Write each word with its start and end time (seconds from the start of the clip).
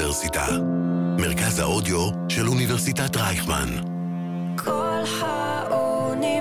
האוניברסיטה. 0.00 0.46
מרכז 1.18 1.58
האודיו 1.58 2.10
של 2.28 2.48
אוניברסיטת 2.48 3.16
רייכמן. 3.16 3.68
כל 4.56 5.02
האוניברסיטה 5.20 6.40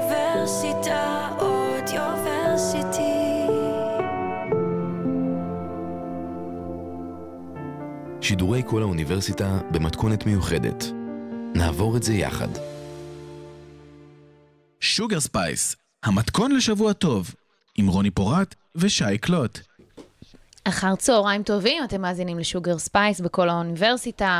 אודיוורסיטי. 1.39 3.01
שידורי 8.21 8.61
קול 8.67 8.81
האוניברסיטה 8.81 9.59
במתכונת 9.71 10.25
מיוחדת. 10.25 10.85
נעבור 11.55 11.97
את 11.97 12.03
זה 12.03 12.13
יחד. 12.13 12.49
Sugar 14.79 15.19
Spice, 15.19 15.75
המתכון 16.03 16.51
לשבוע 16.55 16.93
טוב, 16.93 17.35
עם 17.75 17.87
רוני 17.87 18.11
פורט 18.11 18.55
ושי 18.75 19.17
קלוט. 19.17 19.68
אחר 20.69 20.95
צהריים 20.95 21.43
טובים, 21.43 21.83
אתם 21.83 22.01
מאזינים 22.01 22.39
ל 22.39 22.46
Sugar 22.46 22.77
Spice 22.77 23.19
בקול 23.19 23.49
האוניברסיטה, 23.49 24.39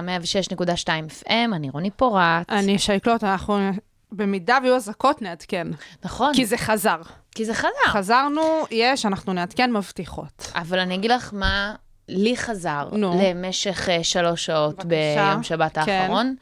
106.2 0.58 0.88
FM, 1.24 1.30
אני 1.54 1.70
רוני 1.70 1.92
פורט. 1.92 2.50
אני 2.50 2.80
שי 2.80 2.96
קלוט, 2.96 3.24
אנחנו 3.24 3.72
במידה 4.12 4.58
ויהיו 4.62 4.76
אזעקות 4.76 5.22
נעדכן. 5.22 5.68
נכון, 6.04 6.34
כי 6.34 6.46
זה 6.46 6.58
חזר. 6.58 7.02
כי 7.36 7.46
זה 7.46 7.54
חזר. 7.54 7.70
חזרנו, 7.88 8.42
יש, 8.72 9.06
אנחנו 9.06 9.34
נעדכן 9.34 9.72
מבטיחות. 9.72 10.52
אבל 10.56 10.80
אני 10.80 10.96
אגיד 10.96 11.12
לך 11.12 11.30
מה 11.34 11.76
לי 12.10 12.38
חזר 12.38 12.90
נו. 12.92 13.22
למשך 13.24 13.90
אה, 13.90 14.04
שלוש 14.04 14.46
שעות 14.46 14.76
בבקשה. 14.76 15.30
ביום 15.32 15.44
שבת 15.44 15.78
כן. 15.78 15.92
האחרון. 15.92 16.36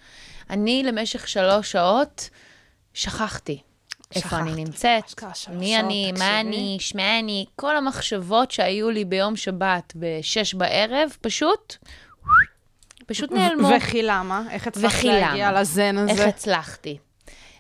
אני 0.49 0.83
למשך 0.83 1.27
שלוש 1.27 1.71
שעות 1.71 2.29
שכחתי. 2.93 3.61
איפה. 4.15 4.37
אני 4.37 4.55
נמצאת, 4.55 5.03
מי 5.49 5.79
אני. 5.79 6.11
מה 6.19 6.39
אני, 6.39 6.77
שמע 6.79 7.19
אני, 7.19 7.45
כל 7.55 7.77
המחשבות 7.77 8.51
שהיו 8.51 8.89
לי 8.89 9.05
ביום 9.05 9.35
שבת 9.35 9.93
בשש 9.95 10.53
בערב, 10.53 11.09
פשוט, 11.21 11.75
פשוט 13.05 13.31
נעלמו. 13.31 13.69
וכי 13.77 14.03
למה? 14.03 14.43
איך 14.51 14.67
הצלחת 14.67 14.95
וכי 14.95 15.07
להגיע? 15.07 15.51
לזן 15.51 15.97
איך 15.97 16.11
הזה? 16.11 16.25
הצלחתי? 16.25 16.97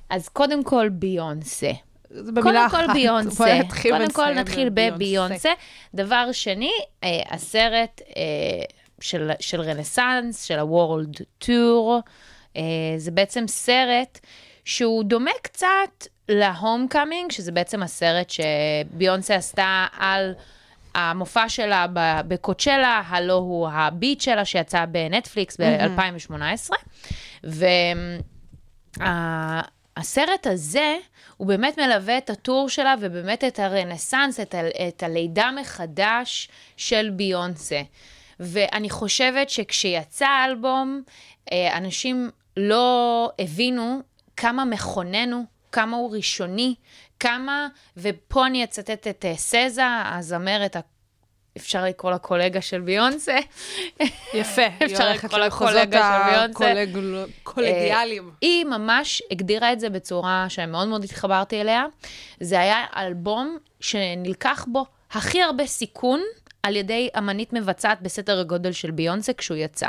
אז 0.09 0.29
קודם 0.29 0.63
כל 0.63 0.89
ביונסה. 0.89 1.71
קודם 2.09 2.69
כל. 2.71 2.93
ביונסה. 2.93 3.59
קודם 3.81 4.11
כל 4.11 4.33
נתחיל 4.33 4.69
בביונסה. 4.73 5.49
דבר 5.93 6.31
שני, 6.31 6.71
אה, 7.03 7.21
הסרט 7.29 8.01
אה, 8.17 8.23
של, 9.01 9.31
של 9.39 9.61
רנסאנס, 9.61 10.43
של 10.43 10.59
ה-World 10.59 11.21
Tour, 11.43 12.01
אה, 12.57 12.61
זה 12.97 13.11
בעצם 13.11 13.47
סרט 13.47 14.19
שהוא 14.67 15.03
דומה 15.03 15.31
קצת 15.41 16.07
ל-Homecoming, 16.29 17.31
שזה 17.33 17.51
בעצם 17.51 17.83
הסרט 17.83 18.29
שביונסה 18.29 19.35
עשתה 19.35 19.85
על... 19.99 20.33
המופע 20.95 21.49
שלה 21.49 21.85
בקוצ'לה, 22.27 23.01
הלו 23.07 23.33
הוא 23.33 23.69
הביט 23.71 24.21
שלה 24.21 24.45
שיצא 24.45 24.85
בנטפליקס 24.85 25.57
ב-2018. 25.61 26.69
והסרט 29.97 30.47
הזה, 30.47 30.97
הוא 31.37 31.47
באמת 31.47 31.79
מלווה 31.79 32.17
את 32.17 32.29
הטור 32.29 32.69
שלה 32.69 32.95
ובאמת 32.99 33.43
את 33.43 33.59
הרנסאנס, 33.59 34.39
את, 34.39 34.55
ה- 34.55 34.87
את 34.87 35.03
הלידה 35.03 35.49
מחדש 35.61 36.49
של 36.77 37.09
ביונסה. 37.09 37.81
ואני 38.39 38.89
חושבת 38.89 39.49
שכשיצא 39.49 40.25
האלבום, 40.25 41.01
אה, 41.51 41.77
אנשים 41.77 42.29
לא 42.57 43.29
הבינו 43.39 43.99
כמה 44.37 44.65
מכונן 44.65 45.33
הוא, 45.33 45.43
כמה 45.71 45.97
הוא 45.97 46.15
ראשוני, 46.15 46.75
כמה, 47.19 47.67
ופה 47.97 48.45
אני 48.47 48.63
אצטט 48.63 49.07
את 49.07 49.25
אה, 49.25 49.35
סזה, 49.37 49.83
הזמרת, 50.05 50.75
אפשר 51.57 51.83
לקרוא 51.85 52.11
לה 52.11 52.17
קולגה 52.17 52.61
של 52.61 52.81
ביונסה. 52.81 53.37
יפה, 54.33 54.61
אפשר 54.85 55.09
לקרוא 55.11 55.39
לה 55.39 55.49
קולגה 55.49 56.21
של 56.23 56.31
ביונסה. 56.31 56.71
הקולג- 56.71 57.29
קולגיאליים. 57.43 58.31
היא 58.41 58.65
ממש 58.65 59.21
הגדירה 59.31 59.73
את 59.73 59.79
זה 59.79 59.89
בצורה 59.89 60.45
שמאוד 60.49 60.87
מאוד 60.87 61.03
התחברתי 61.03 61.61
אליה. 61.61 61.85
זה 62.39 62.59
היה 62.59 62.85
אלבום 62.97 63.57
שנלקח 63.79 64.65
בו 64.71 64.85
הכי 65.11 65.41
הרבה 65.41 65.67
סיכון 65.67 66.21
על 66.63 66.75
ידי 66.75 67.09
אמנית 67.17 67.53
מבצעת 67.53 68.01
בסדר 68.01 68.39
הגודל 68.39 68.71
של 68.71 68.91
ביונסה 68.91 69.33
כשהוא 69.33 69.57
יצא. 69.57 69.87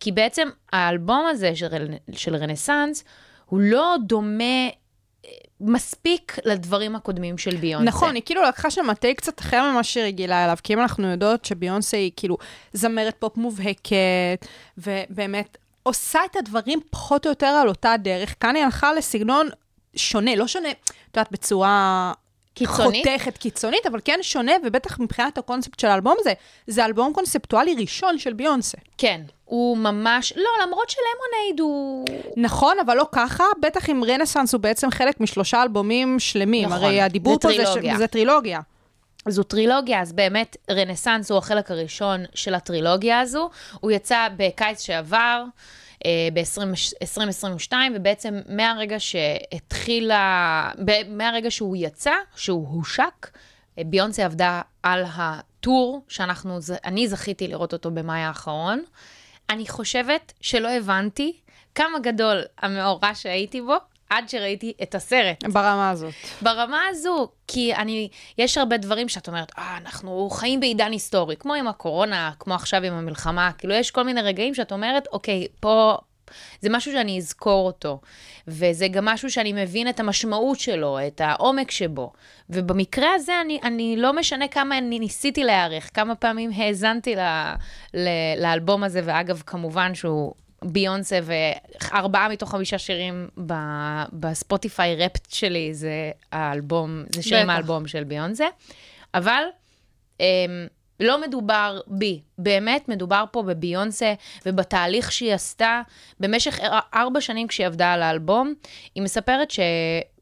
כי 0.00 0.12
בעצם 0.12 0.48
האלבום 0.72 1.26
הזה 1.30 1.56
של, 1.56 1.66
רנ- 1.66 2.16
של 2.16 2.36
רנסאנס, 2.36 3.04
הוא 3.46 3.60
לא 3.60 3.96
דומה 4.06 4.44
אה, 4.44 5.30
מספיק 5.60 6.38
לדברים 6.44 6.96
הקודמים 6.96 7.38
של 7.38 7.56
ביונסה. 7.56 7.88
נכון, 7.88 8.14
היא 8.14 8.22
כאילו 8.26 8.42
לקחה 8.42 8.70
שם 8.70 8.86
מטה 8.86 9.08
קצת 9.16 9.40
אחר 9.40 9.70
ממה 9.72 9.82
שהיא 9.82 10.04
רגילה 10.04 10.44
אליו, 10.44 10.56
כי 10.62 10.74
אם 10.74 10.80
אנחנו 10.80 11.10
יודעות 11.10 11.44
שביונסה 11.44 11.96
היא 11.96 12.10
כאילו 12.16 12.36
זמרת 12.72 13.14
פופ 13.18 13.36
מובהקת, 13.36 14.46
ובאמת 14.78 15.58
עושה 15.82 16.20
את 16.30 16.36
הדברים 16.36 16.80
פחות 16.90 17.26
או 17.26 17.30
יותר 17.30 17.46
על 17.46 17.68
אותה 17.68 17.94
דרך, 17.98 18.34
כאן 18.40 18.56
היא 18.56 18.64
הלכה 18.64 18.92
לסגנון 18.92 19.48
שונה, 19.96 20.36
לא 20.36 20.46
שונה, 20.46 20.70
את 20.70 20.90
יודעת, 21.16 21.32
בצורה... 21.32 22.12
קיצונית? 22.54 23.06
חותכת 23.06 23.38
קיצונית, 23.38 23.86
אבל 23.86 24.00
כן 24.04 24.18
שונה, 24.22 24.52
ובטח 24.64 25.00
מבחינת 25.00 25.38
הקונספט 25.38 25.80
של 25.80 25.86
האלבום 25.86 26.14
הזה, 26.20 26.32
זה 26.66 26.84
אלבום 26.84 27.12
קונספטואלי 27.12 27.74
ראשון 27.78 28.18
של 28.18 28.32
ביונסה. 28.32 28.78
כן, 28.98 29.20
הוא 29.54 29.76
ממש, 29.76 30.32
לא, 30.36 30.50
למרות 30.66 30.90
שלמונייד 30.90 31.60
הוא... 31.60 32.04
נכון, 32.36 32.76
אבל 32.86 32.96
לא 32.96 33.06
ככה, 33.12 33.44
בטח 33.62 33.90
אם 33.90 34.02
רנסאנס 34.08 34.52
הוא 34.52 34.60
בעצם 34.60 34.90
חלק 34.90 35.20
משלושה 35.20 35.62
אלבומים 35.62 36.18
שלמים. 36.18 36.68
נכון, 36.68 36.84
הרי 36.84 37.00
הדיבור 37.00 37.34
זה 37.34 37.40
פה 37.40 37.48
זה. 37.56 37.66
ש... 37.66 37.96
זה 37.98 38.06
טרילוגיה. 38.06 38.60
זו 39.28 39.42
טרילוגיה, 39.42 40.00
אז 40.00 40.12
באמת 40.12 40.56
רנסאנס 40.70 41.30
הוא 41.30 41.38
החלק 41.38 41.70
הראשון 41.70 42.24
של 42.34 42.54
הטרילוגיה 42.54 43.20
הזו. 43.20 43.50
הוא 43.80 43.90
יצא 43.90 44.28
בקיץ 44.36 44.82
שעבר, 44.82 45.44
אה, 46.06 46.28
ב-2022, 46.34 47.72
ובעצם 47.94 48.40
מהרגע 48.48 48.96
שהתחילה, 49.00 50.70
מהרגע 51.08 51.50
שהוא 51.50 51.76
יצא, 51.78 52.14
שהוא 52.36 52.68
הושק, 52.68 53.30
אה, 53.78 53.82
ביונסה 53.86 54.24
עבדה 54.24 54.62
על 54.82 55.04
הטור, 55.14 56.02
שאנחנו, 56.08 56.58
אני 56.84 57.08
זכיתי 57.08 57.48
לראות 57.48 57.72
אותו 57.72 57.90
במאי 57.90 58.20
האחרון. 58.20 58.82
אני 59.50 59.68
חושבת 59.68 60.32
שלא 60.40 60.68
הבנתי 60.68 61.36
כמה 61.74 61.98
גדול 61.98 62.42
המאורע 62.58 63.14
שהייתי 63.14 63.60
בו, 63.60 63.76
עד 64.10 64.28
שראיתי 64.28 64.72
את 64.82 64.94
הסרט. 64.94 65.44
ברמה 65.44 65.90
הזאת. 65.90 66.14
ברמה 66.42 66.80
הזו, 66.90 67.28
כי 67.48 67.74
אני, 67.74 68.08
יש 68.38 68.58
הרבה 68.58 68.76
דברים 68.76 69.08
שאת 69.08 69.28
אומרת, 69.28 69.52
אה, 69.58 69.76
אנחנו 69.76 70.30
חיים 70.30 70.60
בעידן 70.60 70.92
היסטורי, 70.92 71.36
כמו 71.36 71.54
עם 71.54 71.68
הקורונה, 71.68 72.32
כמו 72.38 72.54
עכשיו 72.54 72.82
עם 72.82 72.92
המלחמה, 72.92 73.50
כאילו 73.58 73.74
יש 73.74 73.90
כל 73.90 74.02
מיני 74.02 74.22
רגעים 74.22 74.54
שאת 74.54 74.72
אומרת, 74.72 75.06
אוקיי, 75.12 75.46
פה, 75.60 75.96
זה 76.60 76.68
משהו 76.70 76.92
שאני 76.92 77.18
אזכור 77.18 77.66
אותו, 77.66 78.00
וזה 78.48 78.88
גם 78.88 79.04
משהו 79.04 79.30
שאני 79.30 79.52
מבין 79.52 79.88
את 79.88 80.00
המשמעות 80.00 80.60
שלו, 80.60 80.98
את 81.06 81.20
העומק 81.20 81.70
שבו. 81.70 82.12
ובמקרה 82.50 83.14
הזה, 83.14 83.40
אני, 83.40 83.60
אני 83.62 83.96
לא 83.96 84.12
משנה 84.12 84.48
כמה 84.48 84.78
אני 84.78 84.98
ניסיתי 84.98 85.44
להיערך, 85.44 85.90
כמה 85.94 86.14
פעמים 86.14 86.50
האזנתי 86.56 87.16
ל, 87.16 87.20
ל, 87.94 88.08
לאלבום 88.36 88.84
הזה, 88.84 89.00
ואגב, 89.04 89.42
כמובן 89.46 89.94
שהוא... 89.94 90.34
ביונסה 90.64 91.18
וארבעה 91.22 92.28
מתוך 92.28 92.50
חמישה 92.50 92.78
שירים 92.78 93.28
ב- 93.46 94.04
בספוטיפיי 94.12 94.96
רפט 94.96 95.30
שלי 95.30 95.74
זה 95.74 96.10
האלבום, 96.32 97.04
זה 97.14 97.22
שירים 97.22 97.42
בטח. 97.42 97.46
מהאלבום 97.52 97.86
של 97.86 98.04
ביונסה. 98.04 98.46
אבל 99.14 99.42
אמ, 100.20 100.26
לא 101.00 101.20
מדובר 101.20 101.80
בי, 101.86 102.20
באמת 102.38 102.88
מדובר 102.88 103.24
פה 103.30 103.42
בביונסה 103.42 104.14
ובתהליך 104.46 105.12
שהיא 105.12 105.34
עשתה 105.34 105.82
במשך 106.20 106.60
אר- 106.60 106.78
ארבע 106.94 107.20
שנים 107.20 107.46
כשהיא 107.46 107.66
עבדה 107.66 107.92
על 107.92 108.02
האלבום. 108.02 108.54
היא 108.94 109.02
מספרת 109.02 109.50
ש... 109.50 109.60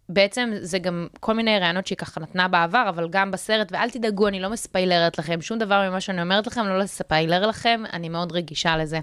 בעצם 0.09 0.51
זה 0.61 0.79
גם 0.79 1.07
כל 1.21 1.33
מיני 1.33 1.59
רעיונות 1.59 1.87
שהיא 1.87 1.99
ככה 1.99 2.21
נתנה 2.21 2.49
בעבר, 2.49 2.85
אבל 2.89 3.09
גם 3.09 3.31
בסרט, 3.31 3.73
ואל 3.73 3.91
תדאגו, 3.91 4.29
אני 4.29 4.41
לא 4.41 4.51
מספיילרת 4.51 5.19
לכם, 5.19 5.41
שום 5.41 5.59
דבר 5.59 5.89
ממה 5.91 6.01
שאני 6.01 6.23
אומרת 6.23 6.47
לכם, 6.47 6.67
לא 6.67 6.79
לספיילר 6.79 7.47
לכם, 7.47 7.83
אני 7.93 8.09
מאוד 8.09 8.33
רגישה 8.33 8.77
לזה. 8.77 9.01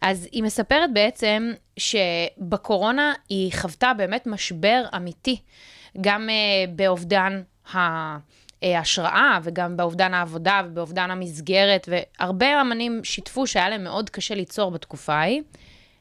אז 0.00 0.28
היא 0.32 0.42
מספרת 0.42 0.92
בעצם 0.92 1.52
שבקורונה 1.76 3.12
היא 3.28 3.52
חוותה 3.52 3.92
באמת 3.94 4.26
משבר 4.26 4.84
אמיתי, 4.96 5.40
גם 6.00 6.28
uh, 6.28 6.70
באובדן 6.70 7.42
ההשראה 8.62 9.38
וגם 9.42 9.76
באובדן 9.76 10.14
העבודה 10.14 10.62
ובאובדן 10.66 11.10
המסגרת, 11.10 11.88
והרבה 11.88 12.60
אמנים 12.60 13.00
שיתפו 13.04 13.46
שהיה 13.46 13.68
להם 13.68 13.84
מאוד 13.84 14.10
קשה 14.10 14.34
ליצור 14.34 14.70
בתקופה 14.70 15.14
ההיא. 15.14 15.42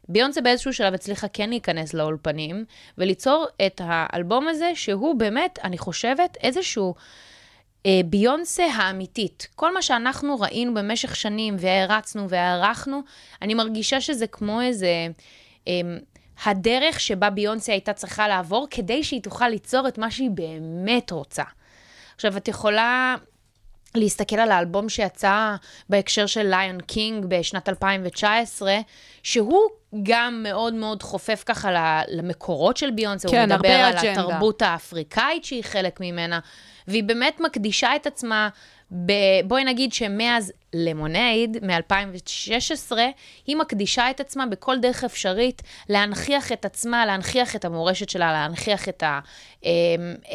ביונסה 0.10 0.42
באיזשהו 0.42 0.74
שלב 0.74 0.94
הצליחה 0.94 1.28
כן 1.28 1.50
להיכנס 1.50 1.94
לאולפנים 1.94 2.66
וליצור 2.98 3.46
את 3.66 3.82
האלבום 3.84 4.48
הזה, 4.48 4.72
שהוא 4.76 5.16
באמת, 5.16 5.60
אני 5.64 5.78
חושבת, 5.78 6.38
איזשהו 6.44 6.96
אה, 7.86 8.02
ביונסה 8.06 8.66
האמיתית. 8.66 9.48
כל 9.56 9.74
מה 9.74 9.82
שאנחנו 9.82 10.40
ראינו 10.40 10.74
במשך 10.74 11.16
שנים 11.16 11.56
והערצנו 11.60 12.30
והערכנו, 12.30 13.02
אני 13.42 13.54
מרגישה 13.54 14.02
שזה 14.02 14.28
כמו 14.28 14.62
איזה... 14.62 15.08
אה, 15.68 15.74
הדרך 16.46 17.00
שבה 17.00 17.30
ביונסה 17.30 17.72
הייתה 17.72 17.94
צריכה 17.94 18.28
לעבור 18.28 18.68
כדי 18.70 19.04
שהיא 19.04 19.22
תוכל 19.22 19.50
ליצור 19.50 19.88
את 19.88 19.98
מה 19.98 20.12
שהיא 20.12 20.30
באמת 20.30 21.12
רוצה. 21.12 21.44
עכשיו, 22.18 22.38
את 22.38 22.48
יכולה 22.48 23.16
להסתכל 23.96 24.36
על 24.36 24.52
האלבום 24.52 24.90
שיצא 24.90 25.56
בהקשר 25.90 26.26
של 26.26 26.48
ליון 26.50 26.82
קינג 26.82 27.26
בשנת 27.26 27.70
2019, 27.70 28.78
שהוא 29.24 29.62
גם 30.04 30.44
מאוד 30.44 30.74
מאוד 30.74 31.04
חופף 31.04 31.44
ככה 31.46 32.02
למקורות 32.08 32.78
של 32.78 32.92
ביונסה, 32.92 33.30
כן, 33.30 33.52
הוא 33.52 33.58
מדבר 33.58 33.70
על 33.70 33.98
אג'נדה. 33.98 34.12
התרבות 34.12 34.62
האפריקאית 34.62 35.46
שהיא 35.46 35.64
חלק 35.64 36.00
ממנה, 36.02 36.40
והיא 36.88 37.04
באמת 37.04 37.40
מקדישה 37.40 37.96
את 37.96 38.08
עצמה, 38.08 38.50
ב... 38.92 39.12
בואי 39.46 39.64
נגיד 39.64 39.94
שמאז 39.94 40.54
למונייד, 40.78 41.66
מ-2016, 41.66 42.92
היא 43.48 43.56
מקדישה 43.56 44.10
את 44.10 44.20
עצמה 44.20 44.46
בכל 44.46 44.80
דרך 44.80 45.04
אפשרית 45.04 45.62
להנכיח 45.90 46.52
את 46.52 46.66
עצמה, 46.66 47.06
להנכיח 47.06 47.56
את 47.56 47.66
המורשת 47.66 48.10
שלה, 48.10 48.32
להנכיח 48.32 48.90
את, 48.90 49.04
ה... 49.04 49.20
אמ, 49.64 49.70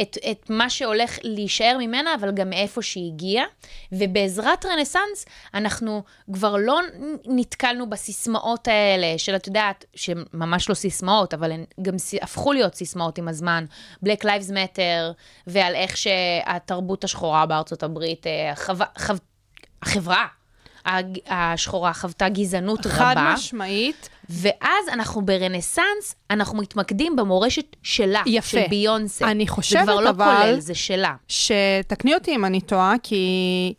את, 0.03 0.19
את 0.31 0.51
מה 0.51 0.71
שהולך 0.71 1.19
להישאר 1.23 1.77
ממנה, 1.81 2.15
אבל 2.15 2.33
גם 2.33 2.51
מאיפה 2.51 2.83
שהיא 2.83 3.13
הגיעה. 3.13 3.45
ובעזרת 3.93 4.67
רנסאנס, 4.67 5.27
אנחנו 5.55 6.03
כבר 6.33 6.57
לא 6.57 6.81
נתקלנו 7.27 7.91
בסיסמאות 7.91 8.69
האלה, 8.69 9.19
של 9.19 9.37
את 9.37 9.47
יודעת, 9.47 9.85
שהן 9.95 10.25
ממש 10.33 10.69
לא 10.69 10.75
סיסמאות, 10.75 11.35
אבל 11.35 11.53
הן 11.53 11.65
גם 11.83 11.95
הפכו 12.23 12.53
להיות 12.53 12.75
סיסמאות 12.75 13.19
עם 13.19 13.29
הזמן. 13.29 13.65
Black 14.05 14.23
Lives 14.23 14.51
Matter, 14.51 15.13
ועל 15.47 15.75
איך 15.75 15.97
שהתרבות 15.97 17.05
השחורה 17.05 17.47
בארצות 17.47 17.83
הברית, 17.83 18.27
אה, 18.27 18.53
חו... 18.57 18.73
חו... 18.99 19.13
החברה 19.83 20.27
השחורה 21.29 21.93
חוותה 21.93 22.29
גזענות 22.29 22.87
חד 22.87 23.15
רבה. 23.19 23.33
משמעית. 23.35 24.09
ואז 24.31 24.89
אנחנו 24.93 25.23
ברנסאנס, 25.23 26.15
אנחנו 26.31 26.59
מתמקדים 26.59 27.17
במורשת 27.17 27.77
שלה, 27.83 28.23
יפה. 28.27 28.49
של 28.49 28.63
ביונסה. 28.71 29.31
אני 29.31 29.49
חושבת, 29.49 29.87
זה 29.87 29.93
כבר 29.93 30.01
לא 30.01 30.11
אבל- 30.11 30.25
כולל, 30.43 30.61
זה 30.61 30.75
שלה. 30.75 31.15
שתקני 31.29 32.15
אותי 32.15 32.35
אם 32.35 32.45
אני 32.45 32.61
טועה, 32.61 32.95
כי, 33.03 33.27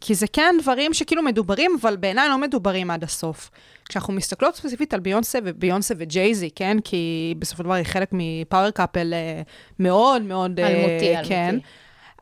כי 0.02 0.16
זה 0.16 0.26
כן 0.34 0.56
דברים 0.62 0.94
שכאילו 0.94 1.24
מדוברים, 1.24 1.78
אבל 1.82 1.96
בעיניי 1.96 2.30
לא 2.30 2.38
מדוברים 2.38 2.92
עד 2.92 3.04
הסוף. 3.04 3.52
כשאנחנו 3.90 4.14
מסתכלות 4.14 4.56
ספציפית 4.56 4.94
על 4.94 5.00
ביונסה 5.00 5.40
וביונסה 5.44 5.94
וג'ייזי, 5.98 6.50
כן? 6.56 6.78
כי 6.84 7.34
בסופו 7.40 7.58
של 7.58 7.64
דבר 7.64 7.74
היא 7.74 7.86
חלק 7.86 8.10
מפאוור 8.12 8.70
קאפל 8.70 9.14
אה, 9.14 9.42
מאוד 9.80 10.22
מאוד... 10.22 10.60
אה, 10.60 10.68
אלמותי, 10.68 11.12
אלמותי. 11.16 11.30
כן. 11.30 11.56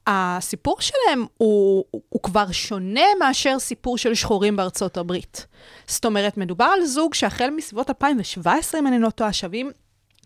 הסיפור 0.07 0.77
שלהם 0.80 1.25
הוא, 1.38 1.86
הוא, 1.92 2.01
הוא 2.09 2.21
כבר 2.21 2.51
שונה 2.51 3.06
מאשר 3.19 3.59
סיפור 3.59 3.98
של 3.98 4.13
שחורים 4.13 4.56
בארצות 4.56 4.98
הברית. 4.98 5.45
זאת 5.88 6.06
אומרת, 6.06 6.38
מדובר 6.38 6.65
על 6.65 6.86
זוג 6.86 7.13
שהחל 7.13 7.50
מסביבות 7.50 7.89
2017, 7.89 8.80
אם 8.80 8.88
אני 8.88 9.00
לא 9.00 9.09
טועה, 9.09 9.33
שווים 9.33 9.71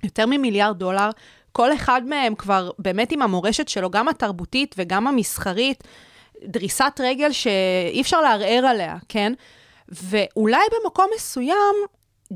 יותר 0.04 0.26
ממיליארד 0.26 0.80
דולר. 0.80 1.10
כל 1.52 1.74
אחד 1.74 2.02
מהם 2.06 2.36
כבר 2.36 2.72
באמת 2.80 3.12
עם 3.12 3.22
המורשת 3.22 3.68
שלו, 3.68 3.90
גם 3.90 4.08
התרבותית 4.08 4.76
וגם 4.78 5.08
המסחרית, 5.08 5.84
דריסת 6.44 7.00
רגל 7.04 7.32
שאי 7.32 8.02
אפשר 8.02 8.22
לערער 8.22 8.66
עליה, 8.66 8.98
כן? 9.10 9.34
ואולי 9.90 10.62
במקום 10.72 11.06
מסוים, 11.16 11.76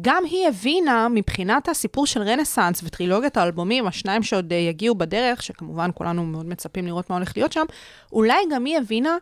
גם 0.02 0.24
היא 0.26 0.48
הבינה 0.48 1.08
מבחינת 1.10 1.70
הסיפור 1.70 2.08
של 2.08 2.22
רנסאנס 2.22 2.82
וטרילוגיית 2.84 3.38
האלבומים, 3.38 3.88
השניים 3.88 4.24
שעוד 4.24 4.54
אה, 4.54 4.58
יגיעו 4.58 4.96
בדרך, 4.96 5.44
שכמובן 5.44 5.90
כולנו 5.94 6.26
מאוד 6.26 6.46
מצפים 6.46 6.86
לראות 6.86 7.10
מה 7.10 7.16
הולך 7.16 7.38
להיות 7.38 7.52
שם, 7.52 7.66
אולי 8.12 8.38
גם 8.52 8.66
היא 8.66 8.78
הבינה 8.78 9.18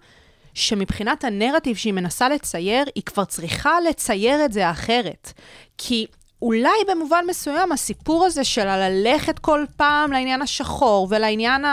שמבחינת 0.54 1.24
הנרטיב 1.24 1.76
שהיא 1.76 1.94
מנסה 1.94 2.30
לצייר, 2.30 2.86
היא 2.96 3.04
כבר 3.04 3.26
צריכה 3.26 3.78
לצייר 3.90 4.46
את 4.46 4.54
זה 4.54 4.72
אחרת. 4.72 5.34
כי 5.78 6.06
אולי 6.42 6.78
במובן 6.88 7.24
מסוים 7.28 7.72
הסיפור 7.72 8.26
הזה 8.26 8.44
של 8.44 8.66
ללכת 8.66 9.40
כל 9.40 9.66
פעם 9.78 10.12
לעניין 10.12 10.42
השחור 10.42 11.08
ולעניין 11.10 11.66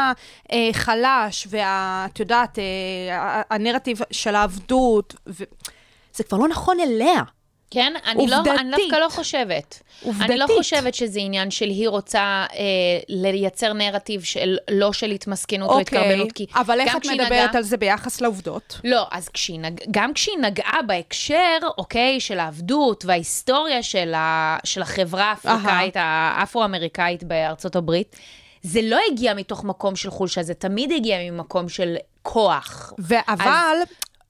החלש, 0.50 1.47
ואת 1.50 2.20
יודעת, 2.20 2.58
אה, 2.58 3.43
הנרטיב 3.50 3.99
של 4.11 4.35
העבדות, 4.35 5.14
ו... 5.26 5.44
זה 6.14 6.25
כבר 6.25 6.38
לא 6.38 6.49
נכון 6.49 6.81
אליה. 6.81 7.23
כן? 7.75 7.93
אני, 8.06 8.26
לא, 8.26 8.37
אני 8.37 8.50
עובדתית. 8.50 8.71
דווקא 8.91 8.97
לא 9.05 9.09
חושבת. 9.09 9.82
עובדתית. 10.03 10.31
אני 10.31 10.38
לא 10.38 10.47
חושבת 10.56 10.94
שזה 10.94 11.21
עניין 11.21 11.50
של 11.50 11.65
היא 11.69 11.88
רוצה 11.88 12.21
אה, 12.53 12.65
לייצר 13.09 13.73
נרטיב 13.73 14.23
של 14.23 14.56
לא 14.71 14.93
של 14.93 15.11
התמסכנות 15.11 15.71
והתקרבנות. 15.71 16.32
כי 16.32 16.43
אוקיי, 16.44 16.61
אבל 16.62 16.81
איך 16.81 16.97
את 16.97 17.06
מדברת 17.06 17.26
נגעה- 17.26 17.49
על 17.56 17.62
זה 17.62 17.76
ביחס 17.76 18.21
לעובדות? 18.21 18.81
לא, 18.85 19.06
אז 19.11 19.29
כשהיא 19.29 19.61
נג... 19.61 19.81
גם 19.91 20.15
כשהיא 20.15 20.38
נגעה 20.38 20.82
בהקשר, 20.87 21.59
אוקיי, 21.79 22.21
של 22.21 22.38
העבדות 22.41 23.05
וההיסטוריה 23.05 23.82
של, 23.82 24.15
ה... 24.15 24.56
של 24.65 24.82
החברה 24.82 25.35
האפריקאית, 25.44 25.94
האפרו-אמריקאית 25.99 27.25
בארצות 27.25 27.76
הברית, 27.76 28.17
זה 28.62 28.81
לא 28.82 28.99
הגיע 29.12 29.35
מתוך 29.35 29.65
מקום 29.65 29.97
של 29.97 30.11
חולשה, 30.11 30.43
זה 30.43 30.55
תמיד 30.55 30.93
הגיע 30.93 31.17
ממקום 31.31 31.69
של 31.69 31.97
כוח. 32.23 32.93
ו- 32.99 33.15
אבל 33.29 33.76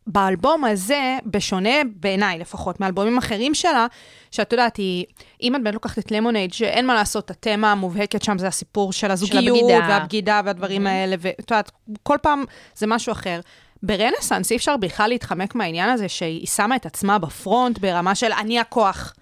באלבום 0.07 0.65
הזה, 0.65 1.19
בשונה 1.27 1.71
בעיניי 1.97 2.39
לפחות 2.39 2.81
מאלבומים 2.81 3.19
אחרים 3.19 3.55
שלה, 3.55 3.87
שאת 4.31 4.53
יודעת, 4.53 4.77
היא, 4.77 5.05
אם 5.43 5.57
את 5.57 5.63
באמת 5.63 5.75
לוקחת 5.75 5.99
את 5.99 6.11
למונייד, 6.11 6.53
שאין 6.53 6.87
מה 6.87 6.95
לעשות, 6.95 7.31
התמה 7.31 7.73
המובהקת 7.73 8.23
שם 8.23 8.39
זה 8.39 8.47
הסיפור 8.47 8.93
של 8.93 9.11
הזוגיות, 9.11 9.57
הבגידה. 9.57 9.87
והבגידה 9.89 10.41
והדברים 10.45 10.87
האלה, 10.87 11.17
ואת 11.19 11.51
יודעת, 11.51 11.71
כל 12.03 12.17
פעם 12.23 12.45
זה 12.75 12.87
משהו 12.87 13.13
אחר. 13.13 13.41
ברנסאנס 13.83 14.51
אי 14.51 14.57
אפשר 14.57 14.77
בכלל 14.77 15.09
להתחמק 15.09 15.55
מהעניין 15.55 15.91
הזה 15.91 16.09
שהיא 16.09 16.47
שמה 16.47 16.77
את 16.77 16.87
עצמה 16.87 17.19
בפרונט 17.19 17.79
ברמה 17.79 18.15
של 18.15 18.33
אני 18.33 18.61
הכוח, 18.61 19.15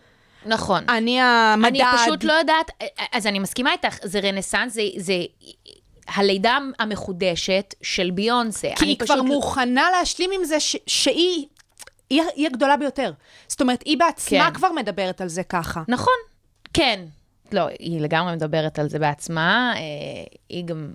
נכון. 0.46 0.85
אני 0.88 1.20
המדד. 1.20 1.81
אני 1.81 1.99
פשוט 2.02 2.25
לא 2.25 2.32
יודעת, 2.32 2.70
אז 3.12 3.26
אני 3.26 3.38
מסכימה 3.38 3.73
איתך, 3.73 3.96
זה 4.02 4.20
רנסאנס, 4.20 4.75
זה, 4.75 4.82
זה 4.96 5.14
הלידה 6.08 6.58
המחודשת 6.78 7.75
של 7.82 8.10
ביונסה. 8.10 8.69
כי 8.76 8.84
היא 8.84 8.96
פשוט- 8.99 9.10
כבר 9.16 9.22
מוכנה 9.22 9.88
להשלים 9.99 10.31
עם 10.34 10.44
זה 10.44 10.60
ש- 10.60 10.76
שהיא... 10.87 11.46
היא, 12.10 12.22
היא 12.34 12.46
הגדולה 12.46 12.76
ביותר. 12.76 13.12
זאת 13.49 13.60
אומרת, 13.60 13.82
היא 13.84 13.99
בעצמה 13.99 14.46
כן. 14.50 14.54
כבר 14.54 14.72
מדברת 14.72 15.20
על 15.20 15.28
זה 15.28 15.43
ככה. 15.43 15.82
נכון, 15.88 16.14
כן. 16.75 17.04
לא, 17.52 17.66
היא 17.78 18.00
לגמרי 18.00 18.32
מדברת 18.37 18.78
על 18.78 18.88
זה 18.88 18.99
בעצמה, 18.99 19.72
אה, 19.76 19.81
היא 20.49 20.64
גם 20.64 20.93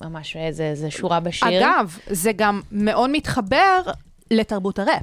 ממש 0.00 0.36
איזה, 0.36 0.62
איזה 0.64 0.90
שורה 0.90 1.20
בשיר. 1.20 1.48
אגב, 1.48 1.98
זה 2.06 2.32
גם 2.36 2.60
מאוד 2.72 3.10
מתחבר 3.10 3.80
לתרבות 4.30 4.78
הראפ. 4.78 5.02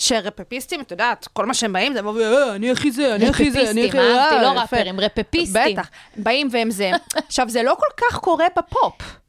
שרפפיסטים, 0.00 0.80
את 0.80 0.90
יודעת, 0.90 1.28
כל 1.32 1.46
מה 1.46 1.54
שהם 1.54 1.72
באים 1.72 1.92
זה 1.92 1.98
לבוא 1.98 2.12
ו... 2.12 2.20
"אה, 2.20 2.54
אני 2.54 2.70
הכי 2.70 2.90
זה, 2.90 3.14
אני 3.14 3.28
הכי 3.28 3.50
זה, 3.50 3.70
אני 3.70 3.88
הכי... 3.88 3.98
רפפיסטים, 3.98 4.18
אהבתי, 4.18 4.34
אה, 4.34 4.42
לא 4.42 4.48
יפה." 4.48 4.60
ראפרים, 4.60 5.00
רפפיסטים. 5.00 5.76
בטח, 5.76 5.90
באים 6.16 6.48
והם 6.50 6.70
זה. 6.70 6.90
עכשיו, 7.28 7.48
זה 7.48 7.62
לא 7.62 7.76
כל 7.78 7.86
כך 7.96 8.18
קורה 8.18 8.46
בפופ. 8.58 9.20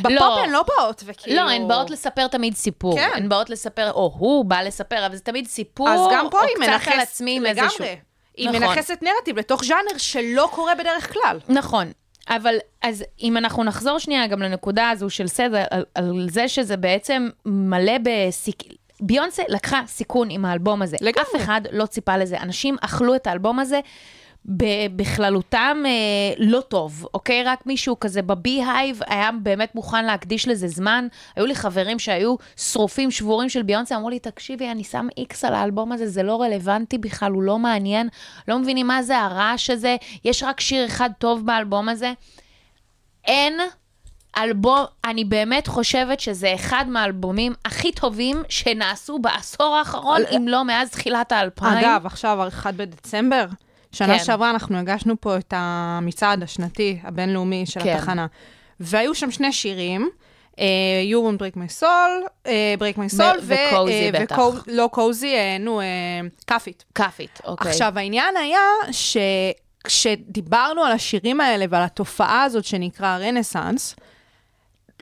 בפופ 0.00 0.10
לא. 0.10 0.40
הן 0.40 0.50
לא 0.50 0.64
באות, 0.68 1.02
וכאילו... 1.06 1.36
לא, 1.36 1.50
הן 1.50 1.68
באות 1.68 1.90
לספר 1.90 2.26
תמיד 2.26 2.54
סיפור. 2.56 2.96
כן. 2.96 3.10
הן 3.14 3.28
באות 3.28 3.50
לספר, 3.50 3.92
או 3.92 4.14
הוא 4.18 4.44
בא 4.44 4.62
לספר, 4.62 5.06
אבל 5.06 5.16
זה 5.16 5.22
תמיד 5.22 5.46
סיפור, 5.46 5.88
אז 5.88 6.00
גם 6.12 6.26
פה 6.30 6.40
היא 6.40 6.56
קצת 6.56 6.68
מנכסת 6.68 6.92
על 6.92 7.00
עצמי 7.00 7.36
עם. 7.36 7.46
איזשהו... 7.46 7.84
היא 8.36 8.48
נכון. 8.48 8.60
מנכסת 8.60 8.98
נרטיב 9.02 9.38
לתוך 9.38 9.64
ז'אנר 9.64 9.98
שלא 9.98 10.48
קורה 10.52 10.74
בדרך 10.74 11.12
כלל. 11.12 11.38
נכון. 11.48 11.92
אבל 12.28 12.54
אז 12.82 13.04
אם 13.22 13.36
אנחנו 13.36 13.64
נחזור 13.64 13.98
שנייה 13.98 14.26
גם 14.26 14.42
לנקודה 14.42 14.90
הזו 14.90 15.10
של 15.10 15.26
סדר, 15.26 15.64
על, 15.70 15.84
על 15.94 16.26
זה 16.30 16.48
שזה 16.48 16.76
בעצם 16.76 17.28
מלא 17.44 17.92
בסיק... 18.02 18.62
ביונסה 19.00 19.42
לקחה 19.48 19.82
סיכון 19.86 20.28
עם 20.30 20.44
האלבום 20.44 20.82
הזה. 20.82 20.96
לגמרי. 21.00 21.22
אף 21.22 21.36
אחד 21.36 21.60
לא 21.72 21.86
ציפה 21.86 22.16
לזה. 22.16 22.38
אנשים 22.40 22.76
אכלו 22.80 23.14
את 23.14 23.26
האלבום 23.26 23.58
הזה 23.58 23.80
בכללותם 24.96 25.82
אה, 25.86 25.90
לא 26.38 26.60
טוב, 26.60 27.06
אוקיי? 27.14 27.44
רק 27.44 27.66
מישהו 27.66 28.00
כזה 28.00 28.22
בבי-הייב 28.22 29.00
היה 29.06 29.30
באמת 29.42 29.74
מוכן 29.74 30.04
להקדיש 30.04 30.48
לזה 30.48 30.68
זמן. 30.68 31.06
היו 31.36 31.46
לי 31.46 31.54
חברים 31.54 31.98
שהיו 31.98 32.34
שרופים 32.56 33.10
שבורים 33.10 33.48
של 33.48 33.62
ביונסה, 33.62 33.96
אמרו 33.96 34.10
לי, 34.10 34.18
תקשיבי, 34.18 34.70
אני 34.70 34.84
שם 34.84 35.08
איקס 35.16 35.44
על 35.44 35.54
האלבום 35.54 35.92
הזה, 35.92 36.08
זה 36.08 36.22
לא 36.22 36.42
רלוונטי 36.42 36.98
בכלל, 36.98 37.32
הוא 37.32 37.42
לא 37.42 37.58
מעניין, 37.58 38.08
לא 38.48 38.58
מבינים 38.58 38.86
מה 38.86 39.02
זה 39.02 39.18
הרעש 39.18 39.70
הזה, 39.70 39.96
יש 40.24 40.42
רק 40.42 40.60
שיר 40.60 40.86
אחד 40.86 41.10
טוב 41.18 41.46
באלבום 41.46 41.88
הזה. 41.88 42.12
אין 43.24 43.60
אלבום, 44.36 44.84
אני 45.04 45.24
באמת 45.24 45.66
חושבת 45.66 46.20
שזה 46.20 46.54
אחד 46.54 46.84
מהאלבומים 46.88 47.52
הכי 47.64 47.92
טובים 47.92 48.42
שנעשו 48.48 49.18
בעשור 49.18 49.76
האחרון, 49.76 50.20
אם 50.36 50.48
לא 50.48 50.64
מאז 50.64 50.90
תחילת 50.90 51.32
האלפיים. 51.32 51.78
אגב, 51.78 52.06
עכשיו, 52.06 52.48
1 52.48 52.74
בדצמבר, 52.74 53.46
שנה 53.92 54.18
כן. 54.18 54.24
שעברה 54.24 54.50
אנחנו 54.50 54.78
הגשנו 54.78 55.20
פה 55.20 55.36
את 55.36 55.54
המצעד 55.56 56.42
השנתי 56.42 56.98
הבינלאומי 57.02 57.66
של 57.66 57.80
כן. 57.80 57.96
התחנה. 57.96 58.26
והיו 58.80 59.14
שם 59.14 59.30
שני 59.30 59.52
שירים, 59.52 60.08
אה, 60.58 60.64
You 61.10 61.16
won't 61.16 61.38
break 61.38 61.56
my 61.56 61.80
soul, 61.80 62.28
אה, 62.46 62.74
break 62.78 62.96
my 62.96 63.18
soul, 63.18 63.38
ו- 63.42 63.54
וקוזי 63.70 64.10
אה, 64.14 64.20
בטח. 64.20 64.38
לא 64.66 64.88
קוזי, 64.92 65.34
אה, 65.34 65.56
נו, 65.60 65.80
כאפית. 66.46 66.84
כאפית, 66.94 67.40
אוקיי. 67.44 67.70
עכשיו, 67.70 67.98
העניין 67.98 68.36
היה 68.36 68.60
שכשדיברנו 69.86 70.84
על 70.84 70.92
השירים 70.92 71.40
האלה 71.40 71.64
ועל 71.70 71.82
התופעה 71.82 72.42
הזאת 72.42 72.64
שנקרא 72.64 73.18
רנסאנס, 73.18 73.96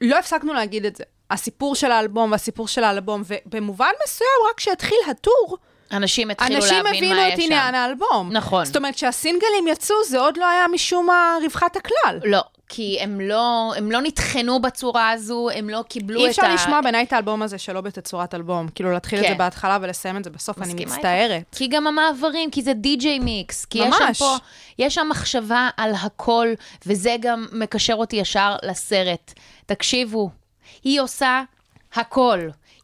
לא 0.00 0.18
הפסקנו 0.18 0.54
להגיד 0.54 0.84
את 0.84 0.96
זה. 0.96 1.04
הסיפור 1.30 1.74
של 1.74 1.90
האלבום 1.90 2.32
והסיפור 2.32 2.68
של 2.68 2.84
האלבום, 2.84 3.22
ובמובן 3.46 3.90
מסוים, 4.04 4.30
רק 4.50 4.56
כשהתחיל 4.56 4.98
הטור, 5.10 5.58
אנשים 5.92 6.30
התחילו 6.30 6.56
אנשים 6.56 6.84
להבין 6.84 6.94
הבינו 6.94 7.14
מה 7.14 7.28
את 7.28 7.38
יש 7.38 7.44
עניין 7.44 7.68
שם. 7.68 7.74
האלבום. 7.74 8.32
נכון. 8.32 8.64
זאת 8.64 8.76
אומרת, 8.76 8.94
כשהסינגלים 8.94 9.68
יצאו, 9.68 9.96
זה 10.08 10.18
עוד 10.20 10.36
לא 10.36 10.48
היה 10.48 10.68
משום 10.68 11.06
מה 11.06 11.36
רווחת 11.42 11.76
הכלל. 11.76 12.20
לא, 12.24 12.42
כי 12.68 12.98
הם 13.00 13.20
לא, 13.20 13.72
הם 13.76 13.90
לא 13.90 14.00
נטחנו 14.00 14.60
בצורה 14.60 15.10
הזו, 15.10 15.48
הם 15.54 15.70
לא 15.70 15.84
קיבלו 15.88 16.20
את 16.20 16.24
ה... 16.24 16.26
אי 16.26 16.30
אפשר 16.30 16.54
לשמוע 16.54 16.80
בעיניי 16.80 17.04
את 17.04 17.12
האלבום 17.12 17.42
הזה 17.42 17.58
שלא 17.58 17.80
בתצורת 17.80 18.34
אלבום. 18.34 18.68
כאילו, 18.74 18.92
להתחיל 18.92 19.18
את 19.18 19.24
כן. 19.24 19.30
זה 19.32 19.38
בהתחלה 19.38 19.78
ולסיים 19.82 20.16
את 20.16 20.24
זה 20.24 20.30
בסוף, 20.30 20.62
אני 20.62 20.72
איתך. 20.78 20.92
מצטערת. 20.92 21.42
כי 21.52 21.66
גם 21.66 21.86
המעברים, 21.86 22.50
כי 22.50 22.62
זה 22.62 22.72
די-ג'יי 22.72 23.18
מיקס. 23.18 23.64
כי 23.64 23.78
יש 23.78 23.94
ממש. 24.00 24.18
שם 24.18 24.24
פה, 24.24 24.36
יש 24.78 24.94
שם 24.94 25.06
מחשבה 25.10 25.68
על 25.76 25.92
הכל, 26.02 26.48
וזה 26.86 27.16
גם 27.20 27.46
מקשר 27.52 27.94
אותי 27.94 28.16
ישר 28.16 28.56
לסרט. 28.62 29.32
תקשיבו, 29.68 30.30
היא 30.84 31.00
עושה 31.00 31.42
הכל. 31.94 32.38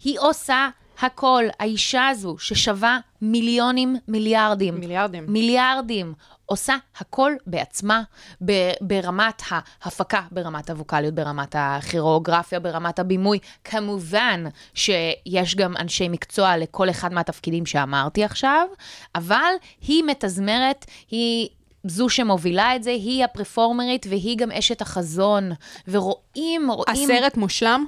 היא 0.05 0.19
עושה 0.21 0.69
הכל. 1.00 1.45
האישה 1.61 2.09
הזו, 2.09 2.38
ששווה 2.38 2.99
מיליונים, 3.23 3.97
מיליארדים. 4.09 4.81
מיליארדים. 4.81 5.25
מיליארדים. 5.29 6.14
עושה 6.47 6.76
הכל 6.99 7.33
בעצמה, 7.47 8.03
ב- 8.45 8.73
ברמת 8.81 9.43
ההפקה, 9.49 10.21
ברמת 10.31 10.71
הווקאליות, 10.71 11.14
ברמת 11.14 11.57
הכירוגרפיה, 11.59 12.61
ברמת 12.61 12.99
הבימוי. 12.99 13.38
כמובן 13.64 14.45
שיש 14.75 15.57
גם 15.57 15.76
אנשי 15.76 16.09
מקצוע 16.09 16.57
לכל 16.57 16.91
אחד 16.91 17.12
מהתפקידים 17.12 17.67
שאמרתי 17.67 18.25
עכשיו, 18.25 18.67
אבל 19.14 19.53
היא 19.81 20.05
מתזמרת, 20.07 20.85
היא... 21.11 21.49
זו 21.85 22.09
שמובילה 22.09 22.76
את 22.76 22.83
זה, 22.83 22.91
היא 22.91 23.25
הפרפורמרית 23.25 24.07
והיא 24.09 24.37
גם 24.38 24.50
אשת 24.50 24.81
החזון. 24.81 25.53
ורואים, 25.88 26.71
רואים... 26.71 27.11
הסרט 27.11 27.37
מושלם? 27.37 27.87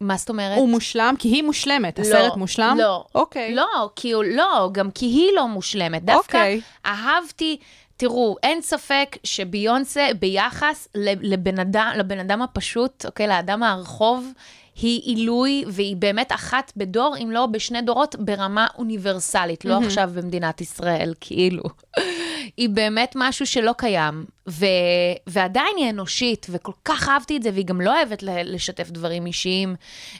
מה 0.00 0.16
זאת 0.16 0.28
אומרת? 0.28 0.58
הוא 0.58 0.68
מושלם? 0.68 1.14
כי 1.18 1.28
היא 1.28 1.42
מושלמת. 1.42 1.98
הסרט 1.98 2.36
מושלם? 2.36 2.76
לא. 2.80 3.04
אוקיי. 3.14 3.54
לא, 3.54 3.90
כי 3.96 4.12
הוא 4.12 4.24
לא, 4.24 4.68
גם 4.72 4.90
כי 4.90 5.06
היא 5.06 5.28
לא 5.34 5.48
מושלמת. 5.48 6.04
דווקא 6.04 6.36
אוקיי. 6.36 6.60
אהבתי, 6.86 7.56
תראו, 7.96 8.36
אין 8.42 8.62
ספק 8.62 9.16
שביונסה 9.24 10.08
ביחס 10.18 10.88
לבן 10.94 11.58
אדם, 11.58 11.92
לבן 11.96 12.18
אדם 12.18 12.42
הפשוט, 12.42 13.06
אוקיי, 13.06 13.26
לאדם 13.26 13.62
הרחוב, 13.62 14.32
היא 14.80 15.00
עילוי, 15.02 15.64
והיא 15.66 15.96
באמת 15.96 16.32
אחת 16.32 16.72
בדור, 16.76 17.16
אם 17.22 17.30
לא 17.30 17.46
בשני 17.46 17.82
דורות, 17.82 18.16
ברמה 18.18 18.66
אוניברסלית, 18.78 19.64
לא 19.64 19.78
עכשיו 19.84 20.10
במדינת 20.14 20.60
ישראל, 20.60 21.14
כאילו. 21.20 21.62
היא 22.56 22.68
באמת 22.68 23.12
משהו 23.16 23.46
שלא 23.46 23.72
קיים, 23.78 24.24
ו- 24.48 24.66
ועדיין 25.26 25.76
היא 25.76 25.90
אנושית, 25.90 26.46
וכל 26.50 26.72
כך 26.84 27.08
אהבתי 27.08 27.36
את 27.36 27.42
זה, 27.42 27.50
והיא 27.52 27.64
גם 27.64 27.80
לא 27.80 27.96
אוהבת 27.96 28.22
לשתף 28.22 28.90
דברים 28.90 29.26
אישיים, 29.26 29.74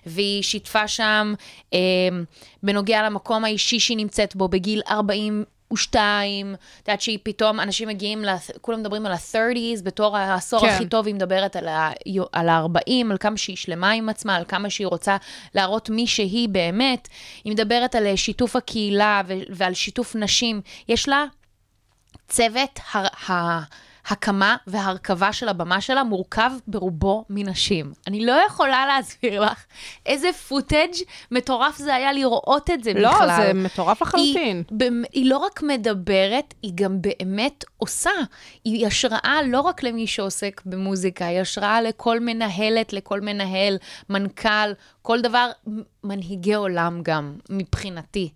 והיא 0.07 0.43
שיתפה 0.43 0.89
שם 0.89 1.35
אה, 1.75 1.79
בנוגע 2.63 3.03
למקום 3.03 3.45
האישי 3.45 3.81
שהיא 3.81 3.97
נמצאת 3.97 4.37
בו 4.37 4.49
בגיל 4.49 4.83
42, 5.73 6.55
את 6.55 6.89
יודעת 6.89 7.01
שהיא 7.01 7.19
פתאום, 7.23 7.61
אנשים 7.61 7.89
מגיעים, 7.89 8.25
ל- 8.25 8.29
כולם 8.61 8.81
מדברים 8.81 9.07
על 9.07 9.13
ה-30's 9.13 9.83
בתור 9.83 10.17
העשור 10.17 10.61
כן. 10.61 10.67
הכי 10.69 10.87
טוב, 10.87 11.07
היא 11.07 11.15
מדברת 11.15 11.57
על 11.57 11.69
ה- 11.69 11.91
על 12.33 12.49
ה-40, 12.49 12.71
על 13.11 13.17
כמה 13.21 13.37
שהיא 13.37 13.57
שלמה 13.57 13.91
עם 13.91 14.09
עצמה, 14.09 14.37
על 14.37 14.45
כמה 14.49 14.71
שהיא 14.71 14.87
רוצה 14.87 15.17
להראות 15.55 15.91
מי 15.91 16.07
שהיא 16.07 16.49
באמת. 16.49 17.09
היא 17.45 17.53
מדברת 17.53 17.95
על 17.95 18.07
אה, 18.07 18.17
שיתוף 18.17 18.57
הקהילה 18.57 19.23
ו- 19.27 19.35
ועל 19.51 19.75
שיתוף 19.75 20.17
נשים. 20.17 20.61
יש 20.89 21.09
לה 21.09 21.25
צוות 22.29 22.81
ה- 22.95 23.33
ה- 23.33 23.63
הקמה 24.11 24.57
והרכבה 24.67 25.33
של 25.33 25.49
הבמה 25.49 25.81
שלה 25.81 26.05
מורכב 26.05 26.51
ברובו 26.67 27.25
מנשים. 27.31 27.93
אני 28.07 28.27
לא 28.27 28.33
יכולה 28.47 28.87
להסביר 28.87 29.41
לך 29.41 29.65
איזה 30.07 30.33
פוטאג' 30.49 30.95
מטורף 31.31 31.77
זה 31.77 31.95
היה 31.95 32.13
לראות 32.13 32.71
את 32.71 32.85
זה 32.85 32.93
לא, 32.95 33.11
בכלל. 33.15 33.29
זה 33.47 33.53
מטורף 33.55 34.03
לחלוטין. 34.03 34.63
היא, 34.81 34.91
היא 35.13 35.31
לא 35.31 35.39
רק 35.39 35.63
מדברת, 35.63 36.55
היא 36.63 36.73
גם 36.75 37.03
באמת 37.03 37.65
עושה. 37.77 38.11
היא 38.65 38.87
השראה 38.87 39.39
לא 39.47 39.61
רק 39.61 39.83
למי 39.83 40.07
שעוסק 40.07 40.63
במוזיקה, 40.65 41.27
היא 41.27 41.41
השראה 41.41 41.83
לכל 41.83 42.21
מנהלת, 42.21 42.93
לכל 42.93 43.21
מנהל, 43.21 43.77
מנכ"ל, 44.11 44.73
כל 45.03 45.21
דבר, 45.21 45.51
מנהיגי 46.05 46.55
עולם 46.55 47.01
גם, 47.03 47.39
מבחינתי. 47.51 48.31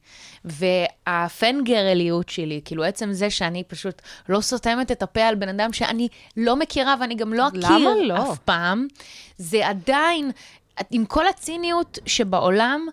והפנגרליות 0.45 2.29
שלי, 2.29 2.61
כאילו 2.65 2.85
עצם 2.85 3.13
זה 3.13 3.31
שאני 3.31 3.65
פשוט 3.65 4.03
לא 4.29 4.41
סותמת 4.41 4.93
את 4.93 5.03
הפה 5.03 5.23
על 5.23 5.35
בן 5.35 5.49
אדם 5.49 5.73
שאני 5.73 6.09
לא 6.37 6.57
מכירה 6.57 6.95
ואני 7.01 7.15
גם 7.15 7.33
לא 7.35 7.49
אכיר 7.49 7.89
לא? 8.03 8.33
אף 8.33 8.39
פעם, 8.39 8.87
זה 9.39 9.69
עדיין, 9.69 10.31
עם 10.91 11.05
כל 11.05 11.27
הציניות 11.27 11.99
שבעולם, 12.07 12.87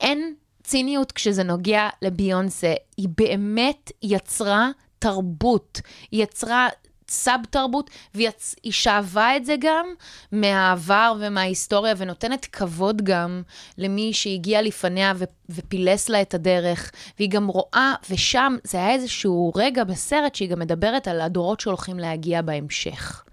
אין 0.00 0.34
ציניות 0.62 1.12
כשזה 1.12 1.42
נוגע 1.42 1.88
לביונסה. 2.02 2.74
היא 2.96 3.08
באמת 3.18 3.92
יצרה 4.02 4.70
תרבות. 4.98 5.80
היא 6.10 6.22
יצרה 6.22 6.68
סאב 7.10 7.40
תרבות, 7.50 7.90
והיא 8.14 8.30
שאבה 8.70 9.36
את 9.36 9.44
זה 9.44 9.54
גם 9.60 9.86
מהעבר 10.32 11.14
ומההיסטוריה, 11.20 11.94
ונותנת 11.96 12.44
כבוד 12.44 13.02
גם 13.02 13.42
למי 13.78 14.12
שהגיע 14.12 14.62
לפניה 14.62 15.12
ו... 15.16 15.24
ופילס 15.48 16.08
לה 16.08 16.22
את 16.22 16.34
הדרך. 16.34 16.90
והיא 17.18 17.30
גם 17.30 17.46
רואה, 17.46 17.94
ושם 18.10 18.56
זה 18.64 18.78
היה 18.78 18.92
איזשהו 18.92 19.52
רגע 19.56 19.84
בסרט 19.84 20.34
שהיא 20.34 20.48
גם 20.48 20.58
מדברת 20.58 21.08
על 21.08 21.20
הדורות 21.20 21.60
שהולכים 21.60 21.98
להגיע 21.98 22.42
בהמשך. 22.42 23.24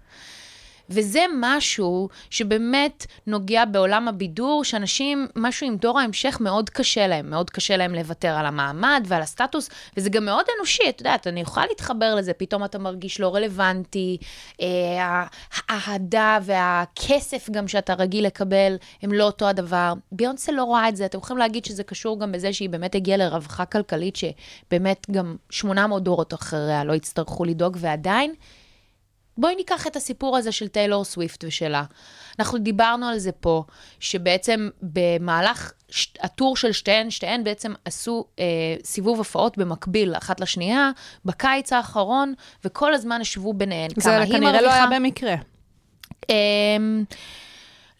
וזה 0.90 1.24
משהו 1.40 2.08
שבאמת 2.30 3.06
נוגע 3.26 3.64
בעולם 3.64 4.08
הבידור, 4.08 4.64
שאנשים, 4.64 5.26
משהו 5.36 5.66
עם 5.66 5.76
דור 5.76 6.00
ההמשך 6.00 6.38
מאוד 6.40 6.70
קשה 6.70 7.06
להם. 7.06 7.30
מאוד 7.30 7.50
קשה 7.50 7.76
להם 7.76 7.94
לוותר 7.94 8.28
על 8.28 8.46
המעמד 8.46 9.04
ועל 9.08 9.22
הסטטוס, 9.22 9.70
וזה 9.96 10.10
גם 10.10 10.24
מאוד 10.24 10.44
אנושי, 10.58 10.82
את 10.88 11.00
יודעת, 11.00 11.26
אני 11.26 11.40
יכולה 11.40 11.66
להתחבר 11.66 12.14
לזה, 12.14 12.32
פתאום 12.32 12.64
אתה 12.64 12.78
מרגיש 12.78 13.20
לא 13.20 13.34
רלוונטי, 13.34 14.18
אה, 14.60 15.24
האהדה 15.68 16.38
והכסף 16.42 17.50
גם 17.50 17.68
שאתה 17.68 17.94
רגיל 17.94 18.26
לקבל, 18.26 18.76
הם 19.02 19.12
לא 19.12 19.24
אותו 19.24 19.48
הדבר. 19.48 19.92
ביונסה 20.12 20.52
לא 20.52 20.64
רואה 20.64 20.88
את 20.88 20.96
זה, 20.96 21.06
אתם 21.06 21.18
יכולים 21.18 21.38
להגיד 21.38 21.64
שזה 21.64 21.82
קשור 21.82 22.20
גם 22.20 22.32
בזה 22.32 22.52
שהיא 22.52 22.70
באמת 22.70 22.94
הגיעה 22.94 23.16
לרווחה 23.16 23.64
כלכלית, 23.64 24.16
שבאמת 24.16 25.06
גם 25.10 25.36
800 25.50 26.02
דורות 26.02 26.34
אחריה 26.34 26.84
לא 26.84 26.92
יצטרכו 26.92 27.44
לדאוג, 27.44 27.76
ועדיין, 27.80 28.34
בואי 29.38 29.56
ניקח 29.56 29.86
את 29.86 29.96
הסיפור 29.96 30.36
הזה 30.36 30.52
של 30.52 30.68
טיילור 30.68 31.04
סוויפט 31.04 31.44
ושלה. 31.44 31.84
אנחנו 32.38 32.58
דיברנו 32.58 33.06
על 33.06 33.18
זה 33.18 33.32
פה, 33.32 33.64
שבעצם 34.00 34.68
במהלך 34.82 35.72
ש... 35.88 36.06
הטור 36.20 36.56
של 36.56 36.72
שתיהן, 36.72 37.10
שתיהן 37.10 37.44
בעצם 37.44 37.72
עשו 37.84 38.24
אה, 38.38 38.44
סיבוב 38.84 39.18
הופעות 39.18 39.58
במקביל 39.58 40.14
אחת 40.14 40.40
לשנייה, 40.40 40.90
בקיץ 41.24 41.72
האחרון, 41.72 42.34
וכל 42.64 42.94
הזמן 42.94 43.20
ישבו 43.20 43.52
ביניהן. 43.52 43.90
זה 43.96 44.10
כמה 44.10 44.22
היא 44.22 44.32
כנראה 44.32 44.52
לא 44.52 44.68
מרוויחה. 44.68 44.74
היה 44.74 45.00
במקרה. 45.00 45.34
אמ, 46.28 47.04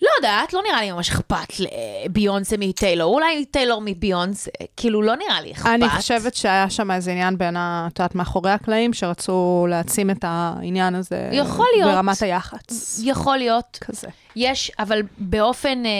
לא 0.02 0.08
יודעת, 0.18 0.52
לא 0.52 0.60
נראה 0.68 0.80
לי 0.80 0.92
ממש 0.92 1.10
אכפת 1.10 1.48
לביונסה 1.58 2.56
מטיילור, 2.58 3.14
אולי 3.14 3.44
טיילור 3.44 3.82
מביונסה, 3.84 4.50
כאילו 4.76 5.02
לא 5.02 5.14
נראה 5.16 5.40
לי 5.40 5.52
אכפת. 5.52 5.66
אני 5.66 5.88
חושבת 5.88 6.34
שהיה 6.34 6.70
שם 6.70 6.90
איזה 6.90 7.10
עניין 7.10 7.38
בין, 7.38 7.56
ה- 7.56 7.88
את 7.92 7.98
יודעת, 7.98 8.14
מאחורי 8.14 8.50
הקלעים, 8.50 8.92
שרצו 8.92 9.66
להעצים 9.70 10.10
את 10.10 10.18
העניין 10.22 10.94
הזה. 10.94 11.28
יכול 11.32 11.66
להיות. 11.76 11.90
ברמת 11.94 12.22
היח"צ. 12.22 13.00
יכול 13.04 13.36
להיות. 13.36 13.78
כזה. 13.80 14.08
יש, 14.36 14.70
אבל 14.78 15.02
באופן 15.18 15.86
אה, 15.86 15.90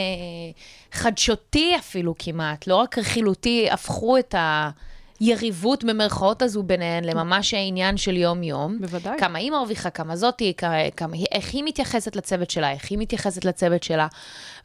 חדשותי 0.91 1.75
אפילו 1.79 2.15
כמעט, 2.19 2.67
לא 2.67 2.75
רק 2.75 2.97
רכילותי, 2.97 3.67
הפכו 3.71 4.17
את 4.17 4.35
היריבות 5.19 5.83
במרכאות 5.83 6.41
הזו 6.41 6.63
ביניהן 6.63 7.03
לממש 7.03 7.53
העניין 7.53 7.97
של 7.97 8.17
יום-יום. 8.17 8.77
בוודאי. 8.79 9.19
כמה 9.19 9.39
היא 9.39 9.51
מרוויחה, 9.51 9.89
כמה 9.89 10.15
זאתי, 10.15 10.53
כמה, 10.97 11.15
איך 11.31 11.53
היא 11.53 11.63
מתייחסת 11.63 12.15
לצוות 12.15 12.49
שלה, 12.49 12.71
איך 12.71 12.91
היא 12.91 12.97
מתייחסת 12.97 13.45
לצוות 13.45 13.83
שלה. 13.83 14.07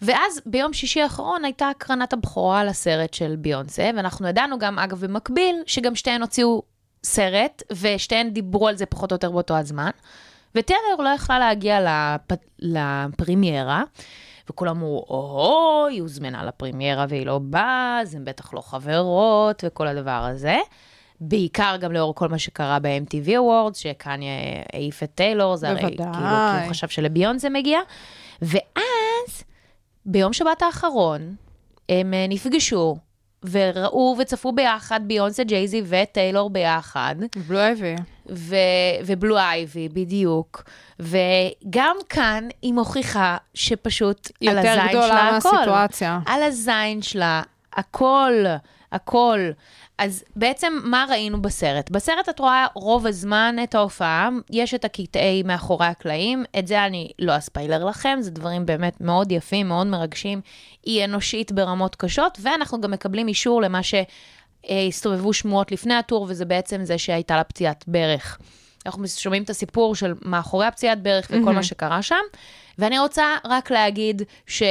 ואז 0.03 0.41
ביום 0.47 0.73
שישי 0.73 1.03
האחרון 1.03 1.45
הייתה 1.45 1.69
הקרנת 1.69 2.13
הבכורה 2.13 2.61
על 2.61 2.69
הסרט 2.69 3.15
של 3.15 3.37
ביונסה, 3.37 3.91
ואנחנו 3.97 4.29
ידענו 4.29 4.59
גם, 4.59 4.79
אגב, 4.79 5.05
במקביל, 5.05 5.57
שגם 5.67 5.95
שתיהן 5.95 6.21
הוציאו 6.21 6.63
סרט, 7.05 7.63
ושתיהן 7.73 8.31
דיברו 8.31 8.69
על 8.69 8.77
זה 8.77 8.87
פחות 8.87 9.13
או 9.13 9.15
יותר 9.15 9.31
באותו 9.31 9.57
הזמן. 9.57 9.91
וטיילר 10.55 10.97
לא 10.99 11.09
יכלה 11.09 11.39
להגיע 11.39 11.81
לפ... 11.81 12.39
לפרימיירה, 12.59 13.83
וכולם 14.51 14.77
אמרו, 14.77 15.05
או, 15.09 15.87
היא 15.91 16.03
הוזמנה 16.03 16.45
לפרימיירה 16.45 17.07
והיא 17.09 17.27
לא 17.27 17.39
באה, 17.39 17.99
אז 18.03 18.15
הן 18.15 18.25
בטח 18.25 18.55
לא 18.55 18.61
חברות, 18.61 19.65
וכל 19.67 19.87
הדבר 19.87 20.11
הזה. 20.31 20.59
בעיקר 21.21 21.77
גם 21.81 21.93
לאור 21.93 22.15
כל 22.15 22.29
מה 22.29 22.39
שקרה 22.39 22.79
ב-MTV 22.79 23.29
Awards, 23.29 23.75
שקניה 23.75 24.33
העיף 24.73 25.03
את 25.03 25.11
טיילור, 25.15 25.57
זה 25.57 25.69
הרי 25.71 25.81
כאילו. 25.81 26.05
כי 26.13 26.19
הוא 26.63 26.71
חשב 26.71 26.89
שלביונזה 26.89 27.51
מגיע. 27.51 27.79
ואז, 28.43 29.45
ביום 30.07 30.33
שבת 30.33 30.63
האחרון, 30.63 31.35
הם 31.89 32.15
אה, 32.15 32.27
נפגשו, 32.29 32.97
וראו 33.51 34.17
וצפו 34.19 34.53
ביחד 34.53 35.01
ביונסה, 35.07 35.45
ג'ייזי 35.45 35.83
וטיילור 35.87 36.51
ביחד. 36.51 37.15
בלו 37.49 37.59
אייבי. 37.59 37.95
ו- 38.31 38.57
ובלו 39.07 39.39
אייבי, 39.39 39.89
בדיוק. 39.89 40.63
וגם 41.01 41.97
כאן 42.09 42.49
היא 42.63 42.73
מוכיחה 42.73 43.37
שפשוט 43.55 44.31
על 44.49 44.57
יותר 44.57 44.71
הזין 44.71 44.89
גדולה 44.89 45.07
שלה 45.09 45.37
הכל. 45.37 45.51
מהסיטואציה. 45.53 46.19
על 46.27 46.43
הזין 46.43 47.03
שלה, 47.03 47.43
הכל, 47.73 48.33
הכל. 48.93 49.41
אז 49.99 50.25
בעצם 50.37 50.81
מה 50.85 51.07
ראינו 51.11 51.43
בסרט? 51.43 51.91
בסרט 51.91 52.29
את 52.29 52.39
רואה 52.39 52.67
רוב 52.75 53.07
הזמן 53.07 53.57
את 53.63 53.75
ההופעה, 53.75 54.29
יש 54.51 54.75
את 54.75 54.85
הקטעי 54.85 55.43
מאחורי 55.43 55.87
הקלעים, 55.87 56.45
את 56.59 56.67
זה 56.67 56.85
אני 56.85 57.11
לא 57.19 57.37
אספיילר 57.37 57.85
לכם, 57.85 58.19
זה 58.21 58.31
דברים 58.31 58.67
באמת 58.67 59.01
מאוד 59.01 59.33
יפים, 59.33 59.69
מאוד 59.69 59.87
מרגשים, 59.87 60.41
היא 60.83 61.05
אנושית 61.05 61.53
ברמות 61.53 61.97
קשות, 61.97 62.39
ואנחנו 62.43 62.81
גם 62.81 62.91
מקבלים 62.91 63.29
אישור 63.29 63.63
למה 63.63 63.81
שהסתובבו 63.83 65.33
שמועות 65.33 65.73
לפני 65.73 65.95
הטור, 65.95 66.27
וזה 66.29 66.45
בעצם 66.45 66.85
זה 66.85 66.99
שהייתה 66.99 67.37
לה 67.37 67.45
פציעת 67.45 67.85
ברך. 67.87 68.39
אנחנו 68.87 69.09
שומעים 69.09 69.43
את 69.43 69.51
הסיפור 69.51 69.95
של 69.95 70.15
מאחורי 70.23 70.67
הפציעת 70.67 71.03
ברך 71.03 71.27
וכל 71.31 71.53
מה 71.53 71.63
שקרה 71.63 72.03
שם, 72.03 72.23
ואני 72.79 72.99
רוצה 72.99 73.25
רק 73.45 73.71
להגיד 73.71 74.23
ש... 74.47 74.63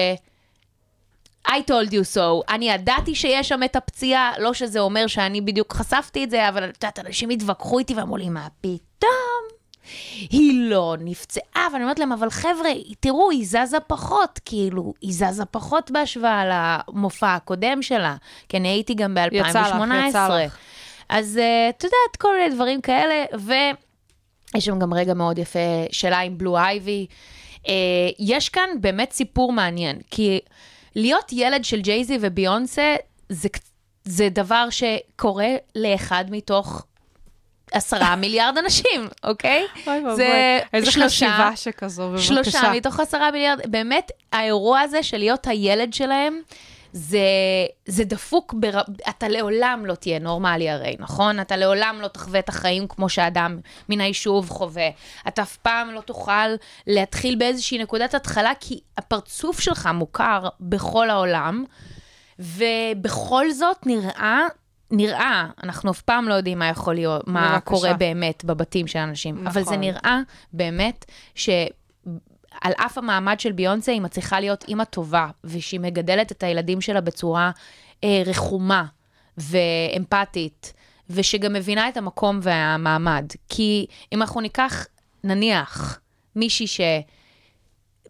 I 1.47 1.51
told 1.51 1.91
you 1.91 2.15
so. 2.15 2.53
אני 2.53 2.69
ידעתי 2.69 3.15
שיש 3.15 3.49
שם 3.49 3.63
את 3.65 3.75
הפציעה, 3.75 4.31
לא 4.39 4.53
שזה 4.53 4.79
אומר 4.79 5.07
שאני 5.07 5.41
בדיוק 5.41 5.73
חשפתי 5.73 6.23
את 6.23 6.29
זה, 6.29 6.49
אבל 6.49 6.69
את 6.69 6.75
יודעת, 6.75 6.99
אנשים 6.99 7.29
התווכחו 7.29 7.79
איתי 7.79 7.93
ואמרו 7.93 8.17
לי, 8.17 8.29
מה 8.29 8.47
פתאום? 8.61 9.53
היא 10.29 10.69
לא 10.69 10.95
נפצעה, 10.99 11.67
ואני 11.73 11.83
אומרת 11.83 11.99
להם, 11.99 12.11
אבל 12.11 12.29
חבר'ה, 12.29 12.69
תראו, 12.99 13.31
היא 13.31 13.45
זזה 13.45 13.79
פחות, 13.79 14.39
כאילו, 14.45 14.93
היא 15.01 15.13
זזה 15.13 15.45
פחות 15.45 15.91
בהשוואה 15.91 16.43
למופע 16.45 17.35
הקודם 17.35 17.81
שלה, 17.81 18.15
כי 18.49 18.57
אני 18.57 18.67
הייתי 18.67 18.93
גם 18.93 19.15
ב-2018. 19.15 19.49
יצא 19.49 19.61
לך, 19.61 19.75
יצא 20.09 20.43
לך. 20.45 20.57
אז 21.09 21.39
uh, 21.41 21.69
את 21.69 21.83
יודעת, 21.83 22.15
כל 22.17 22.35
מיני 22.37 22.55
דברים 22.55 22.81
כאלה, 22.81 23.25
ויש 23.33 24.65
שם 24.65 24.79
גם 24.79 24.93
רגע 24.93 25.13
מאוד 25.13 25.37
יפה 25.37 25.59
שלה 25.91 26.19
עם 26.19 26.37
בלו 26.37 26.57
אייבי. 26.57 27.05
Uh, 27.63 27.67
יש 28.19 28.49
כאן 28.49 28.69
באמת 28.81 29.11
סיפור 29.11 29.51
מעניין, 29.51 29.99
כי 30.11 30.39
להיות 30.95 31.29
ילד 31.31 31.65
של 31.65 31.81
ג'ייזי 31.81 32.17
וביונסה, 32.21 32.95
זה, 33.29 33.49
זה 34.03 34.29
דבר 34.29 34.67
שקורה 34.69 35.47
לאחד 35.75 36.25
מתוך 36.29 36.85
עשרה 37.71 38.15
מיליארד 38.21 38.57
אנשים, 38.57 39.07
אוקיי? 39.23 39.65
אוי 39.87 39.99
ואבוי, 39.99 40.15
זה 40.15 40.59
איזה 40.73 40.91
שלושה- 40.91 41.07
חשיבה 41.29 41.55
שכזו, 41.55 42.09
בבקשה. 42.09 42.23
שלושה 42.27 42.71
מתוך 42.75 42.99
עשרה 42.99 43.31
מיליארד. 43.31 43.59
באמת, 43.71 44.11
האירוע 44.31 44.79
הזה 44.79 45.03
של 45.03 45.17
להיות 45.17 45.47
הילד 45.47 45.93
שלהם, 45.93 46.41
זה, 46.93 47.19
זה 47.85 48.03
דפוק, 48.03 48.53
בר... 48.59 48.81
אתה 49.09 49.27
לעולם 49.27 49.83
לא 49.85 49.95
תהיה 49.95 50.19
נורמלי 50.19 50.69
הרי, 50.69 50.95
נכון? 50.99 51.39
אתה 51.39 51.57
לעולם 51.57 51.97
לא 52.01 52.07
תחווה 52.07 52.39
את 52.39 52.49
החיים 52.49 52.87
כמו 52.87 53.09
שאדם 53.09 53.59
מן 53.89 54.01
היישוב 54.01 54.49
חווה. 54.49 54.89
אתה 55.27 55.41
אף 55.41 55.57
פעם 55.57 55.91
לא 55.91 56.01
תוכל 56.01 56.49
להתחיל 56.87 57.35
באיזושהי 57.35 57.77
נקודת 57.77 58.13
התחלה, 58.13 58.51
כי 58.59 58.79
הפרצוף 58.97 59.59
שלך 59.59 59.89
מוכר 59.93 60.47
בכל 60.59 61.09
העולם, 61.09 61.63
ובכל 62.39 63.51
זאת 63.51 63.77
נראה... 63.85 64.39
נראה, 64.91 65.45
אנחנו 65.63 65.91
אף 65.91 66.01
פעם 66.01 66.29
לא 66.29 66.33
יודעים 66.33 66.59
מה 66.59 66.67
יכול 66.67 66.95
להיות, 66.95 67.27
מה 67.27 67.51
בבקשה. 67.53 67.59
קורה 67.59 67.93
באמת 67.93 68.45
בבתים 68.45 68.87
של 68.87 68.99
אנשים, 68.99 69.35
נכון. 69.35 69.47
אבל 69.47 69.63
זה 69.63 69.69
נכון. 69.71 69.79
נראה 69.79 70.19
באמת 70.53 71.05
ש... 71.35 71.49
על 72.61 72.73
אף 72.77 72.97
המעמד 72.97 73.39
של 73.39 73.51
ביונסה, 73.51 73.91
היא 73.91 74.01
מצליחה 74.01 74.39
להיות 74.39 74.65
אימא 74.67 74.83
טובה, 74.83 75.27
ושהיא 75.43 75.79
מגדלת 75.79 76.31
את 76.31 76.43
הילדים 76.43 76.81
שלה 76.81 77.01
בצורה 77.01 77.51
אה, 78.03 78.21
רחומה 78.25 78.85
ואמפתית, 79.37 80.73
ושגם 81.09 81.53
מבינה 81.53 81.89
את 81.89 81.97
המקום 81.97 82.39
והמעמד. 82.41 83.25
כי 83.49 83.85
אם 84.13 84.21
אנחנו 84.21 84.41
ניקח, 84.41 84.85
נניח, 85.23 85.99
מישהי 86.35 86.65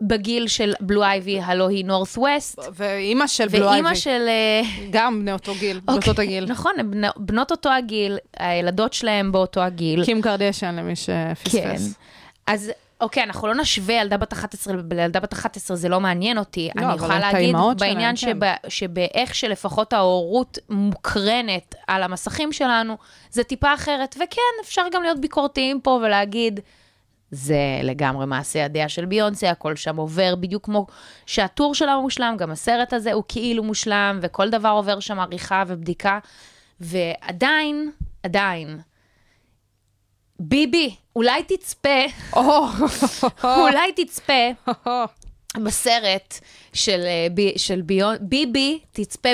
שבגיל 0.02 0.48
של 0.48 0.74
בלו 0.80 1.04
אייבי, 1.04 1.42
הלא 1.42 1.70
היא 1.70 1.86
נורת' 1.86 2.18
ווסט, 2.18 2.60
ואימא 2.74 3.28
של 3.28 3.48
בלו 3.48 3.66
אייבי. 3.70 3.74
ואימא 3.74 3.96
של... 3.96 4.26
אה, 4.28 4.62
גם 4.92 5.20
בני 5.22 5.34
אותו 5.34 5.54
גיל, 5.60 5.80
באותו 5.80 6.12
אוקיי, 6.12 6.24
הגיל. 6.26 6.46
נכון, 6.46 6.74
בנ- 6.80 7.20
בנות 7.20 7.52
אותו 7.52 7.70
הגיל, 7.72 8.18
הילדות 8.38 8.94
שלהם 8.94 9.32
באותו 9.32 9.62
הגיל. 9.62 10.06
קים 10.06 10.22
קרדשן, 10.22 10.76
למי 10.76 10.96
שפספס. 10.96 11.52
כן. 11.52 11.76
אז 12.48 12.72
אוקיי, 13.02 13.24
אנחנו 13.24 13.48
לא 13.48 13.56
נשווה 13.56 13.96
ילדה 13.96 14.18
בת 14.18 14.34
11 14.34 14.76
לילדה 14.92 15.20
בת 15.20 15.34
11, 15.34 15.78
זה 15.78 15.90
לא 15.90 16.00
מעניין 16.00 16.38
אותי. 16.38 16.70
לא, 16.76 16.86
אני 16.86 16.96
יכולה 16.96 17.20
להגיד 17.20 17.56
בעניין 17.80 18.16
שלהם, 18.16 18.40
שב, 18.40 18.70
שבאיך 18.70 19.36
שלפחות 19.36 19.94
ההורות 19.94 20.58
מוקרנת 20.70 21.76
על 21.88 22.04
המסכים 22.04 22.52
שלנו, 22.52 22.98
זה 23.32 23.44
טיפה 23.44 23.74
אחרת. 23.74 24.16
וכן, 24.16 24.42
אפשר 24.64 24.82
גם 24.94 25.04
להיות 25.04 25.20
ביקורתיים 25.22 25.82
פה 25.82 26.00
ולהגיד, 26.04 26.60
זה 27.32 27.58
לגמרי 27.84 28.26
מעשה 28.26 28.66
הדעה 28.66 28.90
של 28.90 29.06
ביונסה, 29.06 29.50
הכל 29.50 29.76
שם 29.76 29.96
עובר 29.96 30.36
בדיוק 30.36 30.66
כמו 30.66 30.88
שהטור 31.26 31.76
שלה 31.76 31.98
מושלם, 31.98 32.36
גם 32.38 32.52
הסרט 32.52 32.94
הזה 32.94 33.14
הוא 33.14 33.24
כאילו 33.28 33.64
מושלם, 33.64 34.20
וכל 34.22 34.50
דבר 34.50 34.70
עובר 34.70 35.00
שם 35.00 35.20
עריכה 35.20 35.64
ובדיקה. 35.68 36.20
ועדיין, 36.80 37.92
עדיין, 38.24 38.80
ביבי, 40.40 40.96
אולי 41.16 41.44
תצפה, 41.44 42.06
או, 42.36 42.66
אולי 43.44 43.94
תצפה 43.96 44.72
בסרט 45.58 46.40
של, 46.74 47.02
אה, 47.06 47.28
של 47.58 47.82
ביון, 47.82 48.16
ביבי, 48.22 48.80
תצפה. 48.92 49.30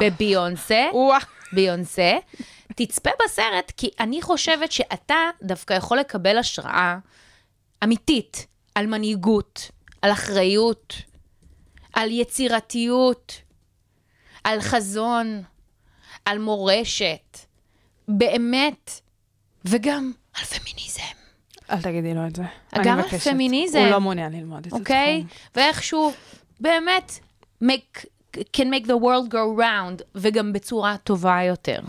בביונסה, 0.00 0.86
או-אה. 0.92 1.18
ביונסה, 1.52 2.18
תצפה 2.76 3.10
בסרט, 3.24 3.72
כי 3.76 3.90
אני 4.00 4.22
חושבת 4.22 4.72
שאתה 4.72 5.16
דווקא 5.42 5.74
יכול 5.74 5.98
לקבל 5.98 6.38
השראה 6.38 6.98
אמיתית 7.84 8.46
על 8.74 8.86
מנהיגות, 8.86 9.70
על 10.02 10.12
אחריות, 10.12 10.94
על 11.92 12.10
יצירתיות, 12.10 13.32
על 14.44 14.60
חזון, 14.60 15.42
על 16.24 16.38
מורשת, 16.38 17.38
באמת, 18.08 19.00
וגם 19.64 20.12
על 20.34 20.44
פמיניזם. 20.44 21.02
אל 21.70 21.82
תגידי 21.82 22.14
לו 22.14 22.26
את 22.26 22.36
זה. 22.36 22.42
גם 22.84 22.98
על. 22.98 23.18
פמיניזם. 23.18 23.78
הוא 23.78 23.86
לא 23.86 24.00
מעוניין 24.00 24.32
ללמוד 24.32 24.66
את 24.66 24.70
זה. 24.70 24.76
אוקיי? 24.76 25.24
ואיכשהו, 25.56 26.12
באמת, 26.60 27.18
make, 27.64 28.04
can 28.36 28.66
make 28.74 28.86
the 28.86 29.02
world 29.02 29.32
go 29.32 29.60
round, 29.60 30.02
וגם 30.14 30.52
בצורה 30.52 30.96
טובה 31.04 31.42
יותר. 31.42 31.80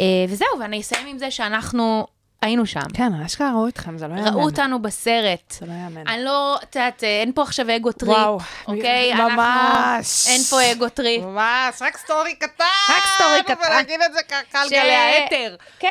אה, 0.00 0.24
וזהו, 0.28 0.48
ואני 0.60 0.80
אסיים 0.80 1.06
עם 1.06 1.18
זה 1.18 1.30
שאנחנו 1.30 2.06
היינו 2.44 2.66
שם. 2.66 2.80
כן, 2.94 3.12
אשכרה 3.26 3.50
ראו 3.52 3.68
אתכם, 3.68 3.98
זה 3.98 4.08
לא 4.08 4.14
יאמן. 4.14 4.28
ראו 4.28 4.42
אותנו 4.44 4.82
בסרט. 4.82 5.50
זה 5.60 5.66
לא 5.66 5.72
יאמן. 5.72 6.08
אני 6.08 6.24
לא, 6.24 6.58
את 6.62 6.76
יודעת, 6.76 7.04
אה, 7.04 7.20
אין 7.20 7.32
פה 7.34 7.42
עכשיו 7.42 7.66
ego 7.76 7.92
trip, 7.92 8.12
וואו, 8.12 8.38
אוקיי? 8.68 9.14
ממש. 9.14 9.26
אנחנו, 9.36 10.30
אין 10.32 10.42
פה 10.50 10.72
ego 10.72 10.88
trip. 10.88 11.22
ממש, 11.24 11.82
רק 11.82 11.96
story 11.96 12.34
קטן. 12.34 12.64
רק 12.90 13.02
story 13.16 13.42
קטן. 13.42 13.68
ולהגיד 13.70 14.00
את 14.06 14.12
זה 14.14 14.20
ככה 14.28 14.62
על 14.62 14.68
ש- 14.68 14.72
גלי 14.72 14.94
האתר. 14.94 15.56
כן. 15.78 15.88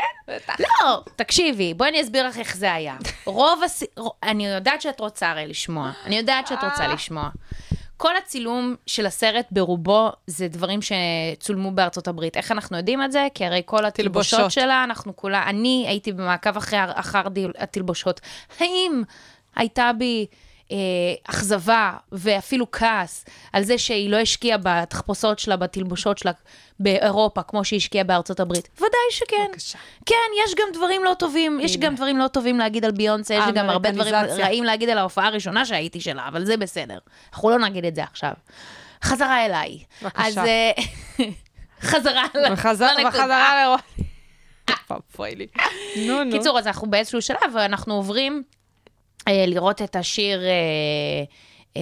לא, 0.60 1.02
תקשיבי, 1.16 1.74
בואי 1.74 1.90
אני 1.90 2.02
אסביר 2.02 2.28
לך 2.28 2.38
איך 2.38 2.56
זה 2.56 2.74
היה. 2.74 2.96
רוב 3.26 3.64
הס... 3.64 3.84
אני 4.24 4.48
יודעת 4.48 4.82
שאת 4.82 5.00
רוצה 5.00 5.30
הרי 5.32 5.48
לשמוע. 5.48 5.92
אני 6.06 6.18
יודעת 6.18 6.48
שאת 6.48 6.64
רוצה 6.64 6.88
לשמוע. 6.88 7.30
כל 7.98 8.18
הצילום 8.18 8.76
של 8.86 9.06
הסרט 9.06 9.46
ברובו 9.52 10.10
זה 10.28 10.48
דברים 10.48 10.80
שצולמו 10.82 11.72
בארצות 11.72 12.08
הברית. 12.08 12.38
איך 12.38 12.52
אנחנו 12.52 12.78
יודעים 12.78 13.04
את 13.04 13.12
זה? 13.12 13.28
כי 13.34 13.46
הרי 13.46 13.62
כל 13.66 13.86
התלבושות 13.86 14.40
תלבושות. 14.40 14.52
שלה, 14.52 14.84
אנחנו 14.84 15.16
כולה, 15.16 15.44
אני 15.50 15.86
הייתי 15.88 16.12
במעקב 16.12 16.58
אחרי, 16.58 16.78
אחר 16.94 17.28
דיל- 17.28 17.52
התלבושות. 17.58 18.22
האם 18.60 19.04
הייתה 19.56 19.92
בי 19.98 20.26
אכזבה 21.24 21.94
ואפילו 22.12 22.72
כעס 22.72 23.26
על 23.54 23.64
זה 23.64 23.78
שהיא 23.78 24.10
לא 24.10 24.18
השקיעה 24.18 24.58
בתחפושות 24.64 25.40
שלה, 25.40 25.56
בתלבושות 25.56 26.18
שלה 26.18 26.32
באירופה, 26.80 27.44
כמו 27.44 27.66
שהיא 27.66 27.78
השקיעה 27.78 28.04
בארצות 28.04 28.40
הברית? 28.40 28.70
ודאי 28.78 28.90
שכן. 29.12 29.48
בבקשה. 29.50 29.78
כן, 30.06 30.16
יש 30.46 30.56
גם 30.56 30.68
דברים 30.74 31.04
לא 31.04 31.14
טובים, 31.20 31.60
יש 31.60 31.78
גם 31.78 31.96
דברים 31.96 32.18
לא 32.18 32.28
טובים 32.28 32.60
להגיד 32.60 32.86
על 32.86 32.92
ביונסה, 32.92 33.34
יש 33.34 33.44
גם 33.56 33.70
הרבה 33.70 33.92
דברים. 33.92 34.16
רעים 34.16 34.64
להגיד 34.64 34.90
על 34.90 34.98
ההופעה 34.98 35.28
הראשונה 35.28 35.66
שהייתי 35.66 36.02
שלה, 36.02 36.28
אבל 36.28 36.46
זה 36.46 36.58
בסדר. 36.58 36.98
אנחנו 37.34 37.50
לא 37.50 37.58
נגיד 37.58 37.86
את 37.86 37.96
זה 37.96 38.04
עכשיו. 38.04 38.34
חזרה 39.04 39.46
אליי. 39.46 39.80
בבקשה. 40.02 40.28
אז 40.28 40.38
אה, 40.38 40.72
חזרה 41.92 42.24
לנקודה. 42.36 42.54
וחזרה 43.08 43.64
לראות. 43.64 43.82
פאפוי 44.88 45.36
לי. 45.36 45.48
נו, 46.08 46.24
נו. 46.24 46.32
קיצור, 46.32 46.60
אז 46.60 46.68
אנחנו 46.68 46.90
באיזשהו 46.90 47.22
שלב, 47.22 47.38
ואנחנו 47.54 47.94
עוברים 47.94 48.44
אה, 48.44 48.63
לראות 49.30 49.82
את 49.82 49.96
השיר... 49.96 50.42
אה, 50.44 51.24
אה, 51.78 51.82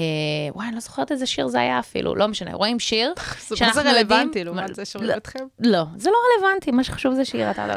וואי, 0.55 0.67
אני 0.67 0.75
לא 0.75 0.81
זוכרת 0.81 1.11
איזה 1.11 1.25
שיר 1.25 1.47
זה 1.47 1.59
היה 1.59 1.79
אפילו, 1.79 2.15
לא 2.15 2.27
משנה, 2.27 2.53
רואים 2.53 2.79
שיר 2.79 3.13
מה 3.17 3.23
זה 3.47 3.55
שאנחנו 3.55 3.81
רלוונטי 3.81 4.39
יודעים- 4.39 4.45
לעומת 4.45 4.75
זה 4.75 4.85
שומעים 4.85 5.11
לא, 5.11 5.17
אתכם? 5.17 5.39
לא, 5.59 5.83
זה 5.97 6.09
לא 6.09 6.15
רלוונטי, 6.37 6.71
מה 6.71 6.83
שחשוב 6.83 7.13
זה 7.13 7.25
שיר, 7.25 7.51
אתה 7.51 7.67
לא... 7.67 7.73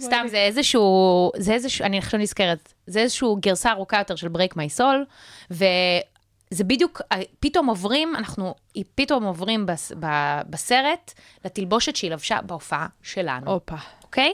סתם, 0.00 0.26
זה 0.30 0.36
איזשהו, 0.36 1.30
זה 1.36 1.52
איזשהו, 1.52 1.84
אני 1.84 1.98
עכשיו 1.98 2.20
נזכרת, 2.20 2.72
זה 2.86 3.00
איזשהו 3.00 3.36
גרסה 3.40 3.70
ארוכה 3.70 3.98
יותר 3.98 4.16
של 4.16 4.28
Break 4.28 4.56
My 4.56 4.70
Soul, 4.70 5.04
וזה 5.50 6.64
בדיוק, 6.64 7.00
פתאום 7.40 7.66
עוברים, 7.66 8.16
אנחנו 8.16 8.54
פתאום 8.94 9.24
עוברים 9.24 9.66
בס, 9.66 9.92
ב, 10.00 10.06
בסרט 10.50 11.12
לתלבושת 11.44 11.96
שהיא 11.96 12.10
לבשה 12.10 12.38
בהופעה 12.42 12.86
שלנו, 13.02 13.50
הופה. 13.52 13.76
אוקיי? 14.02 14.32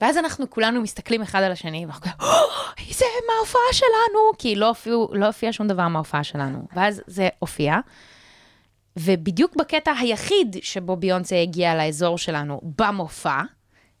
ואז 0.00 0.16
אנחנו 0.18 0.50
כולנו 0.50 0.80
מסתכלים 0.80 1.22
אחד 1.22 1.42
על 1.42 1.52
השני, 1.52 1.84
ואנחנו 1.86 2.02
כזה, 2.02 2.12
"או, 2.20 2.26
זה 2.90 3.04
מההופעה 3.28 3.60
שלנו, 3.72 4.20
כי 4.38 4.56
לא 4.56 4.68
הופיעו- 4.68 5.08
לא 5.12 5.26
הופיע 5.26 5.52
שום 5.52 5.66
דבר 5.68 5.88
מההופעה 5.88 6.24
שלנו. 6.24 6.58
ואז 6.76 7.02
זה 7.06 7.28
הופיע, 7.38 7.76
ובדיוק 8.98 9.56
בקטע 9.56 9.92
היחיד 10.00 10.56
שבו 10.62 10.96
ביונסה 10.96 11.36
הגיעה 11.36 11.74
לאזור 11.76 12.18
שלנו 12.18 12.60
במופע, 12.78 13.40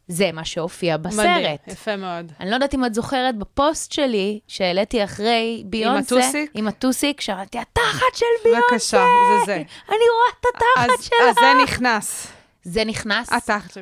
זה 0.08 0.32
מה 0.32 0.44
שהופיע 0.44 0.96
בסרט. 0.96 1.18
מדהים, 1.26 1.56
יפה 1.66 1.96
מאוד. 1.96 2.32
אני 2.40 2.50
לא 2.50 2.54
יודעת 2.54 2.74
אם 2.74 2.84
את 2.84 2.94
זוכרת 2.94 3.38
בפוסט 3.38 3.92
שלי, 3.92 4.40
שהעליתי 4.48 5.04
אחרי 5.04 5.62
ביונסה. 5.66 6.16
הטוסיק? 6.18 6.50
עם 6.54 6.68
הטוסיק, 6.68 7.20
שאמרתי, 7.20 7.58
התחת 7.58 8.14
של 8.14 8.26
ביונסה! 8.44 8.66
בבקשה, 8.72 9.04
זה 9.40 9.46
זה. 9.46 9.54
אני 9.56 9.64
רואה 9.88 10.30
את 10.40 10.46
התחת 10.56 10.98
אז, 10.98 11.04
שלה. 11.04 11.30
אז 11.30 11.34
זה 11.40 11.62
נכנס. 11.64 12.26
זה 12.68 12.84
נכנס. 12.84 13.28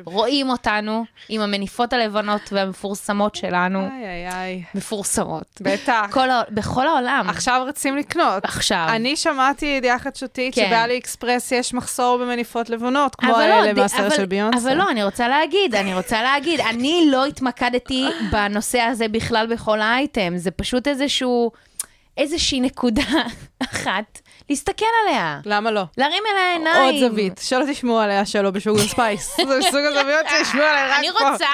רואים 0.05 0.49
אותנו 0.49 1.05
עם 1.29 1.41
המניפות 1.41 1.93
הלבנות 1.93 2.41
והמפורסמות 2.51 3.35
שלנו. 3.35 3.79
איי, 3.79 4.05
איי, 4.05 4.29
איי. 4.33 4.63
מפורסמות. 4.75 5.61
בטח. 5.61 6.05
כל. 6.11 6.27
בכל 6.49 6.87
העולם. 6.87 7.25
עכשיו 7.29 7.63
רצים 7.67 7.97
לקנות. 7.97 8.45
עכשיו. 8.45 8.85
אני 8.89 9.15
שמעתי 9.15 9.65
ידיעה 9.65 9.99
חדשותית 9.99 10.55
כן. 10.55 10.65
שבאלי 10.67 10.97
אקספרס 10.97 11.51
יש 11.51 11.73
מחסור 11.73 12.17
במניפות 12.17 12.69
לבנות, 12.69 13.15
כמו 13.15 13.29
לא, 13.31 13.37
האלה 13.37 13.73
ד- 13.73 13.79
מהסרט 13.79 14.13
של 14.15 14.25
ביונסה. 14.25 14.57
אבל 14.69 14.77
לא, 14.77 14.89
אני 14.91 15.03
רוצה 15.03 15.27
להגיד, 15.27 15.75
אני 15.75 15.93
רוצה 15.95 16.21
להגיד, 16.23 16.59
אני 16.59 17.07
לא 17.11 17.25
התמקדתי 17.25 18.05
בנושא 18.31 18.79
הזה 18.79 19.07
בכלל 19.07 19.47
בכל 19.53 19.81
האייטם, 19.81 20.33
זה 20.37 20.51
פשוט 20.51 20.87
איזשהו, 20.87 21.51
איזושהי 22.17 22.59
נקודה 22.59 23.03
אחת 23.63 24.19
להסתכל 24.49 24.85
עליה, 25.03 25.39
למה 25.45 25.71
לא? 25.71 25.83
להרים 25.97 26.23
אליה 26.31 26.53
עיניים. 26.53 26.95
עוד 27.01 27.09
זווית, 27.11 27.39
שלא 27.43 27.65
תשמעו 27.71 27.99
עליה 27.99 28.25
שלא 28.25 28.51
ב 28.51 28.56
Sugar 28.56 28.81
Spice. 28.81 29.35
זה 29.37 29.59
מסוג 29.59 29.79
הזוויות 29.79 30.25
שישמעו 30.29 30.63
עליה 30.63 30.87
רק 30.89 30.99
אני 30.99 31.07
פה. 31.19 31.29
רוצה, 31.29 31.47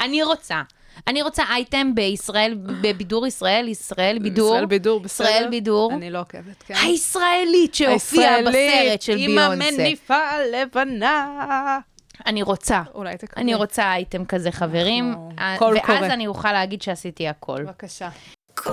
אני 0.00 0.22
רוצה. 0.22 0.62
אני 1.06 1.22
רוצה 1.22 1.42
אייטם 1.50 1.94
בישראל, 1.94 2.54
בבידור 2.54 3.26
ישראל, 3.26 3.68
ישראל 3.68 4.18
בידור. 4.18 4.48
ישראל 4.48 4.66
בידור, 4.66 5.00
בסדר? 5.00 5.28
ישראל 5.28 5.48
בידור. 5.50 5.92
אני 5.92 6.10
לא 6.10 6.20
עוקבת, 6.20 6.62
כן. 6.66 6.74
הישראלית 6.82 7.74
שהופיעה 7.74 8.42
בסרט 8.42 9.02
של 9.02 9.16
עם 9.18 9.26
ביונסה. 9.26 9.68
המניפה 9.82 10.16
הלבנה. 10.16 11.78
אני 12.26 12.42
רוצה. 12.42 12.82
אולי 12.94 13.16
תקבלי. 13.16 13.42
אני 13.42 13.54
רוצה 13.54 13.82
אייטם 13.92 14.24
כזה, 14.24 14.52
חברים. 14.52 15.14
אה, 15.38 15.56
קול 15.58 15.74
ואז 15.74 15.86
קורא. 15.86 15.98
אני 15.98 16.26
אוכל 16.26 16.52
להגיד 16.52 16.82
שעשיתי 16.82 17.28
הכל. 17.28 17.62
בבקשה. 17.62 18.08
קול 18.54 18.70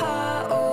האוניברסיטה, 0.00 0.63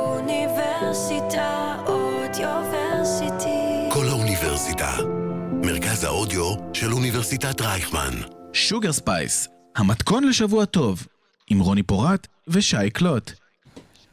הרדיו 6.32 6.74
של 6.74 6.94
אוניברסיטת 6.94 7.62
רייכמן. 7.62 8.14
Sugar 8.54 8.92
Spice, 8.92 9.48
המתכון 9.76 10.24
לשבוע 10.24 10.66
טוב, 10.66 11.08
עם 11.50 11.60
רוני 11.60 11.84
פורט 11.84 12.28
ושי 12.48 12.90
קלוט. 12.90 13.32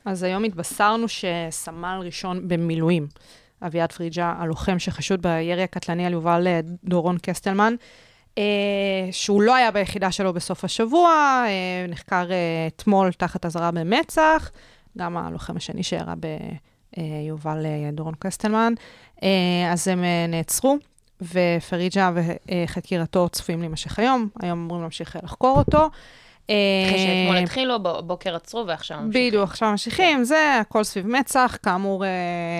אז 0.05 0.23
היום 0.23 0.45
התבשרנו 0.45 1.07
שסמל 1.09 2.01
ראשון 2.05 2.49
במילואים, 2.49 3.07
אביעד 3.63 3.93
פריג'ה, 3.93 4.35
הלוחם 4.39 4.79
שחשוד 4.79 5.23
בירי 5.23 5.63
הקטלני 5.63 6.07
על 6.07 6.13
יובל 6.13 6.47
אה, 6.47 6.61
דורון 6.85 7.19
קסטלמן, 7.23 7.75
אה, 8.39 8.43
שהוא 9.11 9.43
לא 9.43 9.55
היה 9.55 9.71
ביחידה 9.71 10.13
שלו 10.13 10.33
בסוף 10.33 10.65
השבוע, 10.65 11.11
אה, 11.47 11.87
נחקר 11.89 12.31
אה, 12.31 12.67
אתמול 12.67 13.13
תחת 13.13 13.47
אזהרה 13.47 13.71
במצ"ח, 13.71 14.51
גם 14.99 15.17
הלוחם 15.17 15.57
השני 15.57 15.83
שירה 15.83 16.15
ביובל 16.97 17.67
אה, 17.67 17.91
דורון 17.93 18.15
קסטלמן, 18.19 18.73
אז 19.73 19.89
הם 19.89 20.05
נעצרו. 20.29 20.79
ופריג'ה 21.23 22.11
וחקירתו 22.15 23.29
צפויים 23.29 23.61
להימשך 23.61 23.99
היום, 23.99 24.29
היום 24.43 24.59
אמורים 24.59 24.83
להמשיך 24.83 25.17
לחקור 25.23 25.59
אותו. 25.59 25.89
אחרי 26.49 26.99
שאתמול 26.99 27.37
אה, 27.37 27.43
התחילו, 27.43 27.83
בבוקר 27.83 28.37
עצרו 28.37 28.67
ועכשיו 28.67 29.01
ממשיכים. 29.01 29.29
בדיוק, 29.29 29.51
עכשיו 29.51 29.71
ממשיכים, 29.71 30.25
זה 30.25 30.59
הכל 30.61 30.85
סביב 30.85 31.07
מצ"ח, 31.07 31.59
כאמור 31.63 32.05
אה, 32.05 32.11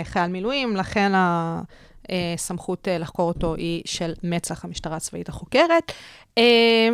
חייל 0.05 0.27
מילואים, 0.27 0.77
לכן 0.77 1.13
הסמכות 1.15 2.89
אה, 2.89 2.99
לחקור 2.99 3.29
אותו 3.29 3.55
היא 3.55 3.83
של 3.85 4.13
מצ"ח, 4.23 4.65
המשטרה 4.65 4.97
הצבאית 4.97 5.29
החוקרת. 5.29 5.93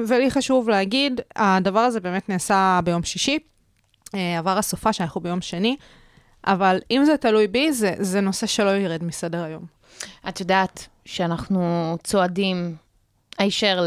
ולי 0.09 0.31
חשוב 0.31 0.68
להגיד, 0.68 1.20
הדבר 1.37 1.81
הזה 1.81 2.00
באמת 2.00 2.29
נעשה 2.29 2.81
ביום 2.85 3.03
שישי, 3.03 3.38
עבר 4.38 4.59
הסופה 4.59 4.92
שאנחנו 4.92 5.20
ביום 5.20 5.40
שני, 5.40 5.77
אבל 6.46 6.81
אם 6.90 7.05
זה 7.05 7.16
תלוי 7.16 7.48
בי, 7.48 7.72
זה, 7.72 7.94
זה 7.98 8.20
נושא 8.20 8.46
שלא 8.46 8.70
ירד 8.70 9.05
מסדר 9.05 9.42
היום. 9.42 9.64
את 10.29 10.40
יודעת 10.40 10.87
שאנחנו 11.05 11.97
צועדים 12.03 12.77
הישר 13.38 13.81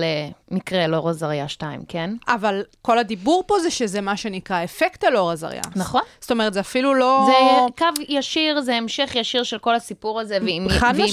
למקרה 0.52 0.86
אלאור 0.86 1.10
עזריה 1.10 1.48
2, 1.48 1.82
כן? 1.88 2.16
אבל 2.28 2.64
כל 2.82 3.00
הדיבור 3.00 3.44
פה 3.48 3.60
זה 3.60 3.72
שזה 3.72 4.02
מה 4.02 4.18
שנקרא 4.18 4.64
אפקט 4.64 5.04
אלאור 5.04 5.32
עזריה. 5.32 5.62
נכון. 5.76 6.02
זאת 6.22 6.32
אומרת, 6.32 6.54
זה 6.54 6.60
אפילו 6.60 6.94
לא... 6.94 7.28
זה 7.28 7.34
קו 7.78 7.86
ישיר, 8.10 8.62
זה 8.62 8.76
המשך 8.76 9.12
ישיר 9.16 9.44
של 9.44 9.58
כל 9.60 9.76
הסיפור 9.76 10.20
הזה, 10.20 10.38
ואם, 10.42 10.68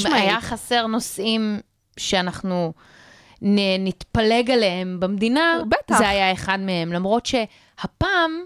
ואם. 0.07 0.13
היה 0.15 0.41
חסר 0.41 0.87
נושאים 0.87 1.61
שאנחנו 1.97 2.73
נ, 3.43 3.59
נתפלג 3.87 4.51
עליהם 4.51 5.01
במדינה, 5.01 5.59
בטח. 5.69 5.99
זה 5.99 6.09
היה 6.09 6.33
אחד 6.33 6.59
מהם. 6.61 6.93
למרות 6.93 7.27
שהפעם, 7.27 8.45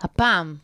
הפעם, 0.00 0.56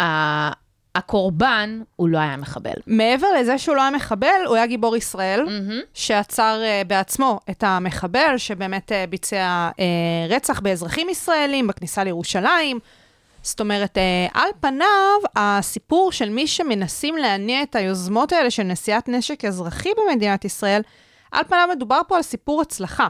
ה- 0.00 0.61
הקורבן, 0.94 1.80
הוא 1.96 2.08
לא 2.08 2.18
היה 2.18 2.36
מחבל. 2.36 2.74
מעבר 2.86 3.26
לזה 3.40 3.58
שהוא 3.58 3.76
לא 3.76 3.80
היה 3.80 3.90
מחבל, 3.90 4.46
הוא 4.46 4.56
היה 4.56 4.66
גיבור 4.66 4.96
ישראל. 4.96 5.42
מהמם. 5.44 5.80
שעצר 5.94 6.60
uh, 6.62 6.86
בעצמו 6.86 7.40
את 7.50 7.64
המחבל, 7.66 8.34
שבאמת 8.36 8.92
uh, 8.92 9.10
ביצע 9.10 9.70
uh, 9.70 10.32
רצח 10.32 10.60
באזרחים 10.60 11.08
ישראלים 11.08 11.66
בכניסה 11.66 12.04
לירושלים. 12.04 12.78
זאת 13.42 13.60
אומרת, 13.60 13.96
uh, 13.96 14.30
על 14.34 14.48
פניו, 14.60 15.18
הסיפור 15.36 16.12
של 16.12 16.28
מי 16.28 16.46
שמנסים 16.46 17.16
להניע 17.16 17.62
את 17.62 17.76
היוזמות 17.76 18.32
האלה 18.32 18.50
של 18.50 18.62
נשיאת 18.62 19.08
נשק 19.08 19.44
אזרחי 19.44 19.90
במדינת 19.96 20.44
ישראל, 20.44 20.82
על 21.32 21.44
פניו 21.48 21.68
מדובר 21.76 22.00
פה 22.08 22.16
על 22.16 22.22
סיפור 22.22 22.62
הצלחה. 22.62 23.08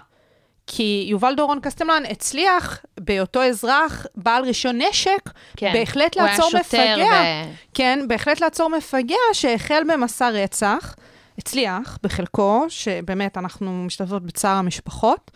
כי 0.67 1.07
יובל 1.09 1.35
דורון 1.35 1.61
קסטלמן 1.61 2.03
הצליח 2.11 2.83
בהיותו 3.01 3.43
אזרח 3.43 4.07
בעל 4.15 4.45
רישיון 4.45 4.83
נשק, 4.83 5.31
כן. 5.57 5.73
בהחלט 5.73 6.17
לעצור 6.17 6.51
מפגע. 6.61 7.07
ו- 7.07 7.55
כן, 7.75 7.99
בהחלט 8.09 8.41
לעצור 8.41 8.69
מפגע 8.69 9.17
שהחל 9.33 9.83
במסע 9.89 10.29
רצח, 10.29 10.95
הצליח 11.39 11.99
בחלקו, 12.03 12.65
שבאמת 12.69 13.39
אנחנו 13.39 13.85
משתתפות 13.85 14.23
בצער 14.23 14.57
המשפחות, 14.57 15.31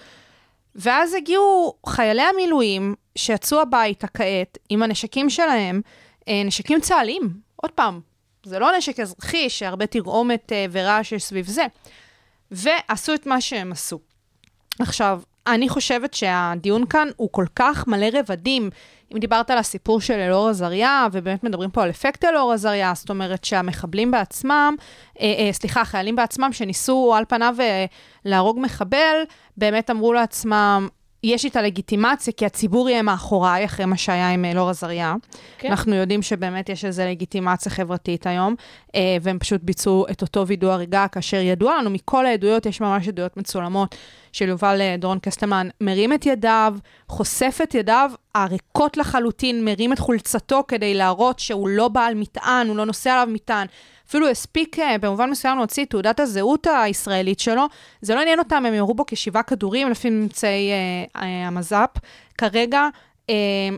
ואז 0.75 1.15
הגיעו 1.15 1.75
חיילי 1.87 2.23
המילואים 2.23 2.95
שיצאו 3.19 3.61
הביתה 3.61 4.07
כעת 4.07 4.59
עם 4.69 4.83
הנשקים 4.83 5.31
שלהם, 5.31 5.81
אה, 6.29 6.43
נשקים 6.45 6.81
צה"ליים, 6.81 7.41
עוד 7.57 7.71
פעם, 7.71 8.01
זה 8.45 8.59
לא 8.59 8.77
נשק 8.77 9.01
אזרחי 9.01 9.51
שהרבה 9.51 9.87
תרעומת 9.87 10.53
אה, 10.53 10.67
ורעש 10.73 11.13
יש 11.13 11.25
סביב 11.25 11.47
זה, 11.47 11.67
ועשו 12.51 13.15
את 13.15 13.27
מה 13.27 13.41
שהם 13.41 13.73
עשו. 13.73 13.99
עכשיו, 14.79 15.21
אני 15.47 15.69
חושבת 15.69 16.15
שהדיון 16.15 16.87
כאן 16.87 17.09
הוא 17.17 17.29
כל 17.33 17.45
כך 17.57 17.87
מלא 17.87 18.07
רבדים. 18.13 18.71
אם 19.15 19.19
דיברת 19.19 19.51
על 19.51 19.59
הסיפור 19.59 20.01
של 20.01 20.15
אלאור 20.15 20.49
עזריה, 20.49 21.07
ובאמת 21.13 21.45
מדברים 21.45 21.71
פה 21.71 21.83
על 21.83 21.91
אפקט 21.91 22.25
אלאור 22.25 22.53
עזריה, 22.53 22.93
זאת 22.95 23.11
אומרת 23.11 23.45
שהמחבלים 23.45 24.11
בעצמם, 24.11 24.75
אה, 25.21 25.35
אה, 25.39 25.53
סליחה, 25.53 25.81
החיילים 25.81 26.17
בעצמם 26.17 26.53
שניסו 26.53 27.15
על 27.15 27.25
פניו 27.29 27.57
אה, 27.61 27.85
להרוג 28.25 28.59
מחבל, 28.61 29.17
באמת 29.57 29.91
אמרו 29.91 30.13
לעצמם, 30.13 30.89
יש 31.27 31.45
לי 31.45 31.51
את 31.51 31.57
הלגיטימציה, 31.57 32.33
כי 32.33 32.47
הציבור 32.47 32.91
יהיה 32.91 33.03
מאחוריי, 33.03 33.65
אחרי 33.65 33.85
מה 33.87 33.97
שהיה 33.97 34.31
עם 34.31 34.45
אלאור 34.45 34.71
עזריה. 34.71 35.15
כן. 35.59 35.69
אנחנו 35.69 35.95
יודעים 35.95 36.23
שבאמת 36.23 36.69
יש 36.69 36.85
איזו 36.85 37.03
לגיטימציה 37.07 37.73
חברתית 37.73 38.27
היום, 38.27 38.55
אה, 38.95 39.17
והם 39.23 39.39
פשוט 39.39 39.61
ביצעו 39.63 40.07
את 40.11 40.23
אותו 40.23 40.47
וידוא 40.47 40.73
הריגה, 40.73 41.09
כאשר 41.09 41.37
ידוע 41.37 41.79
לנו 41.79 41.91
מכל 41.91 42.27
העדויות, 42.27 42.67
יש 42.67 42.81
ממש 42.81 43.09
עדויות 43.09 43.37
מצולמות 43.37 43.95
של 44.33 44.49
יובל 44.49 44.81
אה, 44.81 44.97
דורון 44.99 45.19
קסטלמן, 45.19 45.69
מרים 45.81 46.13
את 46.13 46.27
ידיו, 46.27 46.75
חושף 47.09 47.59
את 47.63 47.75
ידיו 47.75 48.11
הריקות 48.35 48.97
לחלוטין, 48.97 49.65
מרים 49.65 49.93
את 49.93 49.99
חולצתו 49.99 50.63
כדי 50.69 50.95
להראות 50.95 51.39
שהוא 51.39 51.69
לא 51.69 51.89
בעל 51.89 52.15
מטען, 52.15 52.69
הוא 52.69 52.77
לא 52.77 52.85
נושא 52.85 53.11
עליו 53.11 53.29
מטען. 53.31 53.67
אפילו 54.09 54.29
הספיק 54.29 54.79
אה, 54.79 54.99
במובן 54.99 55.31
מסוים 55.31 55.59
להוציא 55.59 55.85
את 55.85 55.91
תעודת 55.91 56.21
הזהות 56.21 56.67
הישראלית 56.67 57.41
שלו. 57.41 57.67
זה 58.01 58.15
לא 58.15 58.21
עניין 58.21 58.39
אותם, 58.39 58.67
הם 58.67 58.75
ירו 58.75 58.95
בו 58.95 59.05
כשבעה 59.07 59.43
כדורים 59.43 59.91
לפי 59.91 60.11
ממצאי 60.11 60.71
אה, 60.71 61.23
אה, 61.23 61.47
המז"פ 61.47 61.91
כרגע. 62.39 62.89
אה, 63.31 63.35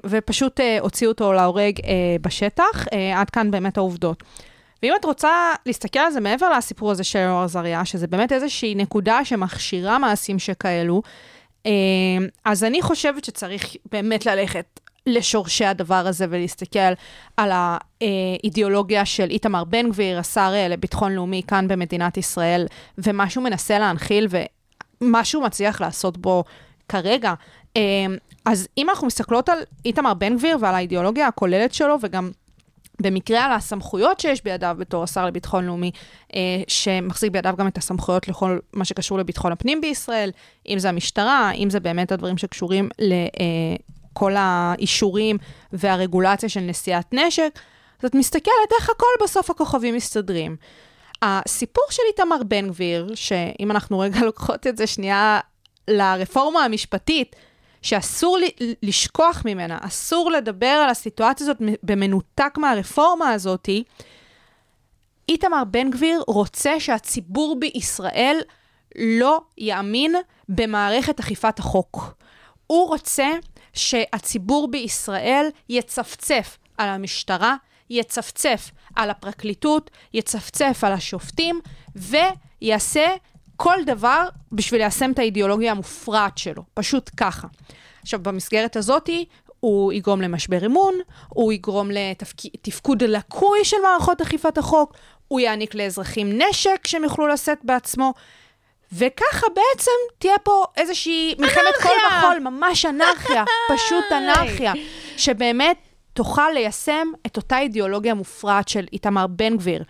ופשוט 0.07 0.61
אה, 0.61 0.79
הוציאו 0.81 1.11
אותו 1.11 1.33
להורג 1.33 1.81
אה, 1.85 2.17
בשטח. 2.21 2.87
אה, 2.93 3.21
עד 3.21 3.31
כאן 3.31 3.51
באמת 3.51 3.77
העובדות. 3.77 4.23
ואם 4.83 4.93
את 5.01 5.05
רוצה 5.05 5.53
להסתכל 5.67 5.99
על 5.99 6.11
זה 6.11 6.21
מעבר 6.21 6.51
לסיפור 6.59 6.91
הזה 6.91 7.05
של 7.05 7.19
אלאור 7.19 7.43
עזריה, 7.43 7.85
שזה 7.85 8.07
באמת 8.07 8.33
איזושהי 8.33 8.75
נקודה 8.75 9.25
שמכשירה 9.25 9.99
מעשים 9.99 10.39
שכאלו, 10.39 11.03
אה, 11.67 11.71
אז 12.45 12.65
אני 12.65 12.83
חושבת 12.83 13.25
שצריך 13.25 13.77
באמת 13.93 14.27
ללכת 14.27 14.81
לשורשי 15.09 15.65
הדבר 15.65 16.07
הזה 16.07 16.27
ולהסתכל 16.31 16.93
על 17.37 17.51
האידיאולוגיה 17.53 19.05
של 19.05 19.31
איתמר 19.31 19.65
בן 19.65 19.91
גביר, 19.91 20.19
השר 20.19 20.51
אה, 20.55 20.69
לביטחון 20.69 21.13
לאומי 21.13 21.43
כאן 21.47 21.69
במדינת 21.69 22.17
ישראל, 22.17 22.67
ומה 22.99 23.31
שהוא 23.31 23.45
מנסה 23.45 23.79
להנחיל 23.79 24.29
ומה 25.01 25.25
שהוא 25.25 25.45
מצליח 25.45 25.81
לעשות 25.81 26.19
בו 26.19 26.45
כרגע. 26.89 27.35
אה, 27.77 27.83
אז 28.45 28.69
אם 28.79 28.91
אנחנו 28.91 29.07
מסתכלות 29.07 29.49
על 29.49 29.59
איתמר 29.85 30.15
בן 30.15 30.37
גביר 30.37 30.57
ועל 30.61 30.75
האידיאולוגיה 30.75 31.27
הכוללת 31.27 31.75
שלו, 31.75 31.97
וגם 32.03 32.31
במקרה 33.03 33.45
על 33.45 33.53
הסמכויות 33.53 34.21
שיש 34.21 34.45
בידיו 34.45 34.77
בתור 34.79 35.05
השר 35.05 35.27
לביטחון 35.27 35.67
לאומי, 35.67 35.91
אה, 36.35 36.41
שמחזיק 36.69 37.33
בידיו 37.33 37.55
גם 37.59 37.67
את 37.67 37.79
הסמכויות 37.79 38.29
לכל 38.29 38.59
מה 38.73 38.85
שקשור 38.85 39.19
לביטחון 39.19 39.53
הפנים 39.53 39.81
בישראל, 39.81 40.31
אם 40.69 40.79
זה 40.79 40.89
המשטרה, 40.89 41.51
אם 41.51 41.71
זה 41.71 41.81
באמת 41.81 42.13
הדברים 42.13 42.39
שקשורים 42.39 42.89
לכל 44.19 44.35
האישורים 44.37 45.39
והרגולציה 45.73 46.49
של 46.49 46.61
נשיאת 46.61 47.15
נשק, 47.15 47.59
אז 48.03 48.05
את 48.05 48.15
מסתכלת 48.15 48.73
איך 48.79 48.91
הכל 48.91 49.25
בסוף 49.25 49.51
הכוכבים 49.51 49.95
מסתדרים. 49.95 50.57
הסיפור 51.23 51.85
של 51.91 52.03
איתמר 52.09 52.43
בן 52.49 52.69
גביר, 52.69 53.15
שאם 53.15 53.71
אנחנו 53.71 53.99
רגע 53.99 54.21
לוקחות 54.29 54.67
את 54.67 54.77
זה 54.77 54.87
שנייה 54.87 55.41
לרפורמה 55.89 56.65
המשפטית, 56.65 57.37
שאסור 57.83 58.39
לי 58.39 58.51
לשכוח 58.83 59.43
ממנה, 59.45 59.79
אסור 59.81 60.31
לדבר 60.31 60.67
על 60.67 60.91
הסיטואציה 60.91 61.45
הזאת 61.45 61.57
במנותק 61.83 62.55
מהרפורמה 62.57 63.33
הזאתי, 63.33 63.85
איתמר 65.29 65.65
בן 65.65 65.91
גביר 65.91 66.23
רוצה 66.29 66.81
שהציבור 66.81 67.57
בישראל 67.61 68.41
לא 68.97 69.41
יאמין 69.59 70.15
במערכת 70.49 71.21
אכיפת 71.21 71.59
החוק. 71.59 72.15
הוא 72.67 72.89
רוצה 72.89 73.29
שהציבור 73.79 74.71
בישראל 74.71 75.49
יצפצף 75.69 76.59
על 76.79 76.89
המשטרה, 76.89 77.57
יצפצף 77.91 78.71
על 78.97 79.11
הפרקליטות, 79.11 79.91
יצפצף 80.15 80.79
על 80.83 80.93
השופטים, 80.93 81.61
ויעשה 81.97 83.07
כל 83.57 83.77
דבר 83.87 84.29
בשביל 84.53 84.81
ליישם 84.81 85.13
את 85.13 85.19
האידיאולוגיה 85.19 85.71
המופרעת 85.71 86.39
שלו, 86.39 86.63
פשוט 86.75 87.11
ככה. 87.17 87.49
עכשיו, 88.03 88.21
במסגרת 88.23 88.77
הזאתי, 88.77 89.25
הוא 89.61 89.93
יגרום 89.93 90.23
למשבר 90.23 90.67
אמון, 90.67 90.95
הוא 91.29 91.53
יגרום 91.53 91.91
לתפקוד 91.91 93.03
לקוי 93.03 93.65
של 93.65 93.77
מערכות 93.83 94.21
אכיפת 94.21 94.59
החוק, 94.59 94.95
הוא 95.29 95.41
יעניק 95.41 95.75
לאזרחים 95.75 96.43
נשק 96.43 96.87
שהם 96.87 97.05
יוכלו 97.05 97.27
לשאת 97.27 97.59
בעצמו, 97.63 98.15
וככה 98.93 99.47
בעצם 99.49 99.91
תהיה 100.19 100.39
פה 100.39 100.65
איזושהי 100.77 101.35
מלחמת 101.39 101.75
קול 101.83 101.97
בחול, 102.09 102.39
ממש 102.39 102.87
אנרכיה, 102.87 103.45
פשוט 103.75 104.05
אנרכיה, 104.13 104.73
שבאמת 105.17 105.77
תוכל 106.13 106.51
ליישם 106.55 107.09
את 107.27 107.37
אותה 107.37 107.59
אידיאולוגיה 107.59 108.15
מופרעת 108.15 108.69
של 108.69 108.87
איתמר 108.93 109.27
בן 109.27 109.57
גביר. 109.57 109.85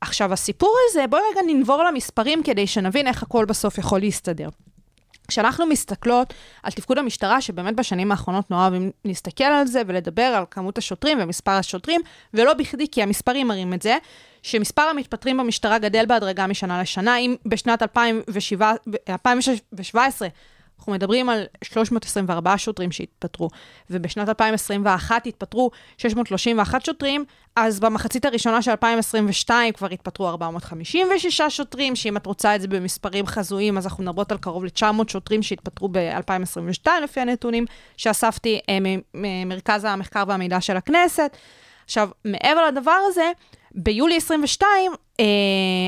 עכשיו, 0.00 0.32
הסיפור 0.32 0.76
הזה, 0.88 1.06
בואי 1.06 1.22
רגע 1.30 1.40
ננבור 1.46 1.84
למספרים 1.84 2.42
כדי 2.42 2.66
שנבין 2.66 3.06
איך 3.06 3.22
הכל 3.22 3.44
בסוף 3.44 3.78
יכול 3.78 4.00
להסתדר. 4.00 4.48
כשאנחנו 5.28 5.66
מסתכלות 5.66 6.34
על 6.62 6.72
תפקוד 6.72 6.98
המשטרה, 6.98 7.40
שבאמת 7.40 7.76
בשנים 7.76 8.10
האחרונות 8.10 8.50
נורא 8.50 8.62
אוהבים 8.62 8.90
להסתכל 9.04 9.44
על 9.44 9.66
זה 9.66 9.82
ולדבר 9.86 10.22
על 10.22 10.44
כמות 10.50 10.78
השוטרים 10.78 11.18
ומספר 11.20 11.50
השוטרים, 11.50 12.00
ולא 12.34 12.54
בכדי, 12.54 12.86
כי 12.92 13.02
המספרים 13.02 13.48
מראים 13.48 13.74
את 13.74 13.82
זה, 13.82 13.96
שמספר 14.42 14.82
המתפטרים 14.82 15.36
במשטרה 15.36 15.78
גדל 15.78 16.06
בהדרגה 16.06 16.46
משנה 16.46 16.82
לשנה. 16.82 17.16
אם 17.16 17.36
בשנת 17.46 17.82
2017 17.82 20.28
אנחנו 20.82 20.92
מדברים 20.92 21.28
על 21.28 21.44
324 21.64 22.58
שוטרים 22.58 22.92
שהתפטרו, 22.92 23.48
ובשנת 23.90 24.28
2021 24.28 25.26
התפטרו 25.26 25.70
631 25.98 26.84
שוטרים, 26.84 27.24
אז 27.56 27.80
במחצית 27.80 28.24
הראשונה 28.24 28.62
של 28.62 28.70
2022 28.70 29.72
כבר 29.72 29.88
התפטרו 29.90 30.28
456 30.28 31.42
שוטרים, 31.48 31.96
שאם 31.96 32.16
את 32.16 32.26
רוצה 32.26 32.56
את 32.56 32.60
זה 32.60 32.68
במספרים 32.68 33.26
חזויים, 33.26 33.78
אז 33.78 33.86
אנחנו 33.86 34.04
מדברות 34.04 34.32
על 34.32 34.38
קרוב 34.38 34.64
ל-900 34.64 35.08
שוטרים 35.08 35.42
שהתפטרו 35.42 35.88
ב-2022, 35.92 36.86
לפי 37.02 37.20
הנתונים 37.20 37.64
שאספתי 37.96 38.60
אה, 38.68 38.78
ממרכז 39.14 39.84
המחקר 39.84 40.24
והמידע 40.26 40.60
של 40.60 40.76
הכנסת. 40.76 41.36
עכשיו, 41.84 42.08
מעבר 42.24 42.66
לדבר 42.66 42.98
הזה, 43.08 43.32
ביולי 43.74 44.16
22, 44.16 44.92
אה, 45.20 45.24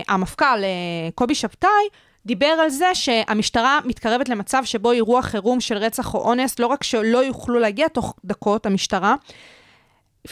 המפכ"ל 0.08 0.44
אה, 0.44 1.10
קובי 1.14 1.34
שבתאי 1.34 1.88
דיבר 2.26 2.46
על 2.46 2.70
זה 2.70 2.94
שהמשטרה 2.94 3.78
מתקרבת 3.84 4.28
למצב 4.28 4.62
שבו 4.64 4.92
אירוע 4.92 5.22
חירום 5.22 5.60
של 5.60 5.76
רצח 5.76 6.14
או 6.14 6.20
אונס, 6.20 6.58
לא 6.58 6.66
רק 6.66 6.82
שלא 6.82 7.18
יוכלו 7.24 7.58
להגיע 7.58 7.88
תוך 7.88 8.14
דקות, 8.24 8.66
המשטרה, 8.66 9.14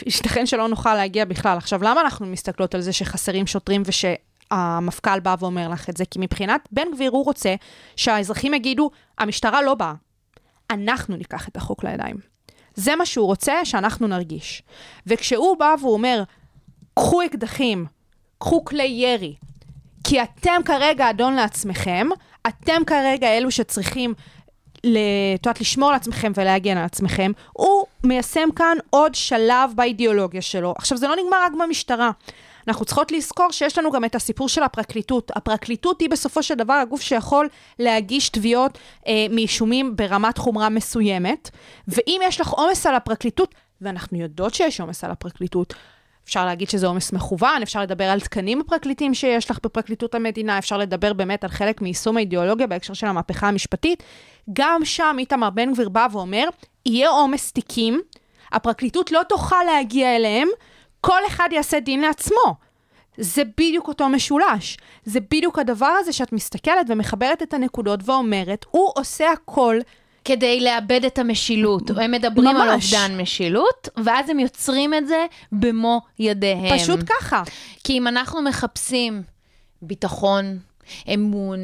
ייתכן 0.07 0.46
שלא 0.46 0.68
נוכל 0.68 0.94
להגיע 0.94 1.24
בכלל. 1.24 1.57
עכשיו, 1.57 1.83
למה 1.83 2.00
אנחנו 2.00 2.26
מסתכלות 2.26 2.74
על 2.74 2.81
זה 2.81 2.92
שחסרים 2.92 3.46
שוטרים 3.46 3.83
ושהמפכ"ל 3.85 5.20
בא 5.20 5.35
ואומר 5.38 5.68
לך 5.68 5.88
את 5.90 5.96
זה? 5.96 6.05
כי 6.05 6.18
מבחינת 6.18 6.68
בן 6.72 6.92
גביר 6.94 7.11
הוא 7.11 7.24
רוצה 7.24 7.55
שהאזרחים 7.96 8.55
יגידו, 8.55 8.90
המשטרה 9.18 9.62
לא 9.62 9.74
באה, 9.74 9.94
אנחנו 10.70 11.16
ניקח 11.16 11.48
את 11.48 11.57
החוק 11.57 11.85
לידיים. 11.85 12.16
זה 12.74 12.96
מה 12.96 13.07
שהוא 13.07 13.26
רוצה 13.26 13.64
שאנחנו 13.64 14.07
נרגיש. 14.07 14.62
וכשהוא 15.07 15.57
בא 15.57 15.74
והוא 15.81 15.92
אומר, 15.92 16.22
קחו 16.94 17.24
אקדחים, 17.24 17.87
קחו 18.38 18.64
כלי 18.64 18.85
ירי, 18.85 19.35
כי 20.05 20.23
אתם 20.23 20.61
כרגע 20.65 21.11
אדון 21.11 21.35
לעצמכם, 21.35 22.09
אתם 22.47 22.83
כרגע 22.87 23.29
אלו 23.29 23.51
שצריכים 23.51 24.15
את 25.35 25.47
יודעת, 25.47 25.61
לשמור 25.61 25.88
על 25.88 25.95
עצמכם 25.95 26.33
ולהגן 26.35 26.77
על 26.77 26.85
עצמכם, 26.85 27.33
הוא 27.53 27.87
מיישם 28.05 28.49
כאן 28.57 28.77
עוד 28.91 29.15
שלב 29.15 29.73
באידיאולוגיה 29.75 30.43
שלו. 30.43 30.75
עכשיו, 30.79 30.99
זה 30.99 31.09
לא 31.09 31.17
נגמר 31.17 31.37
רק 31.45 31.53
במשטרה. 31.62 32.11
אנחנו 32.69 32.85
צריכות 32.85 33.12
לזכור 33.12 33.51
שיש 33.51 33.79
לנו 33.79 33.91
גם 33.91 34.05
את 34.05 34.15
הסיפור 34.15 34.49
של 34.49 34.62
הפרקליטות. 34.62 35.31
הפרקליטות 35.37 36.01
היא 36.01 36.11
בסופו 36.11 36.43
של 36.43 36.55
דבר 36.55 36.73
הגוף 36.73 37.01
שיכול 37.01 37.49
להגיש 37.79 38.29
תביעות 38.29 38.79
אה, 39.07 39.27
מאישומים 39.31 39.97
ברמת 39.97 40.38
חומרה 40.38 40.69
מסוימת, 40.69 41.51
ואם 41.88 42.21
יש 42.25 42.41
לך 42.41 42.49
עומס 42.49 42.87
על 42.87 42.95
הפרקליטות, 42.95 43.55
ואנחנו 43.81 44.19
יודעות 44.19 44.55
שיש 44.55 44.81
עומס 44.81 45.05
על 45.05 45.11
הפרקליטות, 45.11 45.75
אפשר 46.24 46.44
להגיד 46.46 46.70
שזה 46.70 46.87
עומס 46.87 47.12
מכוון, 47.12 47.62
אפשר 47.62 47.82
לדבר 47.82 48.04
על 48.04 48.20
תקנים 48.20 48.61
הפרקליטים 48.61 49.14
שיש 49.14 49.50
לך 49.50 49.58
בפרקליטות 49.62 50.14
המדינה, 50.14 50.58
אפשר 50.58 50.78
לדבר 50.78 51.12
באמת 51.12 51.44
על 51.44 51.50
חלק 51.50 51.82
מיישום 51.82 52.16
האידיאולוגיה 52.16 52.66
בהקשר 52.66 52.94
של 52.94 53.06
המהפכה 53.06 53.48
המשפטית. 53.48 54.02
גם 54.52 54.85
שם 54.85 55.16
איתמר 55.18 55.50
בן 55.50 55.72
גביר 55.72 55.88
בא 55.88 56.06
ואומר, 56.12 56.48
יהיה 56.87 57.08
עומס 57.08 57.52
תיקים, 57.52 58.00
הפרקליטות 58.52 59.12
לא 59.12 59.20
תוכל 59.28 59.64
להגיע 59.66 60.16
אליהם, 60.16 60.48
כל 61.00 61.20
אחד 61.26 61.48
יעשה 61.52 61.80
דין 61.80 62.00
לעצמו. 62.00 62.54
זה 63.16 63.42
בדיוק 63.44 63.88
אותו 63.88 64.08
משולש. 64.08 64.76
זה 65.04 65.20
בדיוק 65.20 65.58
הדבר 65.58 65.94
הזה 66.00 66.12
שאת 66.12 66.32
מסתכלת 66.32 66.87
ומחברת 66.88 67.42
את 67.42 67.54
הנקודות 67.54 68.00
ואומרת, 68.04 68.66
הוא 68.70 68.92
עושה 68.94 69.32
הכל 69.32 69.76
כדי 70.24 70.61
לאבד 70.61 71.04
את 71.04 71.18
המשילות. 71.18 71.90
הם 71.90 72.11
מדברים 72.11 72.56
ממש. 72.56 72.62
על 72.62 72.70
אובדן 73.02 73.20
משילות, 73.20 73.88
ואז 74.04 74.28
הם 74.28 74.38
יוצרים 74.38 74.94
את 74.94 75.06
זה 75.06 75.26
במו 75.52 76.00
ידיהם. 76.18 76.78
פשוט 76.78 77.00
ככה. 77.06 77.42
כי 77.85 77.92
אם 77.98 78.08
אנחנו 78.08 78.42
מחפשים 78.42 79.22
ביטחון, 79.82 80.58
אמון, 81.14 81.58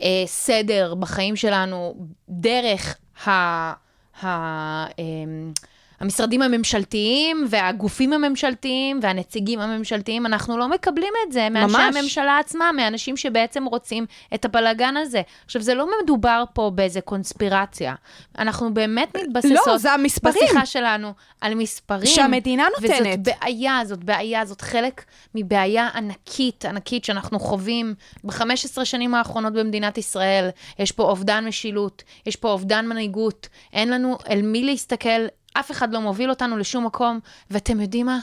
אה, 0.00 0.22
סדר 0.26 0.94
בחיים 0.94 1.36
שלנו, 1.36 1.94
דרך 2.28 2.96
ה... 3.26 3.30
ה 3.30 4.26
אה, 4.86 4.92
המשרדים 6.00 6.42
הממשלתיים 6.42 7.46
והגופים 7.48 8.12
הממשלתיים 8.12 8.98
והנציגים 9.02 9.60
הממשלתיים, 9.60 10.26
אנחנו 10.26 10.58
לא 10.58 10.68
מקבלים 10.68 11.12
את 11.26 11.32
זה 11.32 11.48
מאנשי 11.50 11.76
ממש. 11.76 11.96
הממשלה 11.96 12.38
עצמם, 12.38 12.74
מאנשים 12.76 13.16
שבעצם 13.16 13.64
רוצים 13.64 14.06
את 14.34 14.44
הבלגן 14.44 14.96
הזה. 14.96 15.22
עכשיו, 15.44 15.62
זה 15.62 15.74
לא 15.74 15.88
מדובר 16.02 16.44
פה 16.52 16.70
באיזה 16.74 17.00
קונספירציה. 17.00 17.94
אנחנו 18.38 18.74
באמת 18.74 19.16
מתבססות 19.16 19.66
לא, 19.66 19.78
זה 19.78 19.92
המספרים. 19.92 20.44
בשיחה 20.44 20.66
שלנו 20.66 21.12
על 21.40 21.54
מספרים. 21.54 22.06
שהמדינה 22.06 22.66
נותנת. 22.74 23.00
וזאת 23.00 23.18
בעיה, 23.22 23.80
זאת 23.84 24.04
בעיה, 24.04 24.44
זאת 24.44 24.60
חלק 24.60 25.04
מבעיה 25.34 25.88
ענקית, 25.94 26.64
ענקית 26.64 27.04
שאנחנו 27.04 27.38
חווים 27.38 27.94
ב-15 28.24 28.84
שנים 28.84 29.14
האחרונות 29.14 29.52
במדינת 29.52 29.98
ישראל. 29.98 30.48
יש 30.78 30.92
פה 30.92 31.02
אובדן 31.02 31.44
משילות, 31.44 32.02
יש 32.26 32.36
פה 32.36 32.48
אובדן 32.48 32.86
מנהיגות, 32.86 33.48
אין 33.72 33.90
לנו 33.90 34.18
אל 34.30 34.42
מי 34.42 34.62
להסתכל. 34.64 35.26
אף 35.60 35.70
אחד 35.70 35.92
לא 35.92 36.00
מוביל 36.00 36.30
אותנו 36.30 36.56
לשום 36.56 36.86
מקום, 36.86 37.20
ואתם 37.50 37.80
יודעים 37.80 38.06
מה? 38.06 38.18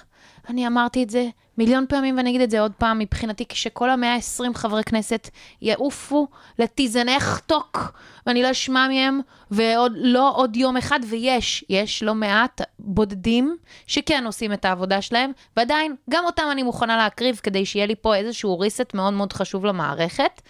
אני 0.50 0.68
אמרתי 0.68 1.04
את 1.04 1.10
זה 1.10 1.28
מיליון 1.58 1.86
פעמים 1.90 2.18
ואני 2.18 2.30
אגיד 2.30 2.42
את 2.42 2.52
זה 2.52 2.60
עוד 2.60 2.72
פעם, 2.78 3.00
מבחינתי, 3.00 3.46
כשכל 3.50 3.90
המאה 3.90 4.16
ה-20 4.16 4.58
חברי 4.58 4.84
כנסת 4.84 5.30
יעופו 5.62 6.28
לטיזנך 6.60 7.40
טוק, 7.46 7.94
ואני 8.28 8.44
לא 8.44 8.52
אשמע 8.52 8.88
מהם, 8.88 9.20
ועוד 9.52 9.92
לא 9.96 10.34
עוד 10.36 10.56
יום 10.56 10.78
אחד, 10.78 11.00
ויש, 11.10 11.66
יש 11.70 12.04
לא 12.04 12.16
מעט 12.16 12.62
בודדים 12.80 13.58
שכן 13.88 14.24
עושים 14.26 14.54
את 14.54 14.66
העבודה 14.66 15.02
שלהם, 15.02 15.32
ועדיין, 15.58 15.96
גם 16.10 16.26
אותם 16.26 16.44
אני 16.52 16.64
מוכנה 16.64 16.98
להקריב 16.98 17.40
כדי 17.44 17.66
שיהיה 17.66 17.86
לי 17.86 17.96
פה 17.96 18.16
איזשהו 18.16 18.60
ריסט 18.60 18.94
מאוד 18.94 19.14
מאוד 19.14 19.34
חשוב 19.34 19.66
למערכת, 19.66 20.42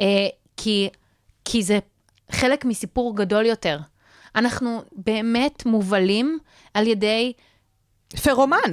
אה, 0.00 0.06
כי, 0.56 0.88
כי 1.44 1.62
זה 1.62 1.78
חלק 2.30 2.64
מסיפור 2.64 3.16
גדול 3.16 3.46
יותר. 3.46 3.78
אנחנו 4.36 4.82
באמת 4.92 5.66
מובלים 5.66 6.38
על 6.74 6.86
ידי... 6.86 7.32
פרומן. 8.22 8.72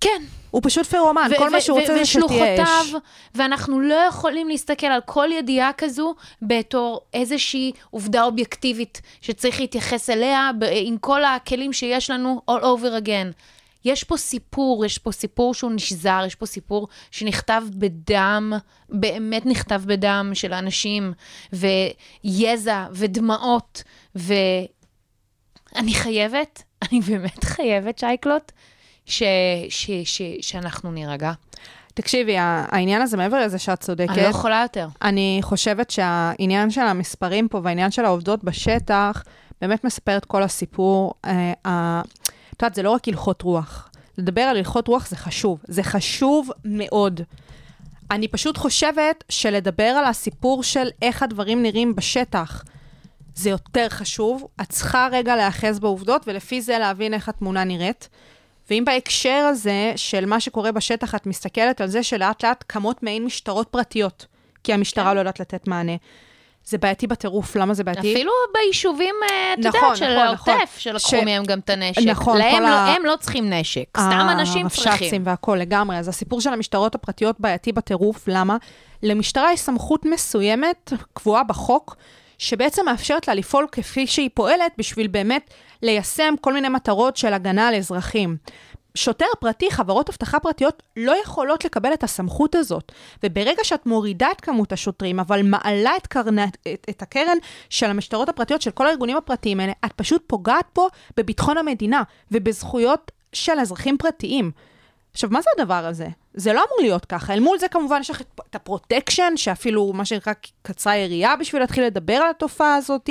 כן. 0.00 0.22
הוא 0.50 0.62
פשוט 0.64 0.86
פרומן, 0.86 1.30
כל 1.38 1.50
מה 1.50 1.60
שהוא 1.60 1.80
רוצה 1.80 1.94
זה 1.94 2.04
שתהיה 2.04 2.62
אש. 2.64 2.94
ואנחנו 3.34 3.80
לא 3.80 3.94
יכולים 3.94 4.48
להסתכל 4.48 4.86
על 4.86 5.00
כל 5.06 5.28
ידיעה 5.32 5.72
כזו 5.72 6.14
בתור 6.42 7.00
איזושהי 7.14 7.72
עובדה 7.90 8.24
אובייקטיבית 8.24 9.02
שצריך 9.20 9.60
להתייחס 9.60 10.10
אליה 10.10 10.50
עם 10.72 10.98
כל 10.98 11.24
הכלים 11.24 11.72
שיש 11.72 12.10
לנו 12.10 12.42
all 12.50 12.62
over 12.62 13.04
again. 13.04 13.32
יש 13.84 14.04
פה 14.04 14.16
סיפור, 14.16 14.84
יש 14.84 14.98
פה 14.98 15.12
סיפור 15.12 15.54
שהוא 15.54 15.72
נשזר, 15.72 16.22
יש 16.26 16.34
פה 16.34 16.46
סיפור 16.46 16.88
שנכתב 17.10 17.62
בדם, 17.70 18.52
באמת 18.88 19.46
נכתב 19.46 19.82
בדם 19.86 20.30
של 20.34 20.52
אנשים, 20.52 21.12
ויזע 21.52 22.86
ודמעות, 22.92 23.82
ואני 25.74 25.94
חייבת, 25.94 26.62
אני 26.84 27.00
באמת 27.00 27.44
חייבת, 27.44 27.98
שייקלוט, 27.98 28.52
ש... 29.06 29.22
ש... 29.68 29.90
ש... 30.04 30.22
שאנחנו 30.40 30.92
נירגע. 30.92 31.32
תקשיבי, 31.94 32.36
העניין 32.38 33.02
הזה, 33.02 33.16
מעבר 33.16 33.40
לזה 33.40 33.58
שאת 33.58 33.80
צודקת, 33.80 34.10
אני 34.10 34.22
לא 34.22 34.28
יכולה 34.28 34.62
יותר. 34.62 34.88
אני 35.02 35.38
חושבת 35.42 35.90
שהעניין 35.90 36.70
של 36.70 36.80
המספרים 36.80 37.48
פה 37.48 37.60
והעניין 37.64 37.90
של 37.90 38.04
העובדות 38.04 38.44
בשטח, 38.44 39.24
באמת 39.60 39.84
מספר 39.84 40.16
את 40.16 40.24
כל 40.24 40.42
הסיפור. 40.42 41.14
אה, 41.24 42.02
את 42.54 42.62
יודעת, 42.62 42.74
זה 42.74 42.82
לא 42.82 42.90
רק 42.90 43.08
הלכות 43.08 43.42
רוח. 43.42 43.90
לדבר 44.18 44.40
על 44.40 44.56
הלכות 44.56 44.88
רוח 44.88 45.08
זה 45.08 45.16
חשוב. 45.16 45.60
זה 45.64 45.82
חשוב 45.82 46.50
מאוד. 46.64 47.20
אני 48.10 48.28
פשוט 48.28 48.56
חושבת 48.56 49.24
שלדבר 49.28 49.84
על 49.84 50.04
הסיפור 50.04 50.62
של 50.62 50.88
איך 51.02 51.22
הדברים 51.22 51.62
נראים 51.62 51.96
בשטח, 51.96 52.64
זה 53.34 53.50
יותר 53.50 53.86
חשוב. 53.88 54.46
את 54.60 54.68
צריכה 54.68 55.08
רגע 55.12 55.36
להיאחז 55.36 55.78
בעובדות, 55.78 56.22
ולפי 56.26 56.60
זה 56.62 56.78
להבין 56.78 57.14
איך 57.14 57.28
התמונה 57.28 57.64
נראית. 57.64 58.08
ואם 58.70 58.84
בהקשר 58.86 59.46
הזה 59.50 59.92
של 59.96 60.26
מה 60.26 60.40
שקורה 60.40 60.72
בשטח, 60.72 61.14
את 61.14 61.26
מסתכלת 61.26 61.80
על 61.80 61.88
זה 61.88 62.02
שלאט 62.02 62.44
לאט 62.44 62.64
קמות 62.66 63.02
מעין 63.02 63.24
משטרות 63.24 63.68
פרטיות, 63.68 64.26
כי 64.64 64.72
המשטרה 64.72 65.14
לא 65.14 65.18
יודעת 65.18 65.40
לתת 65.40 65.68
מענה. 65.68 65.92
זה 66.64 66.78
בעייתי 66.78 67.06
בטירוף, 67.06 67.56
למה 67.56 67.74
זה 67.74 67.84
בעייתי? 67.84 68.12
אפילו 68.14 68.32
ביישובים, 68.54 69.14
אה, 69.30 69.54
את 69.54 69.58
נכון, 69.58 69.80
יודעת, 69.82 69.96
של 69.96 70.14
נכון, 70.18 70.34
נכון. 70.34 70.52
העוטף, 70.54 70.76
שלקחו 70.78 71.08
ש- 71.08 71.14
מהם 71.14 71.44
גם 71.44 71.58
את 71.58 71.70
הנשק. 71.70 72.02
נכון, 72.06 72.38
להם 72.38 72.54
כל 72.56 72.60
לא- 72.60 72.66
ה- 72.68 72.94
הם 72.96 73.04
לא 73.04 73.14
צריכים 73.20 73.50
נשק, 73.52 73.84
סתם 73.96 74.26
אנשים 74.30 74.68
צריכים. 74.68 74.92
הרבש"צים 74.92 75.22
והכול, 75.24 75.58
לגמרי. 75.58 75.96
אז 75.98 76.08
הסיפור 76.08 76.40
של 76.40 76.52
המשטרות 76.52 76.94
הפרטיות 76.94 77.40
בעייתי 77.40 77.72
בטירוף, 77.72 78.24
למה? 78.28 78.56
למשטרה 79.02 79.52
יש 79.52 79.60
סמכות 79.60 80.04
מסוימת, 80.04 80.92
קבועה 81.12 81.44
בחוק, 81.44 81.96
שבעצם 82.40 82.84
מאפשרת 82.86 83.28
לה 83.28 83.34
לפעול 83.34 83.66
כפי 83.72 84.06
שהיא 84.06 84.30
פועלת, 84.34 84.72
בשביל 84.78 85.06
באמת 85.06 85.54
ליישם 85.82 86.34
כל 86.40 86.52
מיני 86.52 86.68
מטרות 86.68 87.16
של 87.16 87.32
הגנה 87.32 87.68
על 87.68 87.74
אזרחים. 87.74 88.36
שוטר 88.94 89.26
פרטי, 89.40 89.70
חברות 89.70 90.08
אבטחה 90.08 90.40
פרטיות, 90.40 90.82
לא 90.96 91.14
יכולות 91.22 91.64
לקבל 91.64 91.92
את 91.92 92.02
הסמכות 92.02 92.54
הזאת. 92.54 92.92
וברגע 93.22 93.64
שאת 93.64 93.86
מורידה 93.86 94.28
את 94.32 94.40
כמות 94.40 94.72
השוטרים, 94.72 95.20
אבל 95.20 95.42
מעלה 95.42 95.90
את, 95.96 96.06
קרנה, 96.06 96.44
את, 96.44 96.86
את 96.90 97.02
הקרן 97.02 97.36
של 97.70 97.86
המשטרות 97.86 98.28
הפרטיות, 98.28 98.62
של 98.62 98.70
כל 98.70 98.86
הארגונים 98.86 99.16
הפרטיים 99.16 99.60
האלה, 99.60 99.72
את 99.84 99.92
פשוט 99.92 100.22
פוגעת 100.26 100.66
פה 100.72 100.88
בביטחון 101.16 101.58
המדינה 101.58 102.02
ובזכויות 102.30 103.10
של 103.32 103.58
אזרחים 103.60 103.98
פרטיים. 103.98 104.50
עכשיו, 105.12 105.30
מה 105.30 105.40
זה 105.42 105.50
הדבר 105.58 105.86
הזה? 105.86 106.08
זה 106.34 106.52
לא 106.52 106.58
אמור 106.58 106.78
להיות 106.80 107.04
ככה. 107.04 107.32
אל 107.32 107.40
מול 107.40 107.58
זה 107.58 107.68
כמובן 107.68 108.00
יש 108.00 108.10
לך 108.10 108.20
את- 108.20 108.54
הפרוטקשן, 108.54 109.32
שאפילו 109.36 109.92
מה 109.94 110.04
שנקרא 110.04 110.32
קצרה 110.62 110.96
היריעה 110.96 111.36
בשביל 111.36 111.62
להתחיל 111.62 111.84
לדבר 111.84 112.14
על 112.14 112.30
התופעה 112.30 112.74
הזאת. 112.76 113.10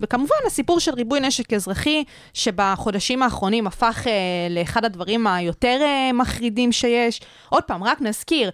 וכמובן, 0.00 0.34
הסיפור 0.46 0.80
של 0.80 0.94
ריבוי 0.94 1.20
נשק 1.20 1.52
אזרחי, 1.52 2.04
שבחודשים 2.34 3.22
האחרונים 3.22 3.66
הפך 3.66 4.04
אה, 4.06 4.12
לאחד 4.50 4.84
הדברים 4.84 5.26
היותר 5.26 5.78
אה, 5.82 6.12
מחרידים 6.12 6.72
שיש. 6.72 7.20
עוד 7.48 7.62
פעם, 7.62 7.84
רק 7.84 8.00
נזכיר, 8.00 8.50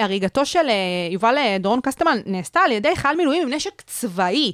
הריגתו 0.00 0.46
של 0.46 0.68
אה, 0.68 0.74
יובל 1.10 1.38
אה, 1.38 1.56
דורון 1.60 1.80
קסטלמן 1.80 2.18
נעשתה 2.26 2.60
על 2.60 2.72
ידי 2.72 2.96
חייל 2.96 3.16
מילואים 3.16 3.42
עם 3.42 3.52
נשק 3.54 3.80
צבאי. 3.86 4.52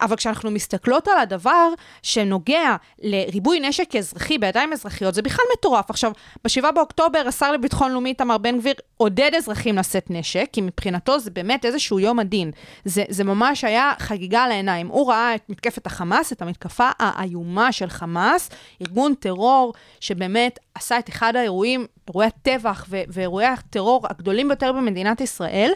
אבל 0.00 0.16
כשאנחנו 0.16 0.50
מסתכלות 0.50 1.08
על 1.08 1.18
הדבר 1.18 1.68
שנוגע 2.02 2.76
לריבוי 3.02 3.60
נשק 3.60 3.96
אזרחי 3.96 4.38
בידיים 4.38 4.72
אזרחיות, 4.72 5.14
זה 5.14 5.22
בכלל 5.22 5.44
מטורף. 5.58 5.90
עכשיו, 5.90 6.12
ב-7 6.44 6.70
באוקטובר 6.70 7.22
השר 7.26 7.52
לביטחון 7.52 7.92
לאומי 7.92 8.08
איתמר 8.08 8.38
בן 8.38 8.58
גביר 8.58 8.74
עודד 8.96 9.30
אזרחים 9.36 9.76
לשאת 9.76 10.10
נשק, 10.10 10.48
כי 10.52 10.60
מבחינתו 10.60 11.18
זה 11.18 11.30
באמת 11.30 11.64
איזשהו 11.64 12.00
יום 12.00 12.18
הדין. 12.18 12.50
זה, 12.84 13.04
זה 13.08 13.24
ממש 13.24 13.64
היה 13.64 13.92
חגיגה 13.98 14.42
על 14.42 14.50
העיניים. 14.50 14.88
הוא 14.88 15.10
ראה 15.10 15.34
את 15.34 15.42
מתקפת 15.48 15.86
החמאס, 15.86 16.32
את 16.32 16.42
המתקפה 16.42 16.90
האיומה 16.98 17.72
של 17.72 17.88
חמאס, 17.88 18.50
ארגון 18.82 19.14
טרור 19.14 19.72
שבאמת 20.00 20.58
עשה 20.74 20.98
את 20.98 21.08
אחד 21.08 21.36
האירועים, 21.36 21.86
אירועי 22.08 22.26
הטבח 22.26 22.86
ואירועי 22.88 23.46
הטרור 23.46 24.06
הגדולים 24.10 24.48
ביותר 24.48 24.72
במדינת 24.72 25.20
ישראל. 25.20 25.72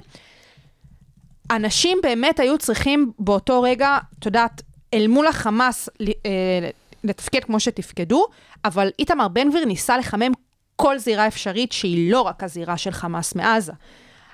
אנשים 1.50 1.98
באמת 2.02 2.40
היו 2.40 2.58
צריכים 2.58 3.12
באותו 3.18 3.62
רגע, 3.62 3.98
את 4.18 4.26
יודעת, 4.26 4.62
אל 4.94 5.06
מול 5.06 5.26
החמאס 5.26 5.88
אה, 6.00 6.70
לתפקד 7.04 7.44
כמו 7.44 7.60
שתפקדו, 7.60 8.26
אבל 8.64 8.90
איתמר 8.98 9.28
בן 9.28 9.50
גביר 9.50 9.64
ניסה 9.64 9.98
לחמם 9.98 10.32
כל 10.76 10.98
זירה 10.98 11.26
אפשרית 11.26 11.72
שהיא 11.72 12.12
לא 12.12 12.20
רק 12.20 12.42
הזירה 12.42 12.76
של 12.76 12.90
חמאס 12.90 13.34
מעזה. 13.34 13.72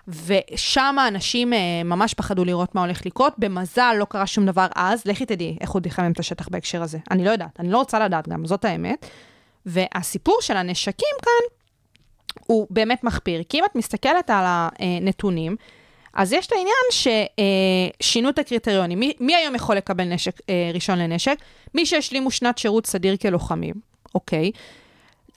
ושם 0.09 0.97
אנשים 1.09 1.53
אה, 1.53 1.59
ממש 1.85 2.14
פחדו 2.14 2.44
לראות 2.44 2.75
מה 2.75 2.81
הולך 2.81 3.07
לקרות. 3.07 3.35
במזל 3.38 3.94
לא 3.99 4.05
קרה 4.05 4.27
שום 4.27 4.47
דבר 4.47 4.66
אז, 4.75 5.03
לכי 5.05 5.27
תדעי 5.27 5.57
איך 5.61 5.71
הוא 5.71 5.83
יחמם 5.87 6.12
את 6.12 6.18
השטח 6.18 6.49
בהקשר 6.49 6.83
הזה. 6.83 6.99
אני 7.11 7.25
לא 7.25 7.31
יודעת, 7.31 7.61
אני 7.61 7.71
לא 7.71 7.79
רוצה 7.79 7.99
לדעת 7.99 8.29
גם, 8.29 8.47
זאת 8.47 8.64
האמת. 8.64 9.07
והסיפור 9.66 10.38
של 10.40 10.57
הנשקים 10.57 11.16
כאן 11.23 11.57
הוא 12.47 12.66
באמת 12.71 13.05
מחפיר. 13.05 13.42
כי 13.49 13.59
אם 13.59 13.64
את 13.64 13.77
מסתכלת 13.77 14.31
על 14.31 14.44
הנתונים, 14.47 15.57
אז 16.18 16.33
יש 16.33 16.46
את 16.46 16.52
העניין 16.52 17.14
ששינו 18.00 18.28
את 18.28 18.38
הקריטריונים. 18.38 19.00
מי, 19.00 19.12
מי 19.20 19.35
היום 19.35 19.54
יכול 19.54 19.76
לקבל 19.76 20.04
נשק 20.04 20.40
אה, 20.48 20.70
ראשון 20.74 20.98
לנשק? 20.98 21.37
מי 21.74 21.87
שהשלימו 21.87 22.31
שנת 22.31 22.59
שירות 22.59 22.87
סדיר 22.87 23.16
כלוחמים, 23.16 23.74
אוקיי. 24.14 24.50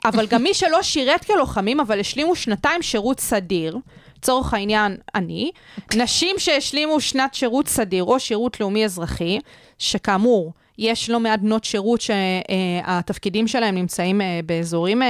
אבל 0.06 0.28
גם 0.28 0.44
מי 0.44 0.54
שלא 0.54 0.82
שירת 0.82 1.26
כלוחמים, 1.26 1.80
אבל 1.80 2.00
השלימו 2.00 2.36
שנתיים 2.36 2.82
שירות 2.82 3.20
סדיר, 3.20 3.78
לצורך 4.18 4.54
העניין, 4.54 4.98
אני, 5.16 5.52
נשים 5.96 6.36
שהשלימו 6.40 7.02
שנת 7.02 7.34
שירות 7.34 7.68
סדיר 7.68 8.04
או 8.04 8.20
שירות 8.20 8.60
לאומי 8.60 8.86
אזרחי, 8.86 9.40
שכאמור, 9.78 10.54
יש 10.78 11.10
לא 11.10 11.20
מעט 11.20 11.40
בנות 11.40 11.64
שירות 11.64 12.02
שהתפקידים 12.02 13.48
שלהם 13.48 13.76
נמצאים 13.76 14.22
אה, 14.22 14.40
באזורים 14.46 15.02
אה, 15.02 15.08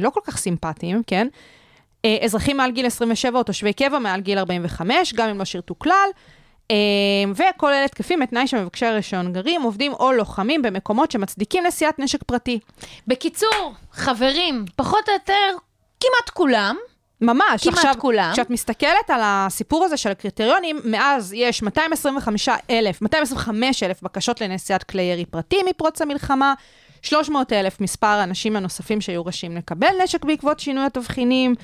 לא 0.00 0.10
כל 0.10 0.20
כך 0.24 0.36
סימפטיים, 0.36 1.02
כן? 1.06 1.28
אה, 2.06 2.24
אזרחים 2.24 2.56
מעל 2.56 2.70
גיל 2.70 2.86
27 2.86 3.38
או 3.38 3.42
תושבי 3.42 3.72
קבע 3.72 3.98
מעל 3.98 4.20
גיל 4.20 4.38
45, 4.38 5.14
גם 5.14 5.28
אם 5.28 5.38
לא 5.38 5.44
שירתו 5.44 5.74
כלל. 5.78 6.08
אה, 6.70 6.76
וכל 7.34 7.72
אלה 7.72 7.88
תקפים 7.88 8.20
בתנאי 8.20 8.46
שמבקשי 8.46 8.86
הרישיון 8.86 9.32
גרים, 9.32 9.62
עובדים 9.62 9.92
או 9.92 10.12
לוחמים 10.12 10.62
במקומות 10.62 11.10
שמצדיקים 11.10 11.66
נשיאת 11.66 11.98
נשק 11.98 12.22
פרטי. 12.22 12.58
בקיצור, 13.06 13.72
חברים, 13.92 14.64
פחות 14.76 15.08
או 15.08 15.14
יותר, 15.14 15.56
כמעט 16.00 16.30
כולם, 16.30 16.76
ממש. 17.20 17.62
כמעט 17.62 17.74
עכשיו, 17.74 17.94
כולם. 17.98 18.30
כשאת 18.32 18.50
מסתכלת 18.50 19.10
על 19.10 19.20
הסיפור 19.24 19.84
הזה 19.84 19.96
של 19.96 20.10
הקריטריונים, 20.10 20.80
מאז 20.84 21.32
יש 21.32 21.62
225 21.62 22.48
אלף, 22.70 23.02
225 23.02 23.82
אלף 23.82 24.02
בקשות 24.02 24.40
לנשיאת 24.40 24.84
כלי 24.84 25.02
ירי 25.02 25.24
פרטי 25.24 25.56
מפרוץ 25.70 26.02
המלחמה, 26.02 26.54
300 27.02 27.52
אלף 27.52 27.80
מספר 27.80 28.06
האנשים 28.06 28.56
הנוספים 28.56 29.00
שהיו 29.00 29.26
רשאים 29.26 29.56
לקבל 29.56 29.88
נשק 30.04 30.24
בעקבות 30.24 30.60
שינוי 30.60 30.84
התבחינים. 30.84 31.54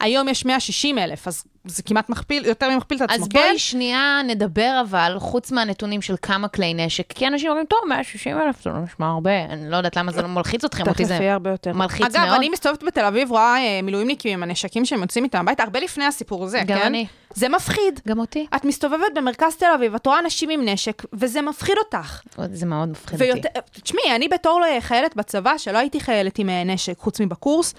היום 0.00 0.28
יש 0.28 0.44
160 0.44 0.98
אלף, 0.98 1.28
אז 1.28 1.44
זה 1.64 1.82
כמעט 1.82 2.08
מכפיל, 2.08 2.44
יותר 2.44 2.70
ממכפיל 2.70 2.96
את 2.96 3.02
עצמו, 3.02 3.24
אז 3.24 3.28
כן? 3.28 3.38
בואי 3.38 3.58
שנייה 3.58 4.20
נדבר 4.26 4.82
אבל, 4.88 5.16
חוץ 5.18 5.52
מהנתונים 5.52 6.02
של 6.02 6.14
כמה 6.22 6.48
כלי 6.48 6.74
נשק, 6.74 7.12
כי 7.12 7.26
אנשים 7.26 7.48
אומרים, 7.48 7.66
טוב, 7.66 7.78
160 7.88 8.38
אלף 8.38 8.64
זה 8.64 8.70
לא 8.70 8.78
נשמע 8.78 9.06
הרבה, 9.06 9.44
אני 9.44 9.70
לא 9.70 9.76
יודעת 9.76 9.96
למה 9.96 10.12
זה 10.12 10.22
לא 10.22 10.28
מלחיץ 10.28 10.64
אתכם, 10.64 10.88
אותי 10.88 11.04
זה 11.04 11.14
יהיה 11.14 11.32
הרבה 11.32 11.50
יותר. 11.50 11.72
מלחיץ 11.72 12.06
אגב, 12.06 12.24
מאוד. 12.24 12.36
אני 12.36 12.48
מסתובבת 12.48 12.82
בתל 12.82 13.04
אביב, 13.04 13.30
רואה 13.30 13.56
אה, 13.58 13.82
מילואימניקים 13.82 14.32
עם 14.32 14.42
הנשקים 14.42 14.84
שהם 14.84 15.02
יוצאים 15.02 15.24
איתם 15.24 15.38
הביתה, 15.38 15.62
הרבה 15.62 15.80
לפני 15.80 16.04
הסיפור 16.04 16.44
הזה, 16.44 16.58
גם 16.58 16.78
כן? 16.78 16.86
אני. 16.86 17.06
זה 17.34 17.48
מפחיד. 17.48 18.00
גם 18.08 18.18
אותי. 18.18 18.46
את 18.56 18.64
מסתובבת 18.64 19.14
במרכז 19.14 19.56
תל 19.56 19.66
אביב, 19.74 19.94
את 19.94 20.06
רואה 20.06 20.18
אנשים 20.18 20.50
עם 20.50 20.68
נשק, 20.68 21.02
וזה 21.12 21.42
מפחיד 21.42 21.74
אותך. 21.78 22.20
זה 22.52 22.66
מאוד 22.66 22.88
מפחיד 22.88 23.22
אותי. 23.22 23.32
ויותר, 23.32 23.48
תשמעי, 23.82 24.16
אני 24.16 24.28
בתור 24.28 24.60
חיילת 24.80 25.16
בצבא, 25.16 25.58
שלא 25.58 25.78
הייתי 25.78 26.00
חיילת 26.00 26.38
עם 26.38 26.50
אה, 26.50 26.64
נשק, 26.64 26.98
חוץ 26.98 27.20
מבקורס, 27.20 27.74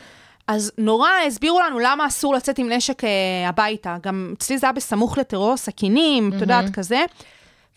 אז 0.47 0.71
נורא 0.77 1.09
הסבירו 1.27 1.59
לנו 1.59 1.79
למה 1.79 2.07
אסור 2.07 2.33
לצאת 2.33 2.57
עם 2.57 2.71
נשק 2.71 3.03
אה, 3.03 3.09
הביתה. 3.49 3.97
גם 4.01 4.33
אצלי 4.37 4.57
זה 4.57 4.67
היה 4.67 4.73
בסמוך 4.73 5.17
לטרור 5.17 5.57
סכינים, 5.57 6.31
את 6.35 6.41
יודעת, 6.41 6.65
כזה. 6.73 7.05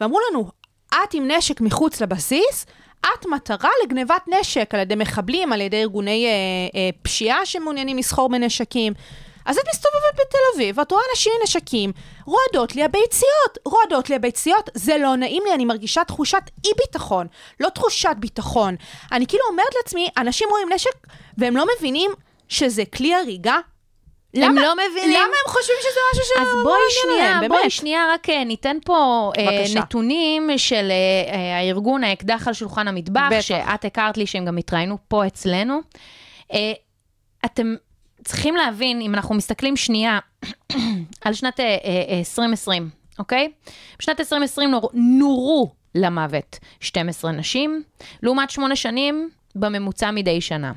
ואמרו 0.00 0.18
לנו, 0.30 0.50
את 0.88 1.14
עם 1.14 1.30
נשק 1.30 1.60
מחוץ 1.60 2.00
לבסיס, 2.00 2.66
את 3.00 3.26
מטרה 3.26 3.70
לגנבת 3.84 4.22
נשק 4.28 4.74
על 4.74 4.80
ידי 4.80 4.94
מחבלים, 4.94 5.52
על 5.52 5.60
ידי 5.60 5.82
ארגוני 5.82 6.26
אה, 6.26 6.30
אה, 6.80 6.90
פשיעה 7.02 7.46
שמעוניינים 7.46 7.98
לסחור 7.98 8.28
בנשקים. 8.28 8.92
אז 9.46 9.58
את 9.58 9.64
מסתובבת 9.70 10.14
בתל 10.14 10.38
אביב, 10.54 10.78
ואת 10.78 10.92
רואה 10.92 11.02
אנשים 11.10 11.32
עם 11.36 11.42
נשקים, 11.42 11.92
רועדות 12.26 12.76
לי 12.76 12.84
הביציות, 12.84 13.58
רועדות 13.64 14.10
לי 14.10 14.16
הביציות, 14.16 14.70
זה 14.74 14.98
לא 14.98 15.16
נעים 15.16 15.42
לי, 15.46 15.54
אני 15.54 15.64
מרגישה 15.64 16.04
תחושת 16.04 16.42
אי-ביטחון, 16.64 17.26
לא 17.60 17.68
תחושת 17.68 18.14
ביטחון. 18.18 18.76
אני 19.12 19.26
כאילו 19.26 19.42
אומרת 19.50 19.74
לעצמי, 19.76 20.08
אנשים 20.16 20.48
רואים 20.50 20.68
נשק 20.72 20.90
והם 21.38 21.56
לא 21.56 21.64
מבינים 21.76 22.10
שזה 22.50 22.82
כלי 22.84 23.14
הריגה? 23.14 23.56
הם 24.34 24.42
למה- 24.42 24.62
לא 24.62 24.74
מבינים. 24.74 25.10
למה 25.16 25.22
הם 25.46 25.52
חושבים 25.52 25.76
שזה 25.80 26.00
משהו 26.12 26.24
ש... 26.24 26.40
אז 26.40 26.62
בואי 26.62 26.78
שנייה, 27.02 27.40
בואי 27.48 27.70
שנייה 27.70 28.06
רק 28.14 28.30
אה, 28.30 28.44
ניתן 28.44 28.76
פה 28.84 29.30
אה, 29.38 29.44
בבקשה. 29.58 29.78
נתונים 29.78 30.48
של 30.56 30.88
אה, 30.90 31.34
אה, 31.34 31.56
הארגון 31.58 32.04
האקדח 32.04 32.48
על 32.48 32.54
שולחן 32.54 32.88
המטבח, 32.88 33.28
בטח. 33.30 33.40
שאת 33.40 33.84
הכרת 33.84 34.16
לי 34.16 34.26
שהם 34.26 34.44
גם 34.44 34.56
התראיינו 34.56 34.98
פה 35.08 35.26
אצלנו. 35.26 35.80
אה, 36.52 36.72
אתם 37.44 37.74
צריכים 38.24 38.56
להבין, 38.56 39.00
אם 39.00 39.14
אנחנו 39.14 39.34
מסתכלים 39.34 39.76
שנייה 39.76 40.18
על 41.24 41.32
שנת 41.32 41.60
אה, 41.60 41.64
אה, 41.84 42.18
2020, 42.18 42.90
אוקיי? 43.18 43.52
בשנת 43.98 44.20
2020 44.20 44.70
נור, 44.70 44.90
נורו 44.94 45.70
למוות 45.94 46.58
12 46.80 47.32
נשים, 47.32 47.82
לעומת 48.22 48.50
8 48.50 48.76
שנים 48.76 49.30
בממוצע 49.54 50.10
מדי 50.10 50.40
שנה. 50.40 50.72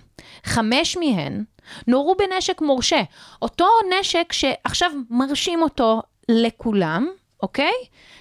חמש 0.46 0.98
מהן 0.98 1.44
נורו 1.88 2.16
בנשק 2.16 2.62
מורשה. 2.62 3.02
אותו 3.42 3.68
נשק 4.00 4.34
שעכשיו 4.34 4.92
מרשים 5.10 5.62
אותו 5.62 6.02
לכולם, 6.30 7.08
אוקיי? 7.44 7.74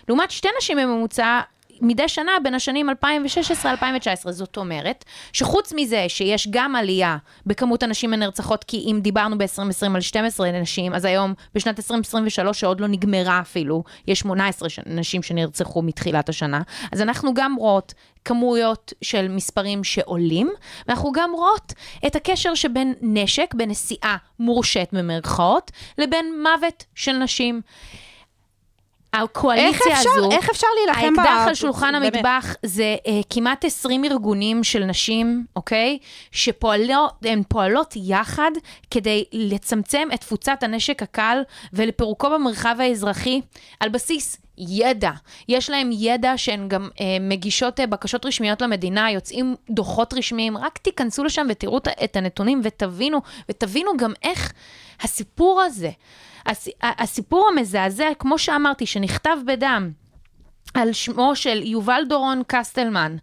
לעומת 0.08 0.30
שתי 0.30 0.48
נשים 0.58 0.76
בממוצע 0.76 1.40
מדי 1.82 2.08
שנה 2.08 2.32
בין 2.42 2.54
השנים 2.54 2.90
2016-2019. 2.90 2.94
זאת 4.30 4.56
אומרת, 4.56 5.04
שחוץ 5.32 5.72
מזה 5.76 6.04
שיש 6.08 6.48
גם 6.50 6.76
עלייה 6.76 7.16
בכמות 7.46 7.82
הנשים 7.82 8.12
הנרצחות, 8.12 8.64
כי 8.64 8.76
אם 8.90 8.98
דיברנו 9.02 9.38
ב-2020 9.38 9.94
על 9.94 10.00
12 10.00 10.50
נשים, 10.50 10.94
אז 10.94 11.04
היום, 11.04 11.34
בשנת 11.54 11.78
2023, 11.78 12.60
שעוד 12.60 12.80
לא 12.80 12.86
נגמרה 12.86 13.40
אפילו, 13.40 13.84
יש 14.06 14.18
18 14.18 14.68
נשים 14.86 15.22
שנרצחו 15.22 15.82
מתחילת 15.82 16.28
השנה. 16.28 16.60
אז 16.92 17.00
אנחנו 17.00 17.34
גם 17.34 17.54
רואות 17.54 17.94
כמויות 18.24 18.92
של 19.02 19.28
מספרים 19.28 19.84
שעולים, 19.84 20.50
ואנחנו 20.88 21.12
גם 21.12 21.30
רואות 21.34 21.72
את 22.06 22.16
הקשר 22.16 22.54
שבין 22.54 22.94
נשק, 23.00 23.54
בין 23.54 23.70
נסיעה 23.70 24.16
מורשית 24.38 24.92
במרכאות, 24.92 25.70
לבין 25.98 26.42
מוות 26.42 26.84
של 26.94 27.12
נשים. 27.12 27.60
הקואליציה 29.12 29.68
איך 29.68 29.98
אפשר, 29.98 30.10
הזו, 30.10 30.30
איך 30.32 30.50
אפשר 30.50 30.66
להילחם 30.76 31.16
ב... 31.16 31.20
האקדח 31.20 31.48
על 31.48 31.54
שולחן 31.54 31.92
באמת. 31.92 32.14
המטבח 32.14 32.54
זה 32.62 32.96
uh, 33.04 33.10
כמעט 33.30 33.64
20 33.64 34.04
ארגונים 34.04 34.64
של 34.64 34.84
נשים, 34.84 35.46
אוקיי? 35.56 35.98
שהן 36.32 37.42
פועלות 37.48 37.94
יחד 37.96 38.50
כדי 38.90 39.24
לצמצם 39.32 40.08
את 40.14 40.20
תפוצת 40.20 40.62
הנשק 40.62 41.02
הקל 41.02 41.42
ולפירוקו 41.72 42.30
במרחב 42.30 42.76
האזרחי 42.78 43.40
על 43.80 43.88
בסיס 43.88 44.36
ידע. 44.68 45.10
יש 45.48 45.70
להם 45.70 45.90
ידע 45.92 46.32
שהן 46.36 46.68
גם 46.68 46.88
uh, 46.94 47.00
מגישות 47.20 47.80
uh, 47.80 47.86
בקשות 47.86 48.26
רשמיות 48.26 48.62
למדינה, 48.62 49.10
יוצאים 49.10 49.56
דוחות 49.70 50.14
רשמיים, 50.14 50.58
רק 50.58 50.78
תיכנסו 50.78 51.24
לשם 51.24 51.46
ותראו 51.50 51.78
את 52.04 52.16
הנתונים 52.16 52.60
ותבינו, 52.64 53.20
ותבינו 53.48 53.90
גם 53.96 54.12
איך 54.22 54.52
הסיפור 55.00 55.60
הזה, 55.60 55.90
הס, 56.46 56.68
הסיפור 56.82 57.48
המזעזע, 57.52 58.08
כמו 58.18 58.38
שאמרתי, 58.38 58.86
שנכתב 58.86 59.36
בדם, 59.46 59.90
על 60.74 60.92
שמו 60.92 61.36
של 61.36 61.62
יובל 61.62 62.02
דורון 62.08 62.42
קסטלמן. 62.46 63.16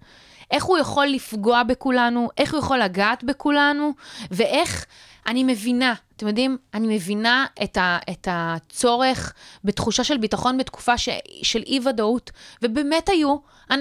איך 0.52 0.64
הוא 0.64 0.78
יכול 0.78 1.08
לפגוע 1.08 1.64
בכולנו, 1.64 2.30
איך 2.38 2.54
הוא 2.54 2.60
יכול 2.60 2.80
לגעת 2.80 3.24
בכולנו, 3.24 3.94
ואיך 4.32 4.86
אני 5.28 5.44
מבינה, 5.44 5.94
אתם 6.20 6.28
יודעים, 6.28 6.58
אני 6.74 6.96
מבינה 6.96 7.46
את, 7.64 7.78
ה, 7.78 7.98
את 8.10 8.28
הצורך 8.32 9.34
בתחושה 9.64 10.04
של 10.04 10.18
ביטחון 10.18 10.58
בתקופה 10.58 10.98
ש, 10.98 11.10
של 11.44 11.64
אי-ודאות, 11.68 12.32
ובאמת 12.62 13.10
היו 13.10 13.36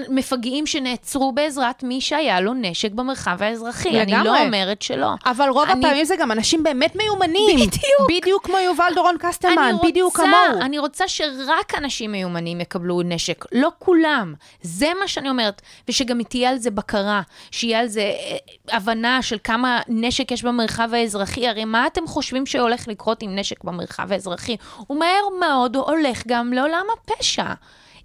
מפגעים 0.09 0.65
שנעצרו 0.67 1.31
בעזרת 1.31 1.83
מי 1.83 2.01
שהיה 2.01 2.41
לו 2.41 2.53
נשק 2.53 2.91
במרחב 2.91 3.43
האזרחי. 3.43 3.89
אני 3.89 4.11
לגמרי. 4.11 4.23
לא 4.29 4.41
אומרת 4.45 4.81
שלא. 4.81 5.09
אבל 5.25 5.49
רוב 5.49 5.69
אני- 5.69 5.85
הפעמים 5.85 6.05
זה 6.05 6.15
גם 6.15 6.31
אנשים 6.31 6.63
באמת 6.63 6.95
מיומנים. 6.95 7.55
בדיוק. 7.67 8.21
בדיוק 8.21 8.45
כמו 8.45 8.57
יובל 8.57 8.91
דורון 8.95 9.15
קסטלמן, 9.19 9.57
אני 9.61 9.71
רוצה, 9.73 9.87
בדיוק 9.87 10.15
כמוהו. 10.17 10.61
אני 10.61 10.79
רוצה 10.79 11.07
שרק 11.07 11.75
אנשים 11.77 12.11
מיומנים 12.11 12.61
יקבלו 12.61 13.01
נשק, 13.05 13.45
לא 13.51 13.69
כולם. 13.79 14.33
זה 14.61 14.87
מה 15.01 15.07
שאני 15.07 15.29
אומרת, 15.29 15.61
ושגם 15.89 16.23
תהיה 16.23 16.49
על 16.49 16.57
זה 16.57 16.71
בקרה, 16.71 17.21
שיהיה 17.51 17.79
על 17.79 17.87
זה 17.87 18.01
אה, 18.01 18.37
הבנה 18.77 19.21
של 19.21 19.37
כמה 19.43 19.79
נשק 19.87 20.31
יש 20.31 20.43
במרחב 20.43 20.93
האזרחי. 20.93 21.47
הרי 21.47 21.65
מה 21.65 21.87
אתם 21.87 22.07
חושבים 22.07 22.45
שהולך 22.45 22.87
לקרות 22.87 23.21
עם 23.21 23.35
נשק 23.35 23.63
במרחב 23.63 24.11
האזרחי? 24.11 24.55
הוא 24.87 24.99
מהר 24.99 25.21
מאוד 25.39 25.75
הולך 25.75 26.23
גם 26.27 26.53
לעולם 26.53 26.85
הפשע. 26.93 27.53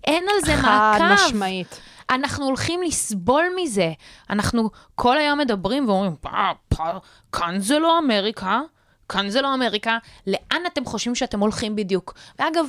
אין 0.06 0.24
על 0.34 0.44
זה 0.44 0.56
חד 0.56 0.96
מעקב. 1.00 1.24
משמעית. 1.24 1.80
אנחנו 2.10 2.44
הולכים 2.44 2.82
לסבול 2.82 3.44
מזה. 3.56 3.92
אנחנו 4.30 4.70
כל 4.94 5.18
היום 5.18 5.38
מדברים 5.38 5.88
ואומרים, 5.88 6.16
"פה, 6.16 6.30
פה, 6.68 6.84
כאן 7.32 7.58
זה 7.58 7.78
לא 7.78 7.98
אמריקה, 7.98 8.60
כאן 9.08 9.30
זה 9.30 9.42
לא 9.42 9.54
אמריקה, 9.54 9.98
לאן 10.26 10.62
אתם 10.66 10.84
חושבים 10.84 11.14
שאתם 11.14 11.40
הולכים 11.40 11.76
בדיוק? 11.76 12.14
ואגב, 12.38 12.66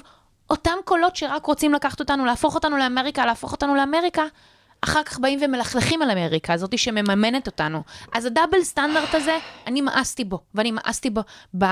אותם 0.49 0.77
קולות 0.85 1.15
שרק 1.15 1.45
רוצים 1.45 1.73
לקחת 1.73 1.99
אותנו, 1.99 2.25
להפוך 2.25 2.55
אותנו 2.55 2.77
לאמריקה, 2.77 3.25
להפוך 3.25 3.51
אותנו 3.51 3.75
לאמריקה, 3.75 4.23
אחר 4.81 5.03
כך 5.03 5.19
באים 5.19 5.39
ומלכלכים 5.41 6.01
על 6.01 6.11
אמריקה, 6.11 6.57
זאתי 6.57 6.77
שמממנת 6.77 7.47
אותנו. 7.47 7.83
אז 8.13 8.25
הדאבל 8.25 8.63
סטנדרט 8.63 9.15
הזה, 9.15 9.37
אני 9.67 9.81
מאסתי 9.81 10.23
בו, 10.23 10.39
ואני 10.55 10.71
מאסתי 10.71 11.09
בו, 11.09 11.21
ב, 11.57 11.65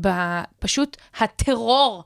ב, 0.00 0.08
פשוט 0.58 0.96
הטרור, 1.18 2.04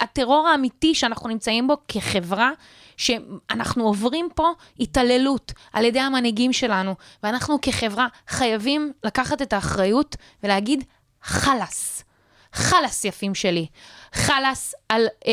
הטרור 0.00 0.48
האמיתי 0.48 0.94
שאנחנו 0.94 1.28
נמצאים 1.28 1.68
בו 1.68 1.76
כחברה, 1.88 2.50
שאנחנו 2.96 3.84
עוברים 3.84 4.28
פה 4.34 4.48
התעללות 4.80 5.52
על 5.72 5.84
ידי 5.84 6.00
המנהיגים 6.00 6.52
שלנו, 6.52 6.94
ואנחנו 7.22 7.58
כחברה 7.62 8.06
חייבים 8.28 8.92
לקחת 9.04 9.42
את 9.42 9.52
האחריות 9.52 10.16
ולהגיד, 10.42 10.84
חלאס, 11.22 12.04
חלאס 12.52 13.04
יפים 13.04 13.34
שלי, 13.34 13.66
חלאס 14.12 14.74
על... 14.88 15.06
אה, 15.26 15.32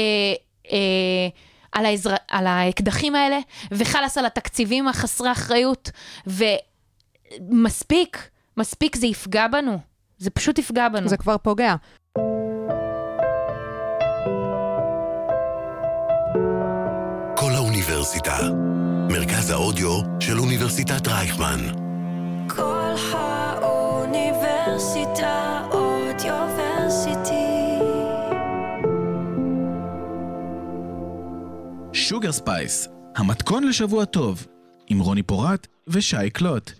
אה, 0.71 1.27
על, 1.71 1.85
האזר... 1.85 2.13
על 2.27 2.47
האקדחים 2.47 3.15
האלה, 3.15 3.39
וחלאס 3.71 4.17
על 4.17 4.25
התקציבים 4.25 4.87
החסרי 4.87 5.31
אחריות, 5.31 5.89
ומספיק, 6.27 8.29
מספיק, 8.57 8.95
זה 8.95 9.07
יפגע 9.07 9.47
בנו. 9.47 9.79
זה 10.17 10.29
פשוט 10.29 10.59
יפגע 10.59 10.89
בנו. 10.89 11.07
זה 11.07 11.17
כבר 11.17 11.37
פוגע. 11.37 11.75
האוניברסיטה. 18.07 18.37
מרכז 19.09 19.49
האודיו 19.49 20.01
של 20.19 20.39
אוניברסיטת 20.39 21.07
רייכמן. 21.07 21.59
כל 22.49 22.93
האוניברסיטה 23.13 24.41
אודיוורסיטי. 25.71 27.33
Sugar 31.93 32.31
Spice, 32.31 32.87
המתכון 33.15 33.67
לשבוע 33.67 34.05
טוב, 34.05 34.47
עם 34.87 34.99
רוני 34.99 35.23
פורט 35.23 35.67
ושי 35.87 36.29
קלוט. 36.29 36.71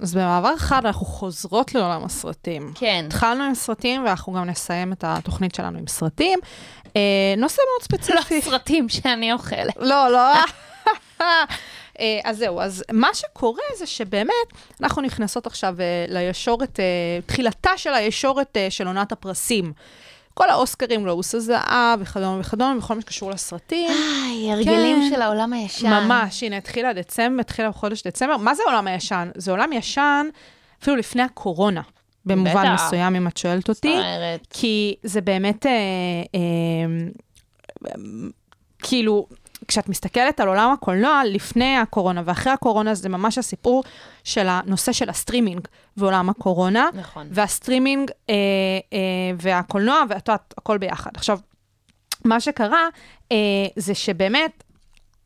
אז 0.00 0.14
במעבר 0.14 0.56
חד 0.56 0.86
אנחנו 0.86 1.06
חוזרות 1.06 1.74
לעולם 1.74 2.04
הסרטים. 2.04 2.72
כן. 2.74 3.04
התחלנו 3.06 3.44
עם 3.44 3.54
סרטים, 3.54 4.04
ואנחנו 4.04 4.32
גם 4.32 4.44
נסיים 4.44 4.92
את 4.92 5.04
התוכנית 5.06 5.54
שלנו 5.54 5.78
עם 5.78 5.86
סרטים. 5.86 6.38
אה, 6.96 7.34
נושא 7.36 7.62
מאוד 7.62 7.82
לא 7.82 7.84
ספציפי. 7.98 8.42
סרטים 8.42 8.88
שאני 8.88 9.32
אוכלת. 9.32 9.76
לא, 9.76 10.08
לא. 10.12 10.34
אה, 12.00 12.20
אז 12.24 12.38
זהו, 12.38 12.60
אז 12.60 12.84
מה 12.92 13.08
שקורה 13.14 13.62
זה 13.78 13.86
שבאמת, 13.86 14.46
אנחנו 14.82 15.02
נכנסות 15.02 15.46
עכשיו 15.46 15.74
אה, 15.80 16.04
לישורת, 16.08 16.80
אה, 16.80 16.84
תחילתה 17.26 17.70
של 17.76 17.94
הישורת 17.94 18.56
של 18.70 18.86
עונת 18.86 19.12
הפרסים. 19.12 19.72
כל 20.34 20.50
האוסקרים, 20.50 21.02
גלובוס 21.02 21.34
הזהב 21.34 22.00
וכדומה 22.00 22.40
וכדומה, 22.40 22.78
וכל 22.78 22.94
מה 22.94 23.00
שקשור 23.00 23.30
לסרטים. 23.30 23.90
איי, 23.90 24.52
הרגלים 24.52 25.00
כן. 25.00 25.10
של 25.14 25.22
העולם 25.22 25.52
הישן. 25.52 25.90
ממש, 25.90 26.42
הנה, 26.42 26.56
התחילה 26.56 26.92
דצמבר, 26.92 27.40
התחילה 27.40 27.70
בחודש 27.70 28.02
דצמבר. 28.02 28.36
מה 28.36 28.54
זה 28.54 28.62
העולם 28.66 28.86
הישן? 28.86 29.30
זה 29.34 29.50
עולם 29.50 29.72
ישן 29.72 30.26
אפילו 30.82 30.96
לפני 30.96 31.22
הקורונה, 31.22 31.82
במובן 32.24 32.50
בטח. 32.50 32.84
מסוים, 32.86 33.16
אם 33.16 33.26
את 33.26 33.36
שואלת 33.36 33.68
אותי. 33.68 33.92
אומרת, 33.92 34.46
כי 34.50 34.94
זה 35.02 35.20
באמת, 35.20 35.66
אה, 35.66 35.72
אה, 36.34 37.90
כאילו, 38.78 39.26
כשאת 39.68 39.88
מסתכלת 39.88 40.40
על 40.40 40.48
עולם 40.48 40.70
הקולנוע 40.72 41.22
לפני 41.24 41.76
הקורונה 41.76 42.22
ואחרי 42.24 42.52
הקורונה, 42.52 42.94
זה 42.94 43.08
ממש 43.08 43.38
הסיפור 43.38 43.84
של 44.24 44.46
הנושא 44.48 44.92
של 44.92 45.08
הסטרימינג 45.10 45.68
ועולם 45.96 46.28
הקורונה. 46.30 46.88
נכון. 46.94 47.28
והסטרימינג 47.30 48.10
אה, 48.30 48.34
אה, 48.92 48.98
והקולנוע, 49.38 50.02
ואת 50.08 50.28
יודעת, 50.28 50.54
הכל 50.58 50.78
ביחד. 50.78 51.10
עכשיו, 51.14 51.38
מה 52.24 52.40
שקרה 52.40 52.88
אה, 53.32 53.36
זה 53.76 53.94
שבאמת, 53.94 54.64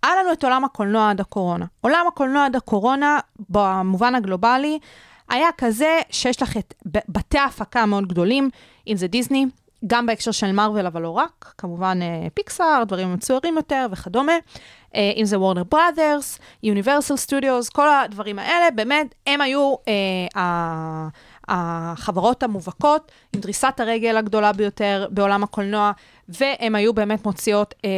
היה 0.03 0.13
לנו 0.17 0.33
את 0.33 0.45
עולם 0.45 0.65
הקולנוע 0.65 1.11
עד 1.11 1.21
הקורונה. 1.21 1.67
עולם 1.81 2.05
הקולנוע 2.09 2.47
עד 2.47 2.57
הקורונה, 2.57 3.19
במובן 3.49 4.15
הגלובלי, 4.15 4.79
היה 5.29 5.49
כזה 5.59 6.01
שיש 6.11 6.43
לך 6.43 6.57
את 6.57 6.75
בתי 7.09 7.39
ההפקה 7.39 7.83
המאוד 7.83 8.09
גדולים, 8.09 8.51
אם 8.89 8.97
זה 8.97 9.07
דיסני, 9.07 9.47
גם 9.87 10.07
בהקשר 10.07 10.31
של 10.31 10.53
מארוול, 10.53 10.87
אבל 10.87 11.03
לא 11.03 11.11
רק, 11.11 11.55
כמובן 11.59 11.99
אה, 12.03 12.27
פיקסאר, 12.35 12.85
דברים 12.85 13.15
מצוירים 13.15 13.57
יותר 13.57 13.87
וכדומה, 13.91 14.33
אה, 14.95 15.13
אם 15.17 15.25
זה 15.25 15.39
Warner 15.39 15.63
Brothers, 15.65 16.39
Universal 16.63 17.17
Studios, 17.17 17.69
כל 17.69 17.89
הדברים 17.89 18.39
האלה, 18.39 18.71
באמת, 18.71 19.15
הם 19.27 19.41
היו 19.41 19.75
אה, 19.89 21.09
החברות 21.49 22.43
המובהקות 22.43 23.13
עם 23.35 23.41
דריסת 23.41 23.81
הרגל 23.81 24.17
הגדולה 24.17 24.53
ביותר 24.53 25.07
בעולם 25.11 25.43
הקולנוע, 25.43 25.93
והם 26.29 26.75
היו 26.75 26.95
באמת 26.95 27.27
מוציאות, 27.27 27.75
אה, 27.85 27.91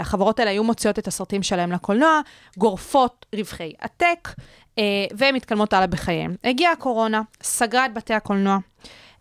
החברות 0.00 0.38
האלה 0.38 0.50
היו 0.50 0.64
מוציאות 0.64 0.98
את 0.98 1.08
הסרטים 1.08 1.42
שלהם 1.42 1.72
לקולנוע, 1.72 2.20
גורפות 2.58 3.26
רווחי 3.34 3.72
עתק, 3.78 4.28
אה, 4.78 4.84
והן 5.16 5.34
מתקדמות 5.34 5.72
הלאה 5.72 5.86
בחייהם. 5.86 6.36
הגיעה 6.44 6.72
הקורונה, 6.72 7.22
סגרה 7.42 7.86
את 7.86 7.94
בתי 7.94 8.14
הקולנוע. 8.14 8.58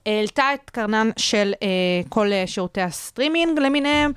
העלתה 0.06 0.54
את 0.54 0.70
קרנן 0.70 1.10
של 1.18 1.54
אה, 1.64 1.68
כל 2.10 2.32
אה, 2.32 2.43
שירותי 2.47 2.82
הסטרימינג 2.82 3.60
למיניהם, 3.60 4.12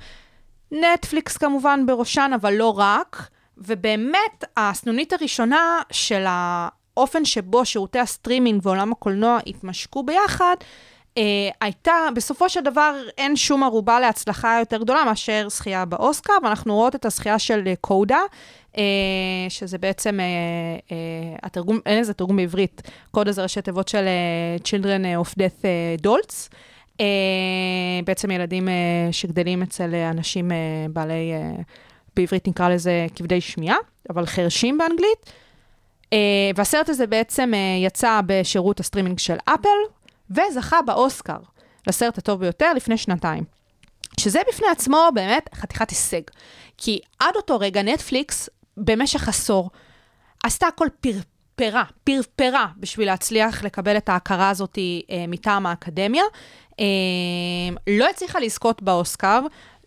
נטפליקס 0.71 1.37
כמובן 1.37 1.85
בראשן, 1.85 2.31
אבל 2.35 2.53
לא 2.53 2.79
רק, 2.79 3.29
ובאמת 3.57 4.43
הסנונית 4.57 5.13
הראשונה 5.13 5.81
של 5.91 6.25
האופן 6.27 7.25
שבו 7.25 7.65
שירותי 7.65 7.99
הסטרימינג 7.99 8.65
ועולם 8.65 8.91
הקולנוע 8.91 9.39
התמשקו 9.47 10.03
ביחד, 10.03 10.55
הייתה, 11.61 11.93
בסופו 12.15 12.49
של 12.49 12.61
דבר 12.61 12.95
אין 13.17 13.35
שום 13.35 13.63
ערובה 13.63 13.99
להצלחה 13.99 14.57
יותר 14.59 14.77
גדולה 14.77 15.03
מאשר 15.05 15.47
זכייה 15.49 15.85
באוסקר, 15.85 16.33
ואנחנו 16.43 16.75
רואות 16.75 16.95
את 16.95 17.05
הזכייה 17.05 17.39
של 17.39 17.63
אה, 17.67 17.73
CODA, 17.81 18.19
אה, 18.77 18.83
שזה 19.49 19.77
בעצם, 19.77 20.19
אה, 20.19 20.25
אה, 20.91 21.37
התרגום, 21.43 21.79
אין 21.85 21.99
לזה 21.99 22.13
תרגום 22.13 22.35
בעברית, 22.35 22.81
CODA 23.11 23.31
זה 23.31 23.43
ראשי 23.43 23.61
תיבות 23.61 23.87
של 23.87 24.05
אה, 24.07 24.55
Children 24.63 25.25
of 25.25 25.33
Deaf 25.33 25.65
אה, 25.65 25.95
Adults. 26.01 26.49
אה, 26.99 27.05
בעצם 28.05 28.31
ילדים 28.31 28.69
אה, 28.69 28.73
שגדלים 29.11 29.63
אצל 29.63 29.93
אה, 29.93 30.09
אנשים 30.09 30.51
אה, 30.51 30.57
בעלי, 30.89 31.33
אה, 31.33 31.61
בעברית 32.15 32.47
נקרא 32.47 32.69
לזה 32.69 33.07
כבדי 33.15 33.41
שמיעה, 33.41 33.77
אבל 34.09 34.25
חרשים 34.25 34.77
באנגלית. 34.77 35.31
אה, 36.13 36.51
והסרט 36.55 36.89
הזה 36.89 37.07
בעצם 37.07 37.51
אה, 37.53 37.85
יצא 37.85 38.21
בשירות 38.25 38.79
הסטרימינג 38.79 39.19
של 39.19 39.35
אפל, 39.45 39.96
וזכה 40.31 40.81
באוסקר 40.81 41.37
לסרט 41.87 42.17
הטוב 42.17 42.39
ביותר 42.39 42.73
לפני 42.73 42.97
שנתיים. 42.97 43.43
שזה 44.19 44.39
בפני 44.49 44.67
עצמו 44.67 45.09
באמת 45.13 45.49
חתיכת 45.55 45.89
הישג. 45.89 46.21
כי 46.77 46.99
עד 47.19 47.35
אותו 47.35 47.59
רגע 47.59 47.81
נטפליקס, 47.81 48.49
במשך 48.77 49.27
עשור, 49.27 49.69
עשתה 50.43 50.67
הכל 50.67 50.87
פרפרה, 51.01 51.83
פרפרה 52.03 52.67
בשביל 52.77 53.07
להצליח 53.07 53.63
לקבל 53.63 53.97
את 53.97 54.09
ההכרה 54.09 54.49
הזאת 54.49 54.77
אה, 55.09 55.25
מטעם 55.27 55.65
האקדמיה. 55.65 56.23
אה, 56.79 56.85
לא 57.87 58.09
הצליחה 58.09 58.39
לזכות 58.39 58.81
באוסקר, 58.81 59.39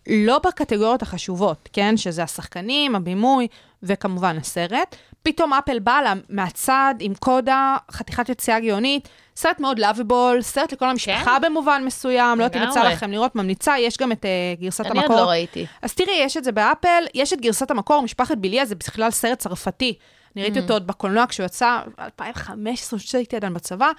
לא 0.07 0.39
בקטגוריות 0.39 1.01
החשובות, 1.01 1.69
כן? 1.73 1.97
שזה 1.97 2.23
השחקנים, 2.23 2.95
הבימוי 2.95 3.47
וכמובן 3.83 4.37
הסרט. 4.37 4.95
פתאום 5.23 5.53
אפל 5.53 5.79
באה 5.79 6.01
לה 6.01 6.13
מהצד 6.29 6.95
עם 6.99 7.13
קודה, 7.19 7.77
חתיכת 7.91 8.29
יציאה 8.29 8.59
גאונית, 8.59 9.09
סרט 9.35 9.59
מאוד 9.59 9.79
לאביבול, 9.79 10.41
סרט 10.41 10.73
לכל 10.73 10.89
המשפחה 10.89 11.37
כן? 11.41 11.47
במובן 11.47 11.83
מסוים, 11.85 12.39
לא 12.39 12.43
יודעת 12.43 12.61
אם 12.61 12.69
יצא. 12.69 12.83
לכם 12.83 13.11
לראות, 13.11 13.35
ממליצה, 13.35 13.79
יש 13.79 13.97
גם 13.97 14.11
את 14.11 14.25
uh, 14.25 14.61
גרסת 14.61 14.85
אני 14.85 14.99
המקור. 14.99 15.15
עוד 15.15 15.25
לא 15.25 15.29
ראיתי. 15.29 15.65
אז 15.81 15.93
תראי, 15.93 16.13
יש 16.19 16.37
את 16.37 16.43
זה 16.43 16.51
באפל, 16.51 17.03
יש 17.13 17.33
את 17.33 17.41
גרסת 17.41 17.71
המקור, 17.71 18.01
משפחת 18.01 18.37
ביליה, 18.37 18.65
זה 18.65 18.75
בכלל 18.75 19.11
סרט 19.11 19.39
צרפתי. 19.39 19.93
אני 20.35 20.43
ראיתי 20.43 20.59
אותו 20.59 20.73
עוד 20.73 20.87
בקולנוע 20.87 21.27
כשהוא 21.27 21.45
יצא, 21.45 21.79
2015, 21.99 22.99
כשהייתי 22.99 23.35
עדיין 23.35 23.53
בצבא. 23.53 23.91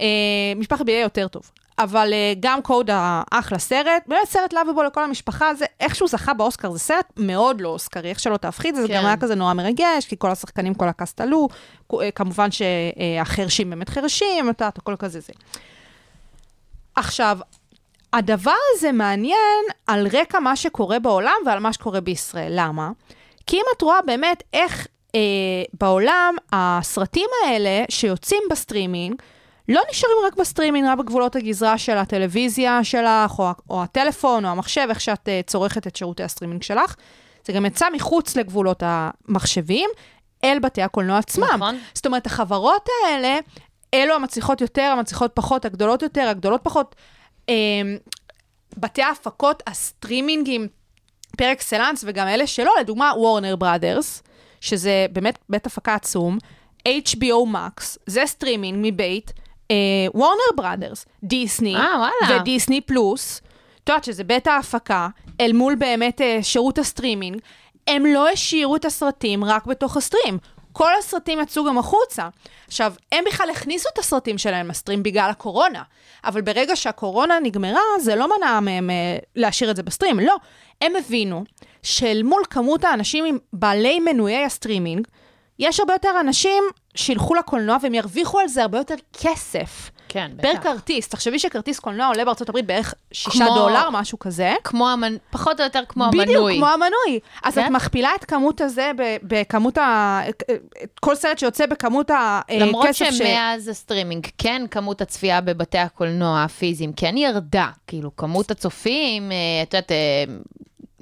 אה, 0.00 0.06
משפחת 0.56 0.84
ביליה 0.84 1.02
יותר 1.02 1.28
טוב. 1.28 1.50
אבל 1.78 2.12
אה, 2.12 2.32
גם 2.40 2.62
קודה, 2.62 3.22
אחלה 3.30 3.58
סרט, 3.58 4.02
באמת 4.06 4.28
סרט 4.28 4.52
לאביבול 4.52 4.86
לכל 4.86 5.04
המשפחה, 5.04 5.54
זה 5.54 5.64
איכשהו 5.80 6.08
זכה 6.08 6.34
באוסקר, 6.34 6.70
זה 6.70 6.78
סרט 6.78 7.12
מאוד 7.16 7.60
לא 7.60 7.68
אוסקרי, 7.68 8.10
איך 8.10 8.20
שלא 8.20 8.36
תהפכי 8.36 8.68
את 8.68 8.74
זה, 8.74 8.82
זה 8.82 8.88
כן. 8.88 8.96
גם 8.96 9.06
היה 9.06 9.16
כזה 9.16 9.34
נורא 9.34 9.52
מרגש, 9.52 10.06
כי 10.08 10.16
כל 10.18 10.30
השחקנים, 10.30 10.74
כל 10.74 10.88
הקאסט 10.88 11.20
עלו, 11.20 11.48
אה, 11.94 12.10
כמובן 12.10 12.48
שהחרשים 12.50 13.70
באמת 13.70 13.88
חרשים, 13.88 14.50
את 14.50 14.60
יודעת, 14.60 14.78
הכל 14.78 14.96
כזה 14.98 15.20
זה. 15.20 15.32
עכשיו, 16.96 17.38
הדבר 18.12 18.54
הזה 18.74 18.92
מעניין 18.92 19.64
על 19.86 20.06
רקע 20.12 20.38
מה 20.38 20.56
שקורה 20.56 20.98
בעולם 20.98 21.36
ועל 21.46 21.58
מה 21.58 21.72
שקורה 21.72 22.00
בישראל. 22.00 22.52
למה? 22.56 22.90
כי 23.46 23.56
אם 23.56 23.62
את 23.76 23.82
רואה 23.82 24.02
באמת 24.06 24.42
איך 24.52 24.86
אה, 25.14 25.20
בעולם 25.80 26.34
הסרטים 26.52 27.28
האלה 27.44 27.84
שיוצאים 27.88 28.42
בסטרימינג, 28.50 29.22
לא 29.68 29.82
נשארים 29.90 30.16
רק 30.26 30.36
בסטרימינג, 30.36 30.88
רק 30.88 30.98
בגבולות 30.98 31.36
הגזרה 31.36 31.78
של 31.78 31.96
הטלוויזיה 31.96 32.84
שלך, 32.84 33.38
או, 33.38 33.50
או 33.70 33.82
הטלפון, 33.82 34.44
או 34.44 34.50
המחשב, 34.50 34.86
איך 34.90 35.00
שאת 35.00 35.28
אה, 35.28 35.40
צורכת 35.46 35.86
את 35.86 35.96
שירותי 35.96 36.22
הסטרימינג 36.22 36.62
שלך. 36.62 36.94
זה 37.46 37.52
גם 37.52 37.66
יצא 37.66 37.86
מחוץ 37.94 38.36
לגבולות 38.36 38.82
המחשבים, 38.86 39.90
אל 40.44 40.58
בתי 40.58 40.82
הקולנוע 40.82 41.18
עצמם. 41.18 41.48
נכון. 41.54 41.78
זאת 41.94 42.06
אומרת, 42.06 42.26
החברות 42.26 42.88
האלה, 43.04 43.38
אלו 43.94 44.14
המצליחות 44.14 44.60
יותר, 44.60 44.82
המצליחות 44.82 45.30
פחות, 45.34 45.64
הגדולות 45.64 46.02
יותר, 46.02 46.28
הגדולות 46.28 46.60
פחות. 46.62 46.94
אה, 47.48 47.54
בתי 48.76 49.02
ההפקות, 49.02 49.62
הסטרימינגים 49.66 50.68
פר 51.36 51.52
אקסלנס, 51.52 52.04
וגם 52.06 52.28
אלה 52.28 52.46
שלא, 52.46 52.72
לדוגמה, 52.80 53.12
Warner 53.16 53.56
Brothers, 53.56 54.22
שזה 54.60 55.06
באמת 55.12 55.38
בית 55.48 55.66
הפקה 55.66 55.94
עצום, 55.94 56.38
HBO 56.88 57.46
Max, 57.52 57.98
זה 58.06 58.22
סטרימינג 58.26 58.78
מבית, 58.82 59.32
Warner 60.14 60.50
Brothers, 60.56 61.06
דיסני, 61.22 61.76
אה. 61.76 62.08
ודיסני 62.30 62.80
פלוס, 62.80 63.40
את 63.84 63.88
יודעת 63.88 64.04
שזה 64.04 64.24
בית 64.24 64.46
ההפקה, 64.46 65.08
אל 65.40 65.52
מול 65.52 65.74
באמת 65.74 66.20
אה, 66.20 66.38
שירות 66.42 66.78
הסטרימינג, 66.78 67.40
הם 67.86 68.06
לא 68.06 68.28
השאירו 68.28 68.76
את 68.76 68.84
הסרטים 68.84 69.44
רק 69.44 69.66
בתוך 69.66 69.96
ה 69.96 70.01
stream. 70.01 70.38
כל 70.72 70.90
הסרטים 70.98 71.40
יצאו 71.40 71.64
גם 71.64 71.78
החוצה. 71.78 72.28
עכשיו, 72.66 72.92
הם 73.12 73.24
בכלל 73.26 73.50
הכניסו 73.50 73.88
את 73.92 73.98
הסרטים 73.98 74.38
שלהם 74.38 74.68
ל 74.68 74.73
stream 74.73 75.02
בגלל 75.02 75.30
הקורונה, 75.30 75.82
אבל 76.24 76.40
ברגע 76.40 76.76
שהקורונה 76.76 77.38
נגמרה, 77.42 77.80
זה 78.00 78.14
לא 78.14 78.28
מנע 78.36 78.60
מהם 78.60 78.90
אה, 78.90 79.18
להשאיר 79.36 79.70
את 79.70 79.76
זה 79.76 79.82
ב 79.82 79.87
stream, 79.87 80.20
לא. 80.20 80.36
הם 80.80 80.92
הבינו 80.96 81.44
שאל 81.82 82.22
מול 82.22 82.42
כמות 82.50 82.84
האנשים 82.84 83.24
עם 83.24 83.38
בעלי 83.52 84.00
מנויי 84.00 84.44
הסטרימינג, 84.44 85.06
יש 85.58 85.80
הרבה 85.80 85.92
יותר 85.92 86.20
אנשים 86.20 86.64
שילכו 86.96 87.34
לקולנוע 87.34 87.76
והם 87.82 87.94
ירוויחו 87.94 88.38
על 88.38 88.48
זה 88.48 88.62
הרבה 88.62 88.78
יותר 88.78 88.94
כסף. 89.12 89.90
כן, 90.08 90.30
פר 90.42 90.50
בטח. 90.50 90.62
כרטיס, 90.62 91.08
תחשבי 91.08 91.38
שכרטיס 91.38 91.78
קולנוע 91.78 92.06
עולה 92.06 92.24
בארצות 92.24 92.48
הברית 92.48 92.66
בערך 92.66 92.94
6 93.12 93.36
כמו- 93.42 93.54
דולר, 93.54 93.90
משהו 93.90 94.18
כזה. 94.18 94.54
כמו 94.64 94.88
המנ... 94.88 95.16
פחות 95.30 95.60
או 95.60 95.64
יותר 95.64 95.82
כמו 95.88 96.04
בדיוק, 96.08 96.28
המנוי. 96.28 96.56
כמו 96.56 96.66
המנוי. 96.66 97.20
אז 97.44 97.54
כן. 97.54 97.66
את 97.66 97.70
מכפילה 97.70 98.10
את 98.20 98.24
כמות 98.24 98.60
הזה 98.60 98.90
בכמות 99.22 99.78
ה... 99.78 100.20
כל 101.00 101.14
סרט 101.14 101.38
שיוצא 101.38 101.66
בכמות 101.66 102.10
הכסף 102.10 102.60
למרות 102.60 102.94
ש... 102.94 103.02
שמאז 103.02 103.68
הסטרימינג, 103.68 104.26
כן, 104.38 104.62
כמות 104.70 105.00
הצפייה 105.00 105.40
בבתי 105.40 105.78
הקולנוע 105.78 106.42
הפיזיים 106.42 106.92
כן 106.92 107.16
ירדה. 107.16 107.68
כאילו, 107.86 108.16
כמות 108.16 108.50
הצופים, 108.50 109.32
אה, 109.32 109.36
את 109.62 109.74
יודעת, 109.74 109.92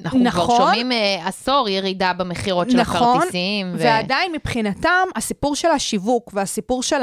אנחנו 0.02 0.18
כבר 0.20 0.28
נכון. 0.28 0.56
שומעים 0.56 0.92
אה, 0.92 1.26
עשור 1.26 1.68
ירידה 1.68 2.12
במכירות 2.12 2.70
של 2.70 2.80
נכון, 2.80 2.96
הכרטיסים. 2.96 3.72
ו- 3.74 3.78
ועדיין 3.78 4.32
מבחינתם, 4.32 5.08
הסיפור 5.16 5.56
של 5.56 5.68
השיווק 5.68 6.30
והסיפור 6.34 6.82
של 6.82 7.00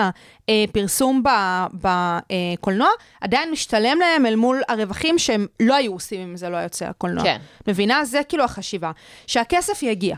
הפרסום 0.47 1.23
בקולנוע, 1.73 2.89
עדיין 3.21 3.51
משתלם 3.51 3.99
להם 3.99 4.25
אל 4.25 4.35
מול 4.35 4.61
הרווחים 4.69 5.19
שהם 5.19 5.47
לא 5.59 5.75
היו 5.75 5.93
עושים 5.93 6.21
אם 6.21 6.37
זה 6.37 6.49
לא 6.49 6.57
היה 6.57 6.63
יוצא 6.63 6.85
הקולנוע. 6.85 7.23
כן. 7.23 7.37
מבינה? 7.67 8.05
זה 8.05 8.21
כאילו 8.29 8.43
החשיבה. 8.43 8.91
שהכסף 9.27 9.83
יגיע. 9.83 10.15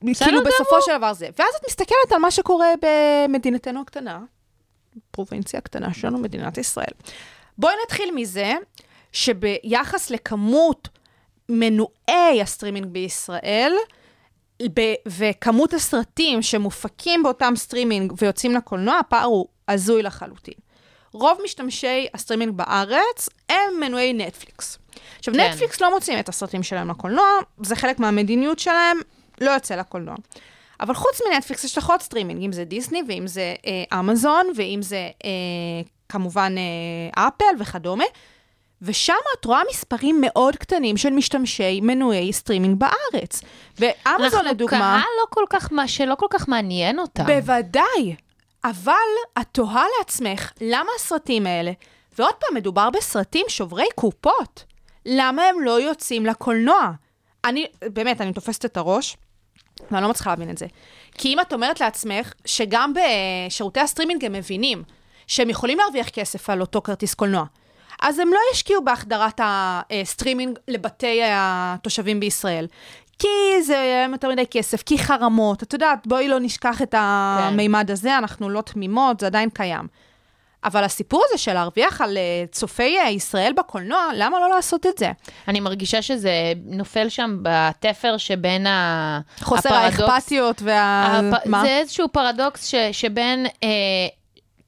כאילו. 0.00 0.44
בסופו 0.44 0.82
של 0.82 0.98
דבר 0.98 1.12
זה. 1.12 1.28
ואז 1.38 1.54
את 1.60 1.66
מסתכלת 1.68 2.12
על 2.12 2.18
מה 2.18 2.30
שקורה 2.30 2.68
במדינתנו 2.82 3.80
הקטנה, 3.80 4.20
פרובינציה 5.10 5.58
הקטנה 5.58 5.94
שלנו, 5.94 6.18
מדינת 6.18 6.58
ישראל. 6.58 6.92
בואי 7.58 7.74
נתחיל 7.84 8.10
מזה 8.14 8.52
שביחס 9.12 10.10
לכמות 10.10 10.88
מנויי 11.48 12.42
הסטרימינג 12.42 12.86
בישראל, 12.86 13.72
וכמות 15.06 15.74
הסרטים 15.74 16.42
שמופקים 16.42 17.22
באותם 17.22 17.52
סטרימינג 17.56 18.12
ויוצאים 18.18 18.54
לקולנוע, 18.54 18.98
הפער 18.98 19.24
הוא 19.24 19.46
הזוי 19.68 20.02
לחלוטין. 20.02 20.54
רוב 21.12 21.38
משתמשי 21.44 22.06
הסטרימינג 22.14 22.52
בארץ 22.52 23.28
הם 23.48 23.80
מנויי 23.80 24.12
נטפליקס. 24.12 24.78
עכשיו, 25.18 25.34
כן. 25.34 25.40
נטפליקס 25.40 25.80
לא 25.80 25.94
מוציאים 25.94 26.20
את 26.20 26.28
הסרטים 26.28 26.62
שלהם 26.62 26.90
לקולנוע, 26.90 27.26
זה 27.62 27.76
חלק 27.76 27.98
מהמדיניות 27.98 28.58
שלהם, 28.58 28.98
לא 29.40 29.50
יוצא 29.50 29.74
לקולנוע. 29.74 30.16
אבל 30.80 30.94
חוץ 30.94 31.20
מנטפליקס 31.28 31.64
יש 31.64 31.78
לך 31.78 31.90
עוד 31.90 32.02
סטרימינג, 32.02 32.44
אם 32.44 32.52
זה 32.52 32.64
דיסני, 32.64 33.02
ואם 33.08 33.26
זה 33.26 33.54
אה, 33.66 34.00
אמזון, 34.00 34.46
ואם 34.56 34.82
זה 34.82 35.08
אה, 35.24 35.30
כמובן 36.08 36.54
אה, 36.58 37.28
אפל 37.28 37.62
וכדומה. 37.62 38.04
ושם 38.82 39.14
את 39.40 39.44
רואה 39.44 39.60
מספרים 39.70 40.20
מאוד 40.20 40.56
קטנים 40.56 40.96
של 40.96 41.10
משתמשי 41.10 41.80
מנויי 41.80 42.32
סטרימינג 42.32 42.78
בארץ. 42.78 43.40
ואמזון 43.78 44.24
אנחנו 44.24 44.42
לדוגמה... 44.42 44.78
קהל 44.78 45.10
לא 45.20 45.26
כל 45.30 45.44
כך, 45.50 45.72
מה- 45.72 45.88
שלא 45.88 46.14
כל 46.14 46.26
כך 46.30 46.48
מעניין 46.48 46.98
אותם. 46.98 47.26
בוודאי. 47.26 48.16
אבל 48.64 48.92
את 49.40 49.46
תוהה 49.52 49.84
לעצמך, 49.98 50.52
למה 50.60 50.90
הסרטים 50.96 51.46
האלה, 51.46 51.72
ועוד 52.18 52.34
פעם, 52.34 52.54
מדובר 52.56 52.90
בסרטים 52.90 53.46
שוברי 53.48 53.86
קופות, 53.94 54.64
למה 55.06 55.42
הם 55.42 55.60
לא 55.60 55.80
יוצאים 55.80 56.26
לקולנוע? 56.26 56.90
אני, 57.44 57.66
באמת, 57.82 58.20
אני 58.20 58.32
תופסת 58.32 58.64
את 58.64 58.76
הראש, 58.76 59.16
ואני 59.90 60.02
לא 60.02 60.10
מצליחה 60.10 60.30
להבין 60.30 60.50
את 60.50 60.58
זה. 60.58 60.66
כי 61.18 61.28
אם 61.28 61.40
את 61.40 61.52
אומרת 61.52 61.80
לעצמך, 61.80 62.32
שגם 62.44 62.92
בשירותי 62.94 63.80
הסטרימינג 63.80 64.24
הם 64.24 64.32
מבינים 64.32 64.82
שהם 65.26 65.50
יכולים 65.50 65.78
להרוויח 65.78 66.08
כסף 66.08 66.50
על 66.50 66.60
אותו 66.60 66.82
כרטיס 66.82 67.14
קולנוע, 67.14 67.44
אז 68.02 68.18
הם 68.18 68.28
לא 68.28 68.38
ישקיעו 68.52 68.84
בהחדרת 68.84 69.40
הסטרימינג 69.44 70.58
לבתי 70.68 71.20
התושבים 71.24 72.20
בישראל. 72.20 72.66
כי 73.18 73.62
זה 73.62 74.06
יותר 74.12 74.28
מדי 74.28 74.46
כסף, 74.50 74.82
כי 74.82 74.98
חרמות, 74.98 75.62
את 75.62 75.72
יודעת, 75.72 76.06
בואי 76.06 76.28
לא 76.28 76.40
נשכח 76.40 76.82
את 76.82 76.94
המימד 76.98 77.90
הזה, 77.90 78.18
אנחנו 78.18 78.50
לא 78.50 78.60
תמימות, 78.60 79.20
זה 79.20 79.26
עדיין 79.26 79.50
קיים. 79.50 79.86
אבל 80.64 80.84
הסיפור 80.84 81.24
הזה 81.28 81.38
של 81.38 81.52
להרוויח 81.52 82.00
על 82.00 82.16
אה, 82.16 82.44
צופי 82.52 82.98
אה, 82.98 83.10
ישראל 83.10 83.52
בקולנוע, 83.56 84.08
למה 84.14 84.40
לא 84.40 84.48
לעשות 84.48 84.86
את 84.86 84.98
זה? 84.98 85.12
אני 85.48 85.60
מרגישה 85.60 86.02
שזה 86.02 86.32
נופל 86.64 87.08
שם 87.08 87.38
בתפר 87.42 88.16
שבין 88.16 88.66
ה... 88.66 89.20
חוסר 89.40 89.68
הפרדוקס- 89.68 90.02
האכפתיות 90.02 90.62
וה... 90.62 91.06
הפ... 91.06 91.46
מה? 91.46 91.62
זה 91.62 91.68
איזשהו 91.68 92.08
פרדוקס 92.12 92.66
ש... 92.66 92.74
שבין, 92.92 93.46
אה, 93.46 93.68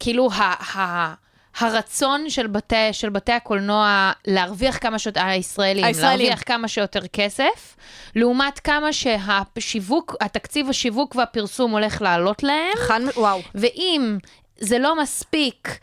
כאילו, 0.01 0.29
ה... 0.33 0.79
ה... 0.79 1.15
הרצון 1.59 2.31
של 2.31 2.47
בתי, 2.47 2.93
של 2.93 3.11
בתי 3.11 3.33
הקולנוע 3.33 4.13
להרוויח 4.27 4.79
כמה 4.79 4.99
שיותר, 4.99 5.21
הישראלים, 5.25 5.85
הישראלים. 5.85 6.19
להרוויח 6.19 6.43
כמה 6.47 6.69
שיותר 6.69 7.07
כסף, 7.13 7.77
לעומת 8.17 8.59
כמה 8.59 8.93
שהשיווק, 8.93 10.17
התקציב 10.21 10.69
השיווק 10.69 11.17
והפרסום 11.17 11.71
הולך 11.71 12.03
לעלות 12.03 12.43
להם, 12.43 12.77
חד... 12.77 13.01
וואו. 13.17 13.41
ואם 13.55 14.19
זה 14.59 14.79
לא 14.79 15.03
מספיק 15.03 15.79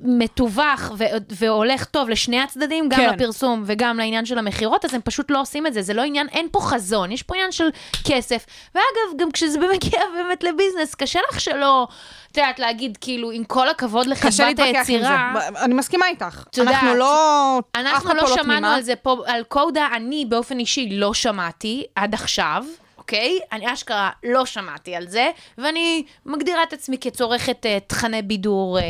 מתווך 0.00 0.92
ו- 0.98 1.04
והולך 1.30 1.84
טוב 1.84 2.08
לשני 2.08 2.40
הצדדים, 2.40 2.88
גם 2.88 2.96
כן. 2.96 3.14
לפרסום 3.14 3.62
וגם 3.66 3.98
לעניין 3.98 4.24
של 4.26 4.38
המכירות, 4.38 4.84
אז 4.84 4.94
הם 4.94 5.00
פשוט 5.04 5.30
לא 5.30 5.40
עושים 5.40 5.66
את 5.66 5.74
זה. 5.74 5.82
זה 5.82 5.94
לא 5.94 6.02
עניין, 6.02 6.28
אין 6.28 6.48
פה 6.52 6.60
חזון, 6.60 7.12
יש 7.12 7.22
פה 7.22 7.34
עניין 7.34 7.52
של 7.52 7.68
כסף. 8.04 8.46
ואגב, 8.74 9.18
גם 9.18 9.30
כשזה 9.30 9.58
מגיע 9.74 10.00
באמת 10.16 10.44
לביזנס, 10.44 10.94
קשה 10.94 11.20
לך 11.30 11.40
שלא, 11.40 11.88
את 12.32 12.36
יודעת, 12.36 12.58
להגיד, 12.58 12.98
כאילו, 13.00 13.30
עם 13.30 13.44
כל 13.44 13.68
הכבוד 13.68 14.06
לחברת 14.06 14.58
היצירה, 14.58 15.32
זה. 15.34 15.64
אני 15.64 15.74
מסכימה 15.74 16.06
איתך. 16.08 16.44
יודעת, 16.56 16.74
אנחנו 16.74 16.94
לא... 16.94 17.60
אנחנו 17.74 18.14
לא 18.14 18.20
פה 18.20 18.28
שמענו 18.28 18.42
תמימה. 18.42 18.74
על 18.74 18.82
זה 18.82 18.96
פה, 18.96 19.16
על 19.26 19.42
קודה, 19.42 19.88
אני 19.96 20.24
באופן 20.28 20.58
אישי 20.58 20.88
לא 20.92 21.14
שמעתי 21.14 21.84
עד 21.94 22.14
עכשיו. 22.14 22.64
אוקיי? 23.04 23.38
אני 23.52 23.72
אשכרה 23.72 24.10
לא 24.24 24.46
שמעתי 24.46 24.96
על 24.96 25.08
זה, 25.08 25.30
ואני 25.58 26.04
מגדירה 26.26 26.62
את 26.62 26.72
עצמי 26.72 26.98
כצורכת 27.00 27.66
אה, 27.66 27.80
תכני 27.86 28.22
בידור 28.22 28.78
אה, 28.78 28.82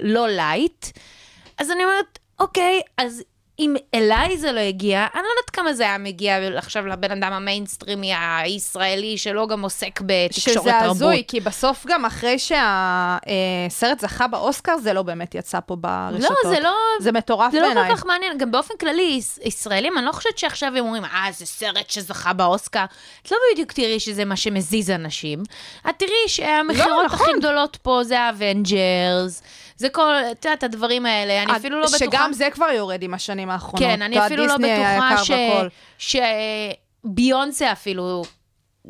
לא 0.00 0.28
light. 0.28 0.86
אז 1.58 1.70
אני 1.70 1.84
אומרת, 1.84 2.18
אוקיי, 2.40 2.80
אז 2.96 3.22
אם 3.58 3.74
אליי 3.94 4.38
זה 4.38 4.52
לא 4.52 4.60
הגיע, 4.60 5.06
אני 5.14 5.22
לא 5.22 5.28
יודעת 5.28 5.50
כמה 5.52 5.72
זה 5.72 5.82
היה 5.82 5.98
מגיע 5.98 6.36
עכשיו 6.56 6.86
לבן 6.86 7.10
אדם 7.10 7.32
המיינסטרימי 7.32 8.12
הישראלי, 8.14 9.18
שלא 9.18 9.46
גם 9.46 9.62
עוסק 9.62 10.00
בתקשורת 10.00 10.32
שזה 10.62 10.70
תרבות. 10.80 10.96
הזוי, 10.96 11.22
כי 11.28 11.40
בסוף 11.40 11.86
גם 11.88 12.04
אחרי 12.04 12.36
שהסרט 12.38 14.00
זכה 14.00 14.26
באוסקר, 14.26 14.76
זה 14.78 14.92
לא 14.92 15.02
באמת 15.02 15.34
יצא 15.34 15.58
פה 15.66 15.76
ברשתות. 15.76 16.36
לא, 16.44 16.50
זה 16.50 16.60
לא... 16.60 16.76
זה 17.00 17.12
מטורף 17.12 17.52
זה 17.52 17.60
לא 17.60 17.66
בעיניי. 17.66 17.90
כל 17.90 17.96
כך 17.96 18.06
מעניין, 18.06 18.38
גם 18.38 18.50
באופן 18.50 18.74
כללי, 18.80 19.02
יש- 19.18 19.38
ישראלים, 19.44 19.98
אני 19.98 20.06
לא 20.06 20.12
חושבת 20.12 20.38
שעכשיו 20.38 20.68
הם 20.76 20.84
אומרים, 20.84 21.04
אה, 21.04 21.26
זה 21.32 21.46
סרט 21.46 21.90
שזכה 21.90 22.32
באוסקר. 22.32 22.84
את 23.22 23.30
לא 23.30 23.36
בדיוק 23.52 23.72
תראי 23.72 24.00
שזה 24.00 24.24
מה 24.24 24.36
שמזיז 24.36 24.90
אנשים. 24.90 25.42
את 25.90 25.94
תראי 25.98 26.10
שהמכירות 26.26 27.04
נכון. 27.04 27.20
הכי 27.20 27.38
גדולות 27.38 27.76
פה 27.82 28.00
זה 28.04 28.20
האבנג'רס, 28.20 29.42
זה 29.76 29.88
כל, 29.88 30.14
את 30.32 30.44
יודעת, 30.44 30.62
הדברים 30.62 31.06
האלה, 31.06 31.42
אני 31.42 31.56
אפילו 31.56 31.80
לא 31.80 31.86
בטוחה... 31.86 31.98
שגם 31.98 32.32
זה 32.32 32.48
כבר 32.52 32.66
יורד 32.76 33.02
עם 33.02 33.14
השנים 33.14 33.41
האחרונות. 33.50 33.88
כן, 33.88 34.02
אני 34.02 34.26
אפילו 34.26 34.46
לא 34.46 34.56
בטוחה 34.56 35.14
ש... 35.98 36.16
שביונסה 37.04 37.72
אפילו... 37.72 38.22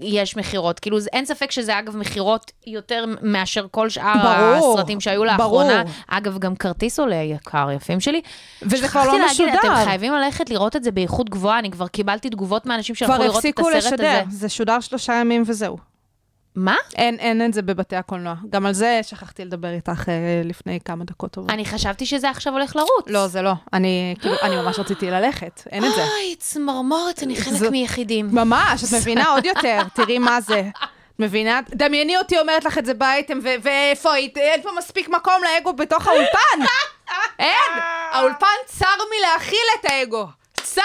יש 0.01 0.37
מכירות, 0.37 0.81
כאילו 0.81 0.99
אין 1.13 1.25
ספק 1.25 1.51
שזה 1.51 1.79
אגב 1.79 1.97
מכירות 1.97 2.53
יותר 2.67 3.05
מאשר 3.23 3.67
כל 3.71 3.89
שאר 3.89 4.15
ברור, 4.23 4.75
הסרטים 4.75 5.01
שהיו 5.01 5.25
לאחרונה. 5.25 5.83
ברור. 5.85 5.95
אגב, 6.09 6.39
גם 6.39 6.57
כרטיס 6.57 6.99
עולה 7.01 7.17
יקר, 7.17 7.71
יפים 7.71 8.01
שלי. 8.01 8.21
וזה 8.63 8.89
כבר 8.89 9.05
לא 9.05 9.07
שכחתי 9.07 9.43
להגיד, 9.43 9.57
משודר. 9.57 9.75
אתם 9.75 9.85
חייבים 9.85 10.13
ללכת 10.13 10.51
לראות 10.51 10.77
את 10.77 10.85
זה 10.85 10.91
באיכות 10.91 11.31
גבוהה, 11.31 11.59
אני 11.59 11.71
כבר 11.71 11.89
קיבלתי 11.89 12.31
תגובות 12.31 12.67
מאנשים 12.67 12.95
שהלכו 12.95 13.15
כבר 13.15 13.25
לראות 13.25 13.35
את 13.35 13.39
הפסיקו 13.39 13.71
הסרט 13.71 13.93
לשדר, 13.93 14.23
הזה. 14.27 14.37
זה 14.37 14.49
שודר 14.49 14.81
שלושה 14.81 15.15
ימים 15.15 15.43
וזהו. 15.47 15.92
מה? 16.57 16.77
אין, 16.97 17.19
אין 17.19 17.45
את 17.45 17.53
זה 17.55 17.63
בבתי 17.63 17.97
הקולנוע. 17.97 18.35
גם 18.51 18.67
על 18.67 18.73
זה 18.73 19.01
שכחתי 19.03 19.45
לדבר 19.45 19.73
איתך 19.73 20.09
אה, 20.09 20.43
לפני 20.45 20.79
כמה 20.85 21.05
דקות 21.05 21.31
טובות. 21.31 21.51
אני 21.51 21.65
חשבתי 21.65 22.07
שזה 22.07 22.31
עכשיו 22.31 22.53
הולך 22.53 22.77
לרוץ. 22.77 23.07
לא, 23.07 23.27
זה 23.27 23.43
לא. 23.43 23.53
אני, 23.73 24.15
כאילו, 24.21 24.35
אני 24.43 24.57
ממש 24.57 24.79
רציתי 24.79 25.11
ללכת, 25.11 25.63
אין 25.71 25.85
את 25.85 25.91
זה. 25.95 26.03
אוי, 26.03 26.35
צמרמורת, 26.39 27.23
אני 27.23 27.37
חלק 27.37 27.71
מיחידים. 27.71 28.29
ממש, 28.33 28.85
את 28.85 29.01
מבינה 29.01 29.31
עוד 29.31 29.45
יותר, 29.45 29.83
תראי 29.95 30.19
מה 30.19 30.41
זה. 30.41 30.61
את 30.61 31.19
מבינה? 31.19 31.61
דמייני 31.71 32.17
אותי 32.17 32.39
אומרת 32.39 32.65
לך 32.65 32.79
את 32.79 32.87
זה 32.87 32.95
באייטם, 32.95 33.39
ואיפה 33.63 34.13
היית? 34.13 34.37
אין 34.37 34.63
פה 34.63 34.71
מספיק 34.79 35.09
מקום 35.09 35.35
לאגו 35.45 35.73
בתוך 35.73 36.07
האולפן. 36.07 36.73
אין! 37.39 37.73
האולפן 38.13 38.47
צר 38.67 38.87
מלהכיל 39.19 39.67
את 39.81 39.91
האגו. 39.91 40.27
צר! 40.55 40.83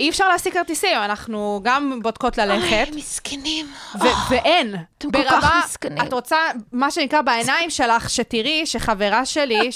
אי 0.00 0.10
אפשר 0.10 0.28
להשיג 0.28 0.52
כרטיסים, 0.52 0.98
אנחנו 1.04 1.60
גם 1.62 2.00
בודקות 2.02 2.38
ללכת. 2.38 2.86
אוי, 2.90 2.98
מסכנים. 2.98 3.66
ואין. 4.30 4.74
אתם 4.98 5.10
כל 5.10 5.24
כך 5.30 5.64
מסכנים. 5.64 6.02
את 6.02 6.12
רוצה, 6.12 6.36
מה 6.72 6.90
שנקרא, 6.90 7.22
בעיניים 7.22 7.70
שלך, 7.70 8.10
שתראי 8.10 8.66
שחברה 8.66 9.26
שלי, 9.26 9.70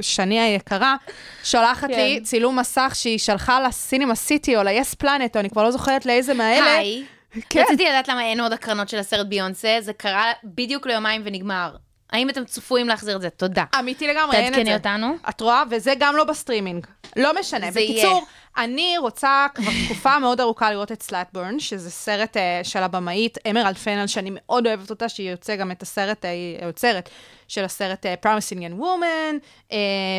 שני 0.00 0.40
היקרה, 0.40 0.96
שולחת 1.44 1.88
כן. 1.88 1.96
לי 1.96 2.20
צילום 2.20 2.58
מסך 2.58 2.92
שהיא 2.94 3.18
שלחה 3.18 3.60
לסינימה 3.60 4.14
סיטי 4.14 4.56
או 4.56 4.62
ל-yes 4.62 5.02
planet, 5.02 5.34
או 5.34 5.40
אני 5.40 5.50
כבר 5.50 5.62
לא 5.62 5.70
זוכרת 5.70 6.06
לאיזה 6.06 6.34
מהאלה. 6.34 6.74
היי. 6.76 7.04
כן. 7.50 7.62
רציתי 7.62 7.84
לדעת 7.84 8.08
למה 8.08 8.22
אין 8.22 8.40
עוד 8.40 8.52
הקרנות 8.52 8.88
של 8.88 8.98
הסרט 8.98 9.26
ביונסה, 9.26 9.76
זה 9.80 9.92
קרה 9.92 10.32
בדיוק 10.44 10.86
ליומיים 10.86 11.22
ונגמר. 11.24 11.76
האם 12.12 12.30
אתם 12.30 12.44
צפויים 12.44 12.88
להחזיר 12.88 13.16
את 13.16 13.20
זה? 13.20 13.30
תודה. 13.30 13.64
אמיתי 13.78 14.06
לגמרי, 14.06 14.36
אין 14.36 14.46
את 14.46 14.52
תעדכני 14.52 14.70
זה. 14.70 14.76
אותנו. 14.76 15.14
את 15.28 15.40
רואה? 15.40 15.62
וזה 15.70 15.92
גם 15.98 16.16
לא 16.16 16.24
בסטרימינג. 16.24 16.86
לא 17.16 17.40
משנה. 17.40 17.70
זה 17.70 17.80
בקיצור, 17.80 18.24
אני 18.56 18.98
רוצה 18.98 19.46
כבר 19.54 19.70
תקופה 19.84 20.18
מאוד 20.18 20.40
ארוכה 20.40 20.70
לראות 20.70 20.92
את 20.92 21.02
Saltburn, 21.02 21.58
שזה 21.58 21.90
סרט 21.90 22.36
אה, 22.36 22.40
של 22.62 22.82
הבמאית 22.82 23.38
אמרלד 23.50 23.76
פנל, 23.76 24.06
שאני 24.06 24.30
מאוד 24.32 24.66
אוהבת 24.66 24.90
אותה, 24.90 25.08
שהיא 25.08 25.30
יוצא 25.30 25.56
גם 25.56 25.70
את 25.70 25.82
הסרט, 25.82 26.24
אה, 26.24 26.30
היא 26.30 26.58
היוצרת 26.60 27.08
של 27.48 27.64
הסרט 27.64 28.06
אה, 28.06 28.26
Promising 28.26 28.58
Young 28.58 28.82
Woman, 28.82 29.68
אה, 29.70 29.74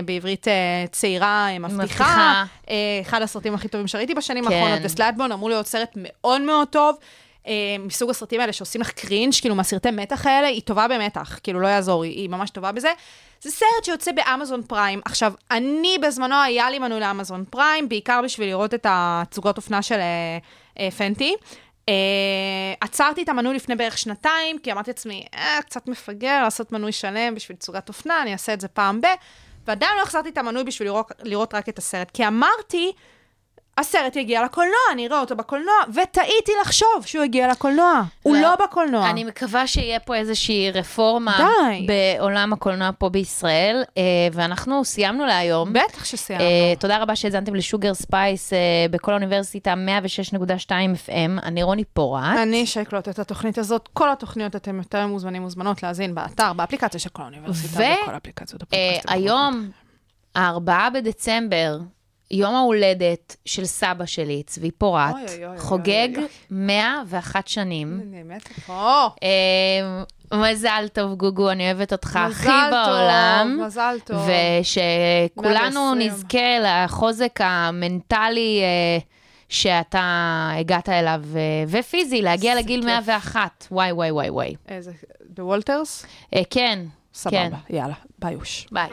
בעברית 0.06 0.48
אה, 0.48 0.92
צעירה 0.92 1.48
אה, 1.56 1.60
מבטיחה. 1.60 1.84
מבטיחה. 1.84 2.44
אה, 2.66 2.70
אחד 3.02 3.22
הסרטים 3.22 3.54
הכי 3.54 3.68
טובים 3.68 3.88
שראיתי 3.88 4.14
בשנים 4.14 4.46
כן. 4.46 4.54
האחרונות, 4.54 4.80
ו 4.84 4.89
Saltburn 4.89 5.32
אמור 5.32 5.50
להיות 5.50 5.68
סרט 5.68 5.92
מאוד 5.96 6.42
מאוד 6.42 6.68
טוב. 6.68 6.96
Uh, 7.46 7.48
מסוג 7.80 8.10
הסרטים 8.10 8.42
האלה 8.42 8.54
שעושים 8.54 8.82
לך 8.82 8.92
קרינג', 8.92 9.34
כאילו 9.42 9.56
מהסרטי 9.56 9.92
מתח 9.92 10.26
האלה, 10.26 10.48
היא 10.48 10.62
טובה 10.62 10.88
במתח, 10.88 11.40
כאילו 11.44 11.60
לא 11.60 11.68
יעזור, 11.68 12.04
היא, 12.04 12.12
היא 12.12 12.30
ממש 12.30 12.50
טובה 12.50 12.72
בזה. 12.72 12.92
זה 13.42 13.52
סרט 13.52 13.84
שיוצא 13.84 14.12
באמזון 14.12 14.62
פריים. 14.64 15.02
עכשיו, 15.06 15.34
אני 15.52 15.98
בזמנו 16.02 16.36
היה 16.36 16.70
לי 16.70 16.80
מנוי 16.80 17.00
לאמזון 17.00 17.44
פריים, 17.50 17.90
בעיקר 17.90 18.22
בשביל 18.24 18.48
לראות 18.48 18.74
את 18.74 18.86
התצוגות 18.90 19.58
אופנה 19.58 19.82
של 19.82 19.96
אה, 19.96 20.38
אה, 20.80 20.92
פנטי. 20.92 21.36
אה, 21.90 21.94
עצרתי 22.82 23.24
את 23.24 23.30
המנוי 23.30 23.56
לפני 23.56 23.76
בערך 23.76 23.98
שנתיים, 23.98 24.60
כי 24.60 24.72
אמרתי 24.72 24.92
לעצמי, 24.92 25.26
אה, 25.36 25.60
קצת 25.66 25.88
מפגר 25.88 26.44
לעשות 26.44 26.72
מנוי 26.72 26.92
שלם 26.92 27.36
בשביל 27.36 27.58
תצוגת 27.58 27.90
אופנה, 27.90 28.22
אני 28.22 28.34
אעשה 28.34 28.54
את 28.54 28.62
זה 28.62 28.68
פעם 28.68 29.02
ב... 29.02 29.06
ועדיין 29.68 29.98
לא 29.98 30.02
החזרתי 30.02 30.30
את 30.30 30.38
המנוי 30.38 30.64
בשביל 30.64 30.88
לראות, 30.88 31.12
לראות 31.24 31.54
רק 31.54 31.70
את 31.70 31.78
הסרט, 31.78 32.12
כי 32.12 32.28
אמרתי, 32.28 32.92
הסרט 33.78 34.16
יגיע 34.16 34.44
לקולנוע, 34.44 34.76
אני 34.92 35.08
אראה 35.08 35.20
אותו 35.20 35.36
בקולנוע, 35.36 35.74
וטעיתי 35.94 36.52
לחשוב 36.62 37.06
שהוא 37.06 37.24
יגיע 37.24 37.48
לקולנוע. 37.48 38.02
הוא 38.24 38.38
לא. 38.38 38.56
בקולנוע. 38.64 39.10
אני 39.10 39.24
מקווה 39.24 39.68
שיהיה 39.68 40.00
פה 40.00 40.16
איזושהי 40.16 40.72
רפורמה 40.72 41.38
די. 41.38 41.88
בעולם 41.88 42.54
הקולנוע 42.54 42.90
פה 42.98 43.10
בישראל, 43.10 43.84
אה, 43.98 44.04
ואנחנו 44.34 44.86
סיימנו 44.86 45.26
להיום. 45.26 45.74
בטח 45.74 46.06
שסיימנו. 46.06 46.46
אה, 46.46 46.74
תודה 46.80 46.98
רבה 46.98 47.16
שהאזנתם 47.16 47.56
ל 47.56 47.62
Sugar 47.62 47.94
Spice 47.94 48.54
אה, 48.54 48.60
בקול 48.92 49.12
האוניברסיטה 49.12 49.74
106.2 50.34 50.70
FM, 51.08 51.44
אני 51.44 51.64
רוני 51.64 51.84
פורט. 51.84 52.38
אני 52.44 52.66
שייקלוט 52.66 53.10
את 53.10 53.20
התוכנית 53.20 53.58
הזאת. 53.58 53.90
כל 53.94 54.12
התוכניות 54.12 54.56
אתם 54.56 54.78
יותר 54.78 55.08
מוזמנים 55.08 55.42
מוזמנות 55.42 55.84
להאזין 55.84 56.16
באתר, 56.16 56.54
באפליקציה 56.54 57.00
של 57.00 57.10
קול 57.10 57.22
האוניברסיטה, 57.22 57.84
בכל 58.04 58.16
אפליקציות 58.18 58.64
אה, 58.74 58.90
הפודקאסטים. 58.90 59.24
היום, 59.24 59.70
ה-4 60.36 60.90
בדצמבר, 60.94 61.78
יום 62.32 62.56
ההולדת 62.56 63.36
של 63.46 63.66
סבא 63.66 64.06
שלי, 64.06 64.44
צבי 64.46 64.72
פורט, 64.72 65.14
אוי, 65.14 65.22
אוי, 65.38 65.46
אוי, 65.46 65.60
חוגג 65.60 66.10
אוי, 66.16 66.24
אוי. 66.24 66.28
101 66.52 67.48
שנים. 67.48 68.02
באמת, 68.12 68.50
או, 68.70 68.74
אה, 69.24 70.04
מזל 70.34 70.88
טוב, 70.94 71.14
גוגו, 71.14 71.52
אני 71.52 71.66
אוהבת 71.66 71.92
אותך 71.92 72.16
הכי 72.16 72.48
מזל 72.48 72.70
טוב, 72.70 72.80
בעולם. 72.80 73.60
מזל 73.66 73.98
טוב. 74.06 74.18
ושכולנו 74.62 75.96
120. 75.96 76.00
נזכה 76.00 76.60
לחוזק 76.86 77.40
המנטלי 77.42 78.62
אה, 78.62 78.98
שאתה 79.50 80.50
הגעת 80.60 80.90
אליו, 80.90 81.22
אה, 81.36 81.40
ופיזי, 81.68 82.22
להגיע 82.22 82.56
לגיל 82.56 82.82
כיף. 82.82 82.90
101. 82.90 83.68
וואי, 83.72 83.92
וואי, 83.92 84.12
וואי, 84.12 84.30
וואי. 84.30 84.56
איזה, 84.68 84.92
בוולטרס? 85.30 86.06
אה, 86.36 86.42
כן, 86.50 86.80
סבבה, 87.14 87.38
כן. 87.68 87.76
יאללה, 87.76 87.96
ביוש. 88.20 88.68
ביי. 88.72 88.90